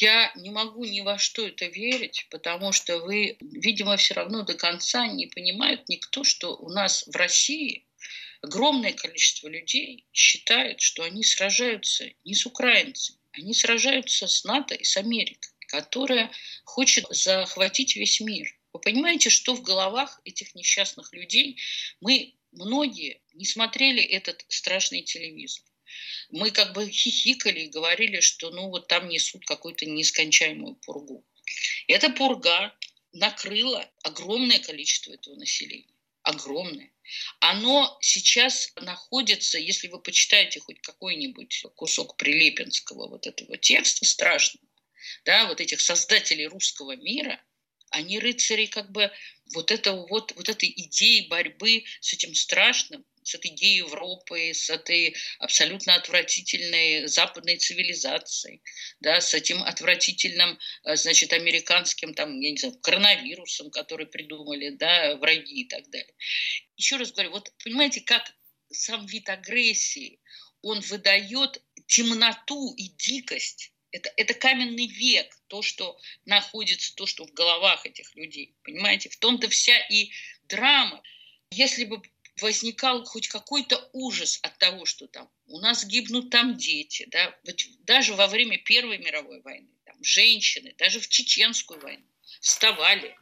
Я 0.00 0.32
не 0.36 0.50
могу 0.50 0.84
ни 0.84 1.00
во 1.00 1.18
что 1.18 1.46
это 1.46 1.66
верить, 1.66 2.26
потому 2.30 2.72
что 2.72 3.00
вы, 3.00 3.36
видимо, 3.40 3.96
все 3.96 4.14
равно 4.14 4.42
до 4.42 4.54
конца 4.54 5.06
не 5.06 5.26
понимает 5.26 5.88
никто, 5.88 6.24
что 6.24 6.56
у 6.56 6.68
нас 6.70 7.06
в 7.06 7.14
России 7.16 7.86
огромное 8.44 8.92
количество 8.92 9.48
людей 9.48 10.06
считает, 10.12 10.80
что 10.80 11.02
они 11.02 11.24
сражаются 11.24 12.08
не 12.24 12.34
с 12.34 12.46
украинцами, 12.46 13.18
они 13.32 13.54
сражаются 13.54 14.26
с 14.26 14.44
НАТО 14.44 14.74
и 14.74 14.84
с 14.84 14.96
Америкой, 14.96 15.52
которая 15.66 16.30
хочет 16.64 17.06
захватить 17.10 17.96
весь 17.96 18.20
мир. 18.20 18.54
Вы 18.72 18.80
понимаете, 18.80 19.30
что 19.30 19.54
в 19.54 19.62
головах 19.62 20.20
этих 20.24 20.54
несчастных 20.54 21.12
людей 21.12 21.58
мы 22.00 22.34
многие 22.52 23.20
не 23.32 23.44
смотрели 23.44 24.02
этот 24.02 24.44
страшный 24.48 25.02
телевизор. 25.02 25.64
Мы 26.30 26.50
как 26.50 26.72
бы 26.74 26.88
хихикали 26.90 27.60
и 27.60 27.68
говорили, 27.68 28.20
что 28.20 28.50
ну 28.50 28.68
вот 28.68 28.88
там 28.88 29.08
несут 29.08 29.44
какую-то 29.46 29.86
нескончаемую 29.86 30.74
пургу. 30.76 31.24
Эта 31.86 32.10
пурга 32.10 32.74
накрыла 33.12 33.88
огромное 34.02 34.58
количество 34.58 35.12
этого 35.12 35.36
населения. 35.36 35.93
Огромное. 36.24 36.90
Оно 37.40 37.98
сейчас 38.00 38.72
находится, 38.76 39.58
если 39.58 39.88
вы 39.88 40.00
почитаете 40.00 40.58
хоть 40.60 40.80
какой-нибудь 40.80 41.64
кусок 41.76 42.16
Прилепинского 42.16 43.08
вот 43.08 43.26
этого 43.26 43.58
текста 43.58 44.06
страшного, 44.06 44.66
да, 45.26 45.46
вот 45.46 45.60
этих 45.60 45.82
создателей 45.82 46.46
русского 46.46 46.96
мира, 46.96 47.44
они 47.90 48.18
рыцари 48.18 48.64
как 48.66 48.90
бы 48.90 49.12
вот, 49.52 49.70
это, 49.70 49.92
вот, 49.92 50.32
вот 50.34 50.48
этой 50.48 50.72
идеи 50.74 51.28
борьбы 51.28 51.84
с 52.00 52.14
этим 52.14 52.34
страшным, 52.34 53.04
с 53.24 53.34
этой 53.34 53.50
идеей 53.52 53.78
Европы, 53.78 54.52
с 54.52 54.70
этой 54.70 55.16
абсолютно 55.38 55.94
отвратительной 55.94 57.06
западной 57.08 57.56
цивилизацией, 57.56 58.62
да, 59.00 59.20
с 59.20 59.34
этим 59.34 59.62
отвратительным, 59.62 60.58
э, 60.84 60.96
значит, 60.96 61.32
американским, 61.32 62.14
там, 62.14 62.38
я 62.40 62.50
не 62.50 62.58
знаю, 62.58 62.78
коронавирусом, 62.80 63.70
который 63.70 64.06
придумали, 64.06 64.70
да, 64.70 65.16
враги 65.16 65.62
и 65.62 65.68
так 65.68 65.88
далее. 65.90 66.14
Еще 66.76 66.96
раз 66.96 67.12
говорю, 67.12 67.30
вот 67.30 67.52
понимаете, 67.64 68.00
как 68.00 68.32
сам 68.70 69.06
вид 69.06 69.28
агрессии, 69.28 70.20
он 70.62 70.80
выдает 70.80 71.62
темноту 71.86 72.74
и 72.76 72.88
дикость 72.88 73.74
это, 73.94 74.10
это 74.16 74.34
каменный 74.34 74.88
век, 74.88 75.32
то, 75.46 75.62
что 75.62 75.96
находится, 76.24 76.94
то, 76.96 77.06
что 77.06 77.24
в 77.24 77.32
головах 77.32 77.86
этих 77.86 78.12
людей. 78.16 78.56
Понимаете, 78.64 79.08
в 79.08 79.16
том-то 79.16 79.48
вся 79.48 79.78
и 79.88 80.10
драма. 80.48 81.00
Если 81.50 81.84
бы 81.84 82.02
возникал 82.40 83.04
хоть 83.04 83.28
какой-то 83.28 83.88
ужас 83.92 84.38
от 84.42 84.58
того, 84.58 84.84
что 84.84 85.06
там 85.06 85.30
у 85.46 85.60
нас 85.60 85.84
гибнут 85.84 86.30
там 86.30 86.56
дети, 86.56 87.06
да, 87.10 87.38
даже 87.80 88.14
во 88.14 88.26
время 88.26 88.58
Первой 88.58 88.98
мировой 88.98 89.40
войны, 89.42 89.70
там, 89.84 90.02
женщины, 90.02 90.74
даже 90.78 91.00
в 91.00 91.08
Чеченскую 91.08 91.80
войну 91.80 92.06
вставали, 92.40 93.16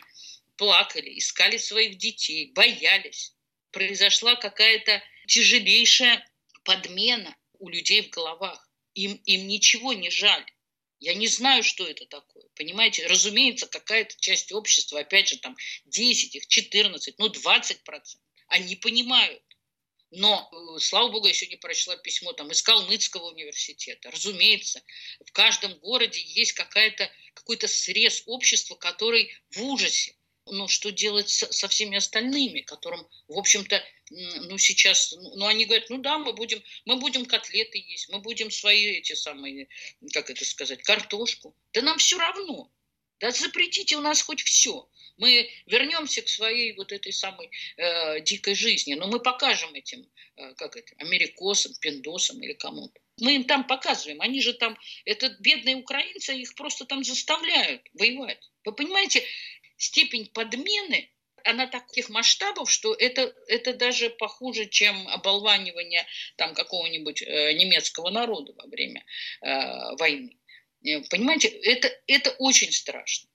плакали, 0.57 1.19
искали 1.19 1.57
своих 1.57 1.99
детей, 1.99 2.53
боялись. 2.53 3.35
Произошла 3.71 4.37
какая-то 4.37 5.03
тяжелейшая 5.27 6.27
подмена 6.65 7.35
у 7.59 7.69
людей 7.69 8.03
в 8.03 8.11
головах. 8.11 8.69
Им, 8.95 9.15
им 9.25 9.49
ничего 9.49 9.93
не 9.93 10.11
жаль. 10.11 10.45
Я 11.01 11.15
не 11.15 11.27
знаю, 11.27 11.63
что 11.63 11.87
это 11.87 12.05
такое. 12.07 12.45
Понимаете, 12.55 13.07
разумеется, 13.07 13.67
какая-то 13.67 14.15
часть 14.21 14.53
общества, 14.53 15.01
опять 15.01 15.29
же, 15.29 15.39
там 15.39 15.57
10, 15.87 16.35
их 16.37 16.47
14, 16.47 17.19
ну 17.19 17.29
20 17.29 17.83
процентов 17.83 18.32
они 18.53 18.77
понимают. 18.77 19.43
Но, 20.11 20.51
э, 20.53 20.79
слава 20.81 21.11
богу, 21.11 21.27
я 21.27 21.33
сегодня 21.33 21.59
прочла 21.59 21.97
письмо 21.97 22.35
там, 22.35 22.51
из 22.51 22.61
Калмыцкого 22.63 23.31
университета. 23.31 24.11
Разумеется, 24.11 24.83
в 25.27 25.33
каждом 25.33 25.75
городе 25.79 26.21
есть 26.21 26.53
какая-то, 26.53 27.11
какой-то 27.33 27.67
срез 27.67 28.23
общества, 28.27 28.75
который 28.75 29.33
в 29.53 29.63
ужасе. 29.63 30.15
Но 30.45 30.69
что 30.69 30.91
делать 30.91 31.31
со, 31.31 31.69
всеми 31.69 31.97
остальными, 31.97 32.61
которым, 32.61 33.09
в 33.29 33.39
общем-то, 33.39 33.83
ну, 34.11 34.59
сейчас, 34.59 35.13
ну, 35.13 35.47
они 35.47 35.65
говорят, 35.65 35.89
ну 35.89 35.99
да, 35.99 36.19
мы 36.19 36.35
будем, 36.35 36.63
мы 36.85 36.97
будем 36.97 37.25
котлеты 37.25 37.79
есть, 37.79 38.11
мы 38.11 38.19
будем 38.19 38.51
свои 38.51 38.99
эти 38.99 39.15
самые, 39.15 39.69
как 40.13 40.29
это 40.29 40.45
сказать, 40.45 40.83
картошку. 40.83 41.57
Да 41.73 41.81
нам 41.81 41.97
все 41.99 42.19
равно. 42.19 42.71
Да 43.21 43.31
запретите 43.31 43.97
у 43.97 44.01
нас 44.01 44.21
хоть 44.21 44.43
все. 44.43 44.91
Мы 45.17 45.51
вернемся 45.67 46.23
к 46.23 46.29
своей 46.29 46.75
вот 46.75 46.93
этой 46.93 47.13
самой 47.13 47.51
э, 47.77 48.21
дикой 48.21 48.55
жизни, 48.55 48.95
но 48.95 49.07
мы 49.07 49.21
покажем 49.21 49.75
этим, 49.75 50.07
э, 50.37 50.55
как 50.55 50.77
это, 50.77 50.95
америкосам, 50.99 51.73
пиндосам 51.81 52.43
или 52.43 52.55
кому-то. 52.55 53.01
Мы 53.21 53.37
им 53.37 53.45
там 53.45 53.67
показываем, 53.67 54.21
они 54.21 54.41
же 54.41 54.55
там, 54.55 54.77
это 55.05 55.29
бедные 55.41 55.77
украинцы, 55.77 56.35
их 56.35 56.55
просто 56.55 56.85
там 56.85 57.05
заставляют 57.05 57.83
воевать. 57.93 58.51
Вы 58.65 58.73
понимаете, 58.73 59.23
степень 59.77 60.27
подмены, 60.27 61.11
она 61.45 61.67
таких 61.67 62.09
масштабов, 62.09 62.71
что 62.71 62.95
это, 62.95 63.35
это 63.49 63.75
даже 63.75 64.11
похуже, 64.11 64.67
чем 64.67 65.09
оболванивание 65.09 66.07
там 66.37 66.55
какого-нибудь 66.55 67.23
э, 67.23 67.53
немецкого 67.55 68.11
народа 68.11 68.53
во 68.57 68.67
время 68.67 69.05
э, 69.41 69.97
войны. 69.97 70.37
Э, 70.85 71.01
понимаете, 71.11 71.49
это, 71.49 71.91
это 72.07 72.31
очень 72.39 72.73
страшно. 72.73 73.29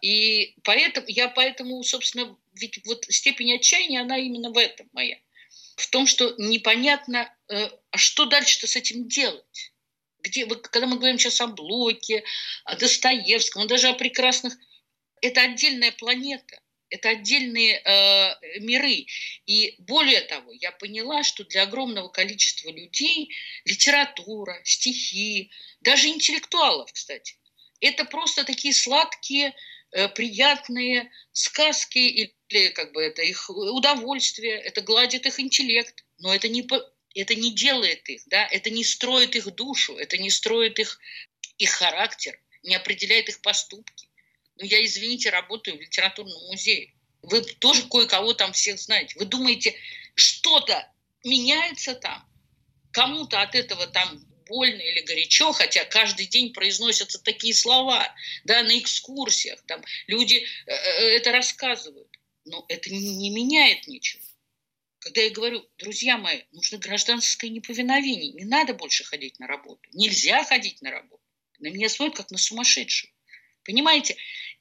И 0.00 0.54
поэтому, 0.64 1.06
я 1.08 1.28
поэтому, 1.28 1.82
собственно, 1.82 2.36
ведь 2.54 2.80
вот 2.86 3.04
степень 3.08 3.54
отчаяния, 3.54 4.00
она 4.00 4.18
именно 4.18 4.50
в 4.50 4.58
этом 4.58 4.88
моя. 4.92 5.18
В 5.76 5.88
том, 5.90 6.06
что 6.06 6.34
непонятно, 6.38 7.34
э, 7.48 7.68
а 7.90 7.96
что 7.98 8.26
дальше-то 8.26 8.66
с 8.66 8.76
этим 8.76 9.08
делать? 9.08 9.72
Где, 10.22 10.46
когда 10.46 10.86
мы 10.86 10.96
говорим 10.96 11.18
сейчас 11.18 11.40
о 11.40 11.46
Блоке, 11.46 12.22
о 12.64 12.76
Достоевском, 12.76 13.66
даже 13.66 13.88
о 13.88 13.94
прекрасных, 13.94 14.56
это 15.22 15.42
отдельная 15.42 15.92
планета, 15.92 16.60
это 16.90 17.10
отдельные 17.10 17.78
э, 17.78 18.60
миры. 18.60 19.06
И 19.46 19.76
более 19.78 20.20
того, 20.22 20.52
я 20.52 20.72
поняла, 20.72 21.22
что 21.22 21.44
для 21.44 21.62
огромного 21.62 22.08
количества 22.08 22.70
людей 22.70 23.30
литература, 23.64 24.60
стихи, 24.64 25.50
даже 25.80 26.08
интеллектуалов, 26.08 26.92
кстати, 26.92 27.36
это 27.80 28.04
просто 28.04 28.44
такие 28.44 28.74
сладкие, 28.74 29.54
приятные 30.14 31.10
сказки 31.32 31.98
или 31.98 32.68
как 32.70 32.92
бы 32.92 33.02
это 33.02 33.22
их 33.22 33.50
удовольствие, 33.50 34.54
это 34.54 34.80
гладит 34.80 35.26
их 35.26 35.40
интеллект, 35.40 36.04
но 36.18 36.34
это 36.34 36.48
не 36.48 36.66
это 37.14 37.34
не 37.34 37.52
делает 37.52 38.08
их, 38.08 38.22
да, 38.26 38.46
это 38.46 38.70
не 38.70 38.84
строит 38.84 39.34
их 39.34 39.52
душу, 39.54 39.96
это 39.96 40.16
не 40.16 40.30
строит 40.30 40.78
их, 40.78 40.98
их 41.58 41.70
характер, 41.70 42.38
не 42.62 42.74
определяет 42.74 43.28
их 43.28 43.42
поступки. 43.42 44.08
Ну, 44.56 44.64
я, 44.64 44.84
извините, 44.84 45.30
работаю 45.30 45.76
в 45.76 45.80
литературном 45.80 46.40
музее. 46.46 46.92
Вы 47.22 47.42
тоже 47.42 47.88
кое-кого 47.88 48.34
там 48.34 48.52
всех 48.52 48.78
знаете. 48.78 49.18
Вы 49.18 49.24
думаете, 49.24 49.74
что-то 50.14 50.90
меняется 51.24 51.94
там? 51.94 52.24
Кому-то 52.92 53.40
от 53.40 53.54
этого 53.54 53.86
там 53.86 54.24
больно 54.50 54.80
или 54.80 55.00
горячо, 55.02 55.52
хотя 55.52 55.84
каждый 55.84 56.26
день 56.26 56.52
произносятся 56.52 57.22
такие 57.22 57.54
слова, 57.54 58.12
да, 58.44 58.62
на 58.62 58.78
экскурсиях, 58.78 59.62
там 59.66 59.82
люди 60.08 60.44
э, 60.66 60.72
э 60.72 61.16
это 61.16 61.32
рассказывают. 61.32 62.08
Но 62.44 62.64
это 62.68 62.90
не, 62.90 63.30
меняет 63.30 63.86
ничего. 63.86 64.22
Когда 64.98 65.22
я 65.22 65.30
говорю, 65.30 65.66
друзья 65.78 66.18
мои, 66.18 66.42
нужно 66.52 66.78
гражданское 66.78 67.48
неповиновение, 67.48 68.32
не 68.32 68.44
надо 68.44 68.74
больше 68.74 69.04
ходить 69.04 69.38
на 69.38 69.46
работу, 69.46 69.80
нельзя 69.92 70.44
ходить 70.44 70.82
на 70.82 70.90
работу. 70.90 71.22
На 71.58 71.68
меня 71.68 71.88
смотрят 71.88 72.16
как 72.16 72.30
на 72.30 72.38
сумасшедшую. 72.38 73.12
Понимаете, 73.64 74.16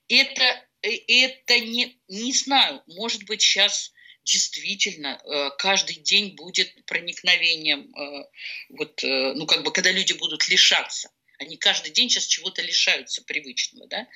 это, 0.07 0.43
э, 0.81 0.89
это 1.07 1.59
не, 1.59 1.99
не 2.07 2.33
знаю, 2.33 2.83
может 2.87 3.23
быть, 3.23 3.41
сейчас 3.41 3.91
действительно 4.23 5.19
э, 5.23 5.49
каждый 5.57 5.95
день 5.95 6.35
будет 6.35 6.85
проникновением, 6.85 7.93
э, 7.95 8.25
вот, 8.69 9.01
ну, 9.03 9.45
как 9.45 9.63
бы, 9.63 9.71
когда 9.71 9.91
люди 9.91 10.13
будут 10.13 10.47
лишаться. 10.47 11.11
Они 11.39 11.55
каждый 11.57 11.91
день 11.91 12.09
сейчас 12.09 12.25
чего-то 12.25 12.61
лишаются 12.61 13.23
привычного, 13.23 13.87
да? 13.87 14.07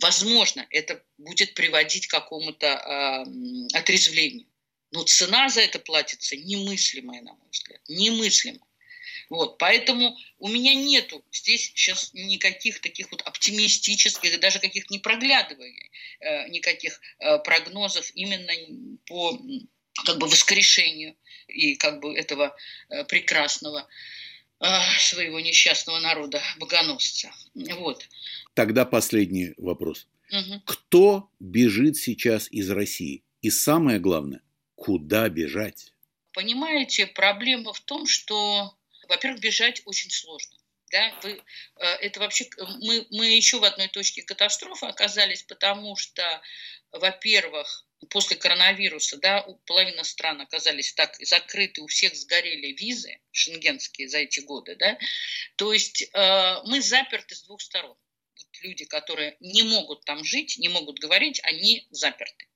Возможно, 0.00 0.66
это 0.70 1.04
будет 1.18 1.54
приводить 1.54 2.06
к 2.06 2.10
какому-то 2.10 2.66
э, 2.66 3.78
отрезвлению. 3.78 4.48
Но 4.90 5.02
цена 5.04 5.48
за 5.48 5.60
это 5.60 5.78
платится 5.78 6.36
немыслимая, 6.36 7.20
на 7.22 7.34
мой 7.34 7.48
взгляд, 7.50 7.80
немыслимая. 7.88 8.60
Вот, 9.30 9.58
поэтому 9.58 10.16
у 10.38 10.48
меня 10.48 10.74
нету 10.74 11.24
здесь 11.32 11.66
сейчас 11.66 12.10
никаких 12.12 12.80
таких 12.80 13.10
вот 13.10 13.22
оптимистических, 13.22 14.40
даже 14.40 14.58
каких 14.58 14.90
не 14.90 14.98
проглядываний, 14.98 15.90
э, 16.20 16.48
никаких 16.48 17.00
э, 17.18 17.38
прогнозов 17.38 18.10
именно 18.14 18.52
по 19.06 19.38
как 20.04 20.18
бы 20.18 20.26
воскрешению 20.26 21.16
и 21.48 21.76
как 21.76 22.00
бы 22.00 22.16
этого 22.16 22.56
э, 22.88 23.04
прекрасного 23.04 23.86
своего 24.98 25.40
несчастного 25.40 25.98
народа 25.98 26.40
богоносца. 26.58 27.30
Вот. 27.54 28.08
Тогда 28.54 28.86
последний 28.86 29.52
вопрос. 29.58 30.06
Угу. 30.30 30.62
Кто 30.64 31.28
бежит 31.38 31.96
сейчас 31.96 32.50
из 32.50 32.70
России? 32.70 33.24
И 33.42 33.50
самое 33.50 33.98
главное, 33.98 34.40
Куда 34.74 35.28
бежать? 35.28 35.92
Понимаете, 36.32 37.06
проблема 37.06 37.72
в 37.72 37.80
том, 37.80 38.06
что, 38.06 38.76
во-первых, 39.08 39.40
бежать 39.40 39.82
очень 39.84 40.10
сложно. 40.10 40.56
Да, 40.90 41.12
вы, 41.22 41.42
э, 41.76 41.86
это 42.02 42.20
вообще 42.20 42.48
мы, 42.80 43.06
мы 43.10 43.26
еще 43.26 43.58
в 43.58 43.64
одной 43.64 43.88
точке 43.88 44.22
катастрофы 44.22 44.86
оказались, 44.86 45.42
потому 45.42 45.96
что, 45.96 46.40
во-первых, 46.92 47.86
после 48.10 48.36
коронавируса, 48.36 49.16
да, 49.16 49.42
у 49.42 49.56
половины 49.66 50.04
стран 50.04 50.40
оказались 50.40 50.92
так 50.92 51.16
закрыты, 51.20 51.80
у 51.80 51.86
всех 51.86 52.14
сгорели 52.14 52.72
визы 52.72 53.18
шенгенские 53.32 54.08
за 54.08 54.18
эти 54.18 54.40
годы, 54.40 54.76
да, 54.76 54.98
то 55.56 55.72
есть 55.72 56.02
э, 56.02 56.56
мы 56.66 56.80
заперты 56.80 57.34
с 57.34 57.42
двух 57.42 57.60
сторон. 57.60 57.96
Люди, 58.62 58.84
которые 58.84 59.36
не 59.40 59.62
могут 59.62 60.04
там 60.04 60.24
жить, 60.24 60.58
не 60.58 60.68
могут 60.68 60.98
говорить, 60.98 61.40
они 61.42 61.86
заперты 61.90 62.46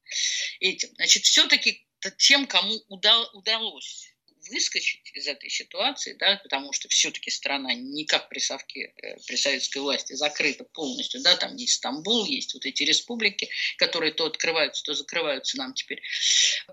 этим. 0.60 0.90
Значит, 0.94 1.24
все-таки 1.24 1.86
тем, 2.18 2.46
кому 2.46 2.74
удал, 2.88 3.28
удалось 3.32 4.07
выскочить 4.48 5.10
из 5.14 5.26
этой 5.26 5.50
ситуации, 5.50 6.14
да, 6.14 6.40
потому 6.42 6.72
что 6.72 6.88
все-таки 6.88 7.30
страна 7.30 7.74
не 7.74 8.04
как 8.04 8.28
при 8.28 8.38
совке, 8.38 8.92
э, 9.02 9.16
при 9.26 9.36
советской 9.36 9.78
власти 9.78 10.14
закрыта 10.14 10.64
полностью, 10.64 11.22
да, 11.22 11.36
там 11.36 11.56
есть 11.56 11.74
Стамбул, 11.74 12.26
есть 12.26 12.54
вот 12.54 12.66
эти 12.66 12.82
республики, 12.82 13.48
которые 13.76 14.12
то 14.12 14.26
открываются, 14.26 14.82
то 14.84 14.94
закрываются 14.94 15.56
нам 15.58 15.74
теперь. 15.74 16.02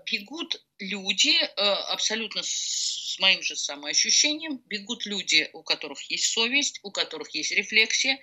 Бегут 0.04 0.62
люди 0.78 1.36
э, 1.38 1.48
абсолютно 1.56 2.42
с 2.44 3.18
моим 3.18 3.42
же 3.42 3.56
самоощущением, 3.56 4.58
бегут 4.66 5.06
люди, 5.06 5.48
у 5.52 5.62
которых 5.62 6.02
есть 6.10 6.26
совесть, 6.32 6.80
у 6.82 6.90
которых 6.90 7.30
есть 7.30 7.52
рефлексия, 7.52 8.18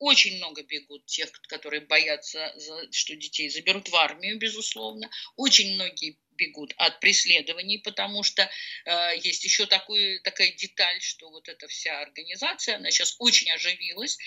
очень 0.00 0.38
много 0.38 0.62
бегут 0.62 1.04
тех, 1.04 1.30
которые 1.42 1.82
боятся, 1.82 2.52
что 2.90 3.14
детей 3.14 3.50
заберут 3.50 3.88
в 3.90 3.94
армию, 3.94 4.38
безусловно. 4.38 5.10
Очень 5.36 5.74
многие 5.74 6.18
бегут 6.32 6.72
от 6.78 7.00
преследований, 7.00 7.78
потому 7.78 8.22
что 8.22 8.50
э, 8.86 9.18
есть 9.18 9.44
еще 9.44 9.66
такой, 9.66 10.18
такая 10.20 10.52
деталь, 10.52 11.00
что 11.02 11.30
вот 11.30 11.48
эта 11.48 11.68
вся 11.68 12.00
организация, 12.00 12.76
она 12.76 12.90
сейчас 12.90 13.14
очень 13.18 13.50
оживилась, 13.52 14.18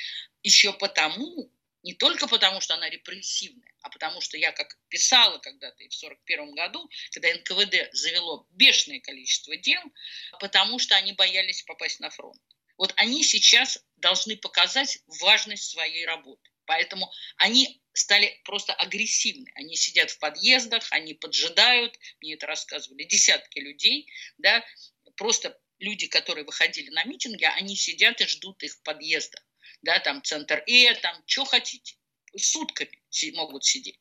еще 0.43 0.74
потому, 0.74 1.51
не 1.82 1.95
только 1.95 2.28
потому, 2.28 2.61
что 2.61 2.76
она 2.76 2.88
репрессивная, 2.88 3.74
а 3.82 3.89
потому 3.89 4.21
что 4.21 4.38
я, 4.38 4.51
как 4.51 4.78
писала 4.89 5.39
когда-то 5.39 5.84
и 5.84 5.89
в 5.89 5.97
1941 5.97 6.53
году, 6.53 6.88
когда 7.11 7.34
НКВД 7.34 7.89
завело 7.93 8.47
бешеное 8.51 8.99
количество 8.99 9.57
дел, 9.57 9.82
потому 10.39 10.78
что 10.78 10.95
они 10.95 11.13
боялись 11.13 11.63
попасть 11.63 11.99
на 11.99 12.11
фронт. 12.11 12.39
Вот 12.78 12.93
они 12.97 13.24
сейчас 13.24 13.84
должны 13.97 14.38
показать 14.38 14.99
важность 15.21 15.71
своей 15.71 16.05
работы. 16.05 16.49
Поэтому 16.65 17.11
они 17.38 17.82
стали 17.93 18.39
просто 18.45 18.74
агрессивны. 18.74 19.51
Они 19.55 19.76
сидят 19.76 20.11
в 20.11 20.19
подъездах, 20.19 20.86
они 20.91 21.13
поджидают, 21.13 21.97
мне 22.21 22.34
это 22.34 22.47
рассказывали 22.47 23.03
десятки 23.03 23.59
людей, 23.59 24.07
да, 24.38 24.63
просто 25.15 25.59
люди, 25.80 26.07
которые 26.07 26.45
выходили 26.45 26.89
на 26.89 27.03
митинги, 27.03 27.43
они 27.43 27.76
сидят 27.76 28.21
и 28.21 28.26
ждут 28.26 28.63
их 28.63 28.74
в 28.74 28.82
подъездах, 28.84 29.43
да, 29.82 29.99
там 29.99 30.24
центр 30.24 30.63
Э, 30.67 30.95
там, 30.95 31.21
что 31.26 31.45
хотите, 31.45 31.95
сутками 32.38 32.89
могут 33.34 33.65
сидеть. 33.65 33.99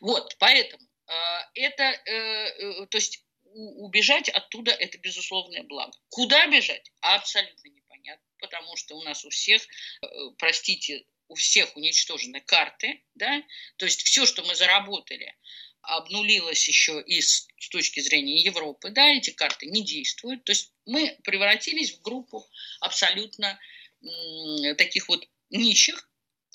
Вот, 0.00 0.36
поэтому 0.38 0.82
э, 1.06 1.12
это, 1.54 1.82
э, 1.84 2.12
э, 2.12 2.86
то 2.86 2.96
есть 2.96 3.24
убежать 3.54 4.28
оттуда 4.28 4.70
это 4.72 4.98
безусловное 4.98 5.62
благо. 5.62 5.96
Куда 6.08 6.46
бежать? 6.46 6.90
Абсолютно 7.00 7.68
непонятно, 7.68 8.26
потому 8.38 8.76
что 8.76 8.96
у 8.96 9.02
нас 9.02 9.24
у 9.24 9.30
всех, 9.30 9.62
э, 10.02 10.06
простите, 10.38 11.04
у 11.28 11.34
всех 11.34 11.76
уничтожены 11.76 12.40
карты, 12.40 13.02
да, 13.14 13.42
то 13.76 13.86
есть 13.86 14.02
все, 14.02 14.26
что 14.26 14.42
мы 14.42 14.54
заработали, 14.54 15.36
обнулилось 15.82 16.66
еще 16.68 17.02
и 17.06 17.20
с, 17.20 17.46
с 17.58 17.68
точки 17.68 18.00
зрения 18.00 18.42
Европы, 18.42 18.90
да, 18.90 19.06
эти 19.08 19.30
карты 19.30 19.66
не 19.66 19.84
действуют, 19.84 20.44
то 20.44 20.52
есть 20.52 20.72
мы 20.86 21.16
превратились 21.24 21.92
в 21.92 22.02
группу 22.02 22.44
абсолютно 22.80 23.58
м, 24.02 24.76
таких 24.76 25.08
вот 25.08 25.26
нищих, 25.50 26.10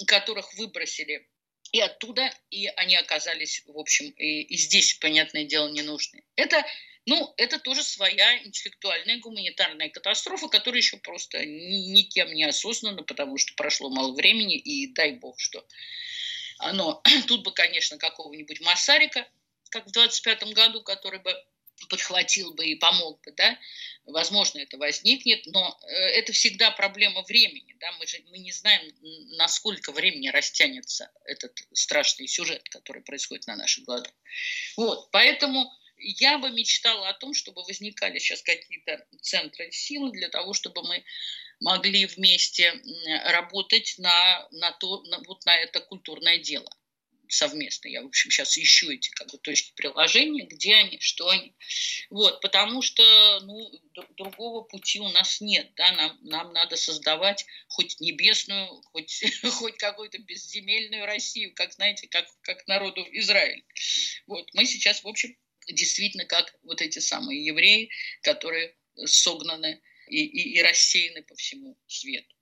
которых 0.07 0.53
выбросили 0.55 1.29
и 1.71 1.79
оттуда, 1.79 2.31
и 2.51 2.67
они 2.67 2.95
оказались, 2.95 3.63
в 3.65 3.77
общем, 3.77 4.09
и, 4.11 4.41
и 4.41 4.57
здесь, 4.57 4.93
понятное 4.95 5.45
дело, 5.45 5.69
не 5.69 5.81
нужны. 5.81 6.23
Это 6.35 6.65
ну, 7.07 7.33
это 7.37 7.59
тоже 7.59 7.83
своя 7.83 8.43
интеллектуальная 8.43 9.19
гуманитарная 9.19 9.89
катастрофа, 9.89 10.47
которая 10.47 10.81
еще 10.81 10.97
просто 10.97 11.45
никем 11.45 12.33
не 12.33 12.45
осознана, 12.45 13.03
потому 13.03 13.37
что 13.37 13.53
прошло 13.55 13.89
мало 13.89 14.13
времени, 14.15 14.57
и 14.57 14.91
дай 14.91 15.11
бог, 15.11 15.39
что 15.39 15.63
оно... 16.57 17.03
Тут 17.27 17.43
бы, 17.43 17.51
конечно, 17.51 17.97
какого-нибудь 17.97 18.59
Масарика, 18.61 19.27
как 19.69 19.85
в 19.85 19.91
25 19.91 20.53
году, 20.53 20.81
который 20.81 21.19
бы 21.19 21.31
подхватил 21.89 22.53
бы 22.53 22.65
и 22.65 22.75
помог 22.75 23.21
бы, 23.21 23.31
да, 23.31 23.57
возможно, 24.05 24.59
это 24.59 24.77
возникнет, 24.77 25.45
но 25.47 25.79
э, 25.83 25.93
это 25.93 26.33
всегда 26.33 26.71
проблема 26.71 27.21
времени, 27.23 27.75
да, 27.79 27.91
мы 27.93 28.07
же 28.07 28.21
мы 28.29 28.37
не 28.37 28.51
знаем, 28.51 28.81
насколько 29.37 29.91
времени 29.91 30.29
растянется 30.29 31.11
этот 31.25 31.57
страшный 31.73 32.27
сюжет, 32.27 32.67
который 32.69 33.01
происходит 33.03 33.47
на 33.47 33.55
наших 33.55 33.85
глазах. 33.85 34.11
Вот, 34.77 35.11
поэтому 35.11 35.71
я 35.97 36.37
бы 36.37 36.49
мечтала 36.51 37.09
о 37.09 37.13
том, 37.13 37.33
чтобы 37.33 37.63
возникали 37.63 38.19
сейчас 38.19 38.41
какие-то 38.41 39.05
центры 39.21 39.71
силы 39.71 40.11
для 40.11 40.29
того, 40.29 40.53
чтобы 40.53 40.83
мы 40.83 41.03
могли 41.59 42.05
вместе 42.05 42.73
работать 43.25 43.95
на, 43.97 44.47
на, 44.51 44.71
то, 44.73 45.03
на, 45.03 45.19
вот 45.25 45.45
на 45.45 45.55
это 45.57 45.79
культурное 45.79 46.39
дело. 46.39 46.69
Совместно. 47.29 47.87
Я, 47.87 48.01
в 48.01 48.07
общем, 48.07 48.31
сейчас 48.31 48.57
ищу 48.57 48.89
эти 48.91 49.09
как 49.11 49.31
бы, 49.31 49.37
точки 49.37 49.73
приложения, 49.75 50.45
где 50.45 50.75
они, 50.75 50.99
что 50.99 51.29
они. 51.29 51.53
Вот, 52.09 52.41
потому 52.41 52.81
что 52.81 53.03
ну, 53.41 53.71
другого 54.17 54.61
пути 54.61 54.99
у 54.99 55.09
нас 55.09 55.41
нет. 55.41 55.71
Да? 55.75 55.91
Нам, 55.93 56.17
нам 56.21 56.53
надо 56.53 56.75
создавать 56.77 57.45
хоть 57.67 57.99
небесную, 57.99 58.67
хоть, 58.91 59.23
хоть 59.53 59.77
какую-то 59.77 60.17
безземельную 60.19 61.05
Россию, 61.05 61.53
как, 61.55 61.73
знаете, 61.73 62.07
как, 62.07 62.25
как 62.41 62.67
народу 62.67 63.05
Израиль. 63.11 63.63
Вот, 64.27 64.49
мы 64.53 64.65
сейчас, 64.65 65.03
в 65.03 65.07
общем, 65.07 65.35
действительно 65.67 66.25
как 66.25 66.55
вот 66.63 66.81
эти 66.81 66.99
самые 66.99 67.45
евреи, 67.45 67.89
которые 68.21 68.75
согнаны 69.05 69.81
и, 70.07 70.23
и, 70.23 70.57
и 70.57 70.61
рассеяны 70.61 71.23
по 71.23 71.35
всему 71.35 71.77
свету. 71.87 72.35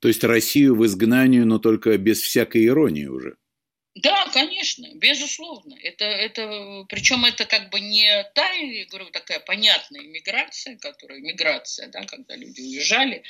То 0.00 0.08
есть 0.08 0.22
Россию 0.22 0.76
в 0.76 0.86
изгнанию, 0.86 1.46
но 1.46 1.58
только 1.58 1.96
без 1.98 2.20
всякой 2.20 2.66
иронии 2.66 3.06
уже. 3.06 3.36
Да, 4.02 4.26
конечно, 4.32 4.86
безусловно. 4.94 5.76
Это, 5.82 6.04
это, 6.04 6.86
причем 6.88 7.24
это 7.24 7.46
как 7.46 7.70
бы 7.70 7.80
не 7.80 8.24
та, 8.34 8.48
я 8.52 8.86
говорю, 8.86 9.10
такая 9.10 9.40
понятная 9.40 10.02
миграция, 10.02 10.76
которая 10.76 11.18
миграция, 11.18 11.88
да, 11.88 12.04
когда 12.04 12.36
люди 12.36 12.60
уезжали, 12.60 13.24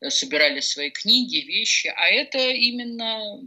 э, 0.00 0.10
собирали 0.10 0.60
свои 0.60 0.90
книги, 0.90 1.46
вещи, 1.46 1.92
а 1.94 2.08
это 2.08 2.38
именно 2.38 3.40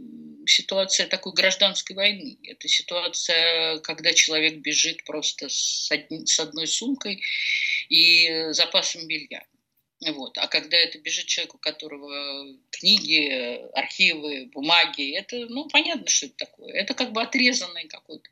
ситуация 0.46 1.06
такой 1.06 1.34
гражданской 1.34 1.96
войны. 1.96 2.38
Это 2.44 2.66
ситуация, 2.66 3.78
когда 3.80 4.14
человек 4.14 4.54
бежит 4.56 5.04
просто 5.04 5.50
с, 5.50 5.90
одни, 5.90 6.24
с 6.24 6.40
одной 6.40 6.66
сумкой 6.66 7.22
и 7.90 8.52
запасом 8.52 9.06
белья. 9.06 9.44
Вот. 10.12 10.38
А 10.38 10.46
когда 10.48 10.76
это 10.76 10.98
бежит 10.98 11.26
человек, 11.26 11.54
у 11.54 11.58
которого 11.58 12.46
книги, 12.70 13.60
архивы, 13.72 14.46
бумаги, 14.46 15.16
это, 15.16 15.46
ну, 15.46 15.68
понятно, 15.68 16.08
что 16.08 16.26
это 16.26 16.36
такое. 16.36 16.72
Это 16.74 16.94
как 16.94 17.12
бы 17.12 17.22
отрезанный 17.22 17.88
какой-то 17.88 18.30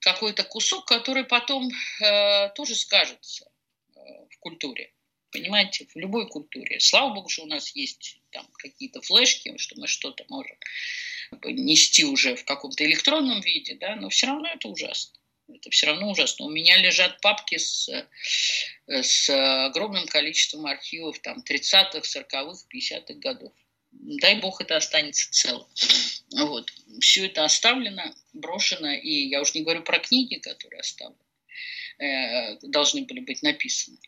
какой-то 0.00 0.44
кусок, 0.44 0.84
который 0.86 1.24
потом 1.24 1.68
э, 2.00 2.50
тоже 2.50 2.76
скажется 2.76 3.50
э, 3.94 4.00
в 4.30 4.38
культуре. 4.38 4.92
Понимаете, 5.32 5.86
в 5.86 5.96
любой 5.96 6.28
культуре. 6.28 6.78
Слава 6.80 7.12
богу, 7.14 7.28
что 7.28 7.42
у 7.42 7.46
нас 7.46 7.74
есть 7.74 8.20
там 8.30 8.46
какие-то 8.54 9.02
флешки, 9.02 9.56
что 9.58 9.74
мы 9.80 9.88
что-то 9.88 10.24
можем 10.28 10.56
нести 11.44 12.04
уже 12.04 12.36
в 12.36 12.44
каком-то 12.44 12.84
электронном 12.84 13.40
виде, 13.40 13.74
да, 13.74 13.96
но 13.96 14.08
все 14.08 14.28
равно 14.28 14.48
это 14.48 14.68
ужасно. 14.68 15.18
Это 15.48 15.70
все 15.70 15.86
равно 15.86 16.10
ужасно. 16.10 16.46
У 16.46 16.50
меня 16.50 16.76
лежат 16.76 17.20
папки 17.20 17.58
с, 17.58 17.88
с 18.86 19.66
огромным 19.66 20.06
количеством 20.06 20.66
архивов 20.66 21.18
там 21.20 21.38
30-х, 21.48 22.00
40-х, 22.00 22.66
50-х 22.72 23.14
годов. 23.14 23.52
Дай 23.92 24.40
бог 24.40 24.60
это 24.60 24.76
останется 24.76 25.30
целым. 25.30 25.66
Вот. 26.36 26.72
Все 27.00 27.26
это 27.26 27.44
оставлено, 27.44 28.02
брошено, 28.32 28.92
и 28.92 29.28
я 29.28 29.40
уже 29.40 29.52
не 29.54 29.62
говорю 29.62 29.82
про 29.82 29.98
книги, 29.98 30.36
которые 30.36 30.80
оставлены 30.80 31.18
э, 31.98 32.58
должны 32.62 33.04
были 33.04 33.20
быть 33.20 33.42
написаны. 33.42 33.98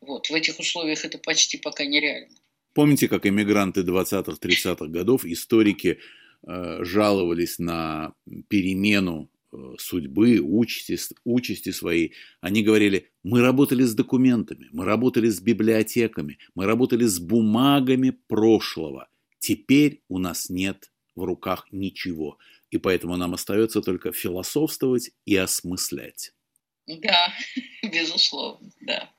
Вот. 0.00 0.30
В 0.30 0.34
этих 0.34 0.58
условиях 0.58 1.04
это 1.04 1.18
почти 1.18 1.58
пока 1.58 1.84
нереально. 1.84 2.34
Помните, 2.72 3.08
как 3.08 3.26
эмигранты 3.26 3.82
20-30-х 3.82 4.86
годов, 4.86 5.24
историки 5.26 5.98
э, 6.46 6.78
жаловались 6.82 7.58
на 7.58 8.14
перемену 8.48 9.30
Э, 9.30 9.35
судьбы, 9.78 10.40
участи, 10.40 10.98
участи 11.24 11.70
своей, 11.70 12.14
они 12.40 12.62
говорили, 12.62 13.10
мы 13.22 13.40
работали 13.40 13.82
с 13.82 13.94
документами, 13.94 14.68
мы 14.72 14.84
работали 14.84 15.28
с 15.28 15.40
библиотеками, 15.40 16.38
мы 16.54 16.66
работали 16.66 17.04
с 17.04 17.18
бумагами 17.18 18.10
прошлого. 18.10 19.08
Теперь 19.38 20.02
у 20.08 20.18
нас 20.18 20.50
нет 20.50 20.90
в 21.14 21.24
руках 21.24 21.66
ничего, 21.70 22.38
и 22.70 22.78
поэтому 22.78 23.16
нам 23.16 23.34
остается 23.34 23.80
только 23.80 24.12
философствовать 24.12 25.10
и 25.24 25.36
осмыслять. 25.36 26.32
Да, 26.86 27.32
безусловно, 27.82 28.70
да. 28.80 29.10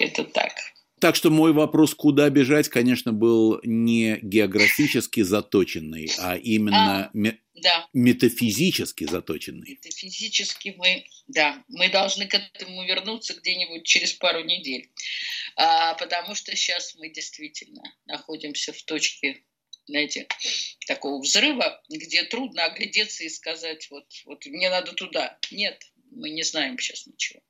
Это 0.00 0.24
так. 0.24 0.52
Так 1.00 1.16
что 1.16 1.30
мой 1.30 1.52
вопрос, 1.52 1.94
куда 1.94 2.30
бежать, 2.30 2.68
конечно, 2.68 3.12
был 3.12 3.60
не 3.62 4.18
географически 4.22 5.22
заточенный, 5.22 6.10
а 6.18 6.36
именно 6.36 7.06
а, 7.06 7.10
да. 7.54 7.88
метафизически 7.92 9.04
заточенный. 9.04 9.72
Метафизически 9.72 10.74
мы, 10.78 11.04
да, 11.26 11.62
мы 11.68 11.90
должны 11.90 12.26
к 12.26 12.34
этому 12.34 12.84
вернуться 12.84 13.34
где-нибудь 13.34 13.84
через 13.84 14.14
пару 14.14 14.44
недель, 14.44 14.90
а, 15.56 15.94
потому 15.94 16.34
что 16.34 16.54
сейчас 16.56 16.94
мы 16.94 17.10
действительно 17.10 17.82
находимся 18.06 18.72
в 18.72 18.82
точке 18.84 19.42
знаете, 19.86 20.26
такого 20.86 21.20
взрыва, 21.20 21.82
где 21.90 22.24
трудно 22.24 22.64
оглядеться 22.64 23.24
и 23.24 23.28
сказать, 23.28 23.88
вот, 23.90 24.06
вот 24.24 24.46
мне 24.46 24.70
надо 24.70 24.92
туда. 24.92 25.38
Нет, 25.50 25.82
мы 26.10 26.30
не 26.30 26.42
знаем 26.42 26.78
сейчас 26.78 27.06
ничего. 27.06 27.40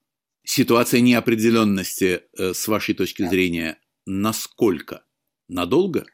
Ситуация 0.44 1.00
неопределенности, 1.00 2.22
э, 2.38 2.52
с 2.52 2.68
вашей 2.68 2.94
точки 2.94 3.26
зрения, 3.26 3.78
насколько? 4.06 5.04
Надолго? 5.48 6.06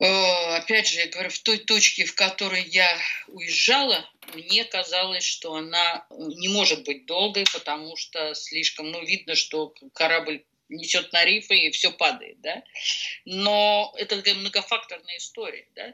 Опять 0.00 0.86
же, 0.86 1.00
я 1.00 1.08
говорю, 1.08 1.30
в 1.30 1.38
той 1.40 1.58
точке, 1.58 2.04
в 2.04 2.14
которой 2.14 2.62
я 2.62 2.88
уезжала, 3.26 4.08
мне 4.34 4.64
казалось, 4.64 5.24
что 5.24 5.56
она 5.56 6.06
не 6.10 6.48
может 6.48 6.84
быть 6.84 7.06
долгой, 7.06 7.44
потому 7.52 7.96
что 7.96 8.32
слишком, 8.34 8.92
ну, 8.92 9.04
видно, 9.04 9.34
что 9.34 9.74
корабль 9.94 10.44
несет 10.68 11.12
на 11.12 11.24
рифы 11.24 11.56
и 11.56 11.70
все 11.70 11.90
падает, 11.90 12.40
да. 12.40 12.62
Но 13.24 13.92
это 13.96 14.16
такая 14.16 14.34
многофакторная 14.34 15.16
история, 15.18 15.66
да. 15.74 15.92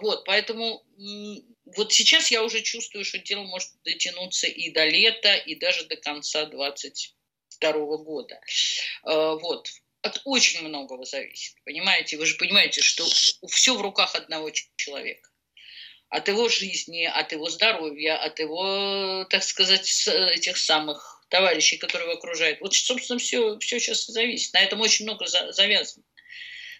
Вот, 0.00 0.24
поэтому 0.24 0.84
вот 1.76 1.92
сейчас 1.92 2.30
я 2.30 2.42
уже 2.42 2.62
чувствую, 2.62 3.04
что 3.04 3.18
дело 3.18 3.44
может 3.44 3.70
дотянуться 3.84 4.46
и 4.46 4.70
до 4.70 4.84
лета, 4.84 5.34
и 5.34 5.54
даже 5.54 5.84
до 5.84 5.96
конца 5.96 6.46
22 6.46 7.72
года. 7.98 8.40
Э, 9.04 9.36
вот, 9.40 9.68
от 10.02 10.20
очень 10.24 10.66
многого 10.66 11.04
зависит, 11.04 11.54
понимаете? 11.64 12.18
Вы 12.18 12.26
же 12.26 12.36
понимаете, 12.36 12.82
что 12.82 13.04
все 13.48 13.74
в 13.74 13.80
руках 13.80 14.14
одного 14.14 14.50
человека 14.76 15.30
от 16.14 16.28
его 16.28 16.48
жизни, 16.48 17.04
от 17.04 17.32
его 17.32 17.50
здоровья, 17.50 18.16
от 18.16 18.38
его, 18.38 19.26
так 19.30 19.42
сказать, 19.42 20.06
этих 20.06 20.56
самых 20.56 21.13
товарищей, 21.28 21.76
которые 21.76 22.08
его 22.08 22.18
окружают. 22.18 22.60
Вот, 22.60 22.74
собственно, 22.74 23.18
все, 23.18 23.58
все 23.58 23.80
сейчас 23.80 24.06
зависит. 24.06 24.52
На 24.54 24.62
этом 24.62 24.80
очень 24.80 25.04
много 25.04 25.26
за, 25.26 25.52
завязано. 25.52 26.04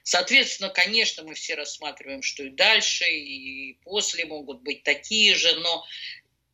Соответственно, 0.03 0.68
конечно, 0.68 1.22
мы 1.22 1.34
все 1.34 1.55
рассматриваем, 1.55 2.22
что 2.22 2.45
и 2.45 2.51
дальше, 2.51 3.05
и 3.09 3.78
после 3.84 4.26
могут 4.26 4.61
быть 4.62 4.82
такие 4.82 5.34
же, 5.34 5.55
но 5.57 5.84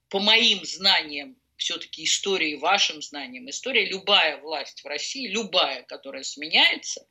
по 0.09 0.21
моим 0.21 0.65
знаниям, 0.65 1.37
все-таки 1.57 2.05
истории, 2.05 2.55
вашим 2.55 3.03
знаниям, 3.03 3.51
история, 3.51 3.85
любая 3.85 4.39
власть 4.39 4.83
в 4.83 4.87
России, 4.87 5.29
любая, 5.29 5.83
которая 5.83 6.23
сменяется, 6.23 7.07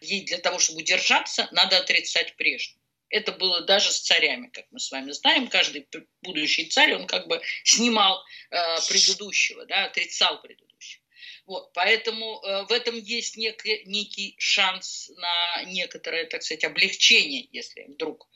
ей 0.00 0.24
для 0.24 0.38
того, 0.38 0.58
чтобы 0.58 0.80
удержаться, 0.80 1.48
надо 1.52 1.78
отрицать 1.78 2.36
прежнюю. 2.36 2.83
Это 3.14 3.30
было 3.30 3.60
даже 3.60 3.92
с 3.92 4.00
царями, 4.00 4.48
как 4.48 4.66
мы 4.72 4.80
с 4.80 4.90
вами 4.90 5.12
знаем. 5.12 5.46
Каждый 5.46 5.86
будущий 6.22 6.68
царь, 6.68 6.94
он 6.94 7.06
как 7.06 7.28
бы 7.28 7.40
снимал 7.62 8.20
э, 8.50 8.56
предыдущего, 8.88 9.64
да, 9.66 9.84
отрицал 9.84 10.42
предыдущего. 10.42 11.04
Вот, 11.46 11.72
поэтому 11.74 12.42
э, 12.42 12.64
в 12.64 12.72
этом 12.72 12.98
есть 12.98 13.36
некий, 13.36 13.84
некий 13.84 14.34
шанс 14.38 15.10
на 15.16 15.62
некоторое, 15.66 16.24
так 16.24 16.42
сказать, 16.42 16.64
облегчение, 16.64 17.48
если 17.52 17.84
вдруг, 17.84 18.28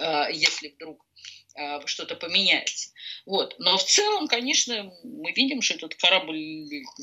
э, 0.00 0.32
если 0.32 0.70
вдруг 0.70 1.06
что-то 1.86 2.16
поменяется. 2.16 2.90
Вот. 3.26 3.54
Но 3.58 3.76
в 3.76 3.84
целом, 3.84 4.28
конечно, 4.28 4.92
мы 5.02 5.32
видим, 5.32 5.62
что 5.62 5.74
этот 5.74 5.94
корабль 5.94 6.36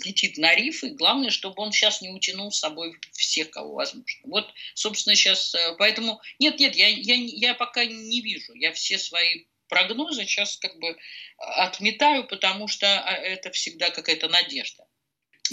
летит 0.04 0.38
на 0.38 0.54
риф, 0.54 0.84
и 0.84 0.90
главное, 0.90 1.30
чтобы 1.30 1.62
он 1.62 1.72
сейчас 1.72 2.02
не 2.02 2.10
утянул 2.10 2.52
с 2.52 2.60
собой 2.60 2.96
всех, 3.14 3.52
кого 3.52 3.76
возможно. 3.76 4.22
Вот, 4.26 4.54
собственно, 4.74 5.16
сейчас... 5.16 5.56
Э, 5.56 5.76
поэтому... 5.78 6.22
Нет, 6.40 6.60
нет, 6.60 6.76
я, 6.76 6.88
я, 6.88 7.16
я 7.16 7.54
пока 7.54 7.86
не 7.86 8.22
вижу. 8.22 8.54
Я 8.56 8.74
все 8.74 8.98
свои 8.98 9.46
прогнозы 9.68 10.26
сейчас 10.26 10.58
как 10.58 10.78
бы 10.80 10.98
отметаю, 11.38 12.28
потому 12.28 12.68
что 12.68 12.88
это 12.88 13.52
всегда 13.52 13.90
какая-то 13.90 14.28
надежда. 14.28 14.86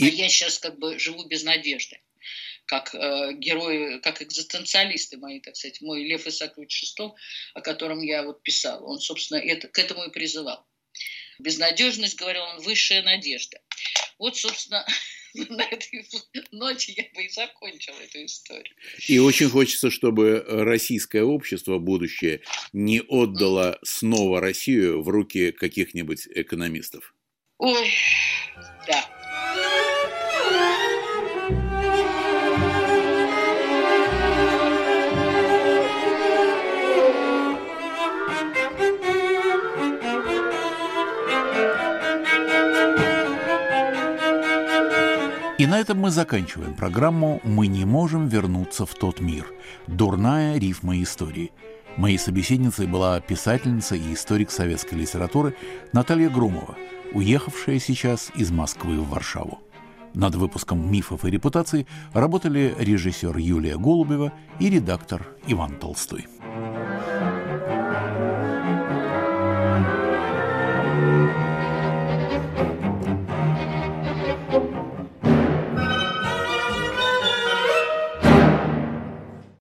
А 0.01 0.05
я 0.05 0.29
сейчас 0.29 0.59
как 0.59 0.79
бы 0.79 0.99
живу 0.99 1.25
без 1.25 1.45
надежды 1.45 2.01
как 2.67 2.95
э, 2.95 3.33
герои, 3.35 3.99
как 4.01 4.23
экзистенциалисты 4.23 5.17
мои, 5.19 5.41
так 5.41 5.57
сказать, 5.57 5.81
мой 5.81 6.05
Лев 6.05 6.27
Исаакович 6.27 6.73
Шестов, 6.73 7.19
о 7.55 7.61
котором 7.61 8.01
я 8.03 8.23
вот 8.23 8.43
писал, 8.43 8.85
он, 8.89 9.01
собственно, 9.01 9.39
это, 9.39 9.69
к 9.69 9.79
этому 9.79 10.05
и 10.05 10.11
призывал. 10.11 10.67
Безнадежность, 11.39 12.19
говорил 12.19 12.43
он, 12.43 12.63
высшая 12.63 13.03
надежда. 13.03 13.61
Вот, 14.19 14.37
собственно, 14.37 14.85
на 15.35 15.63
этой 15.63 16.07
ноте 16.51 16.93
я 16.93 17.05
бы 17.15 17.25
и 17.25 17.29
закончил 17.29 17.95
эту 18.03 18.25
историю. 18.25 18.75
И 19.07 19.19
очень 19.19 19.49
хочется, 19.49 19.91
чтобы 19.91 20.45
российское 20.47 21.23
общество 21.23 21.79
будущее 21.79 22.43
не 22.73 23.01
отдало 23.01 23.79
снова 23.85 24.41
Россию 24.41 25.03
в 25.03 25.09
руки 25.09 25.53
каких-нибудь 25.53 26.27
экономистов. 26.35 27.15
Ой, 27.59 27.93
да. 28.87 29.18
И 45.59 45.67
на 45.67 45.81
этом 45.81 45.99
мы 45.99 46.11
заканчиваем 46.13 46.73
программу 46.75 47.41
«Мы 47.43 47.67
не 47.67 47.85
можем 47.85 48.29
вернуться 48.29 48.87
в 48.87 48.95
тот 48.95 49.19
мир. 49.19 49.45
Дурная 49.89 50.57
рифма 50.57 51.03
истории». 51.03 51.51
Моей 51.97 52.17
собеседницей 52.17 52.87
была 52.87 53.21
писательница 53.21 53.97
и 53.97 54.15
историк 54.15 54.53
советской 54.53 54.95
литературы 54.95 55.57
Наталья 55.93 56.31
Грумова, 56.31 56.77
уехавшая 57.13 57.81
сейчас 57.81 58.31
из 58.37 58.53
Москвы 58.53 59.01
в 59.01 59.09
Варшаву. 59.09 59.59
Над 60.15 60.37
выпуском 60.37 60.93
«Мифов 60.93 61.25
и 61.25 61.31
репутаций» 61.31 61.89
работали 62.13 62.73
режиссер 62.79 63.37
Юлия 63.37 63.77
Голубева 63.77 64.33
и 64.61 64.71
редактор 64.71 65.27
Иван 65.49 65.75
Толстой. 65.75 66.29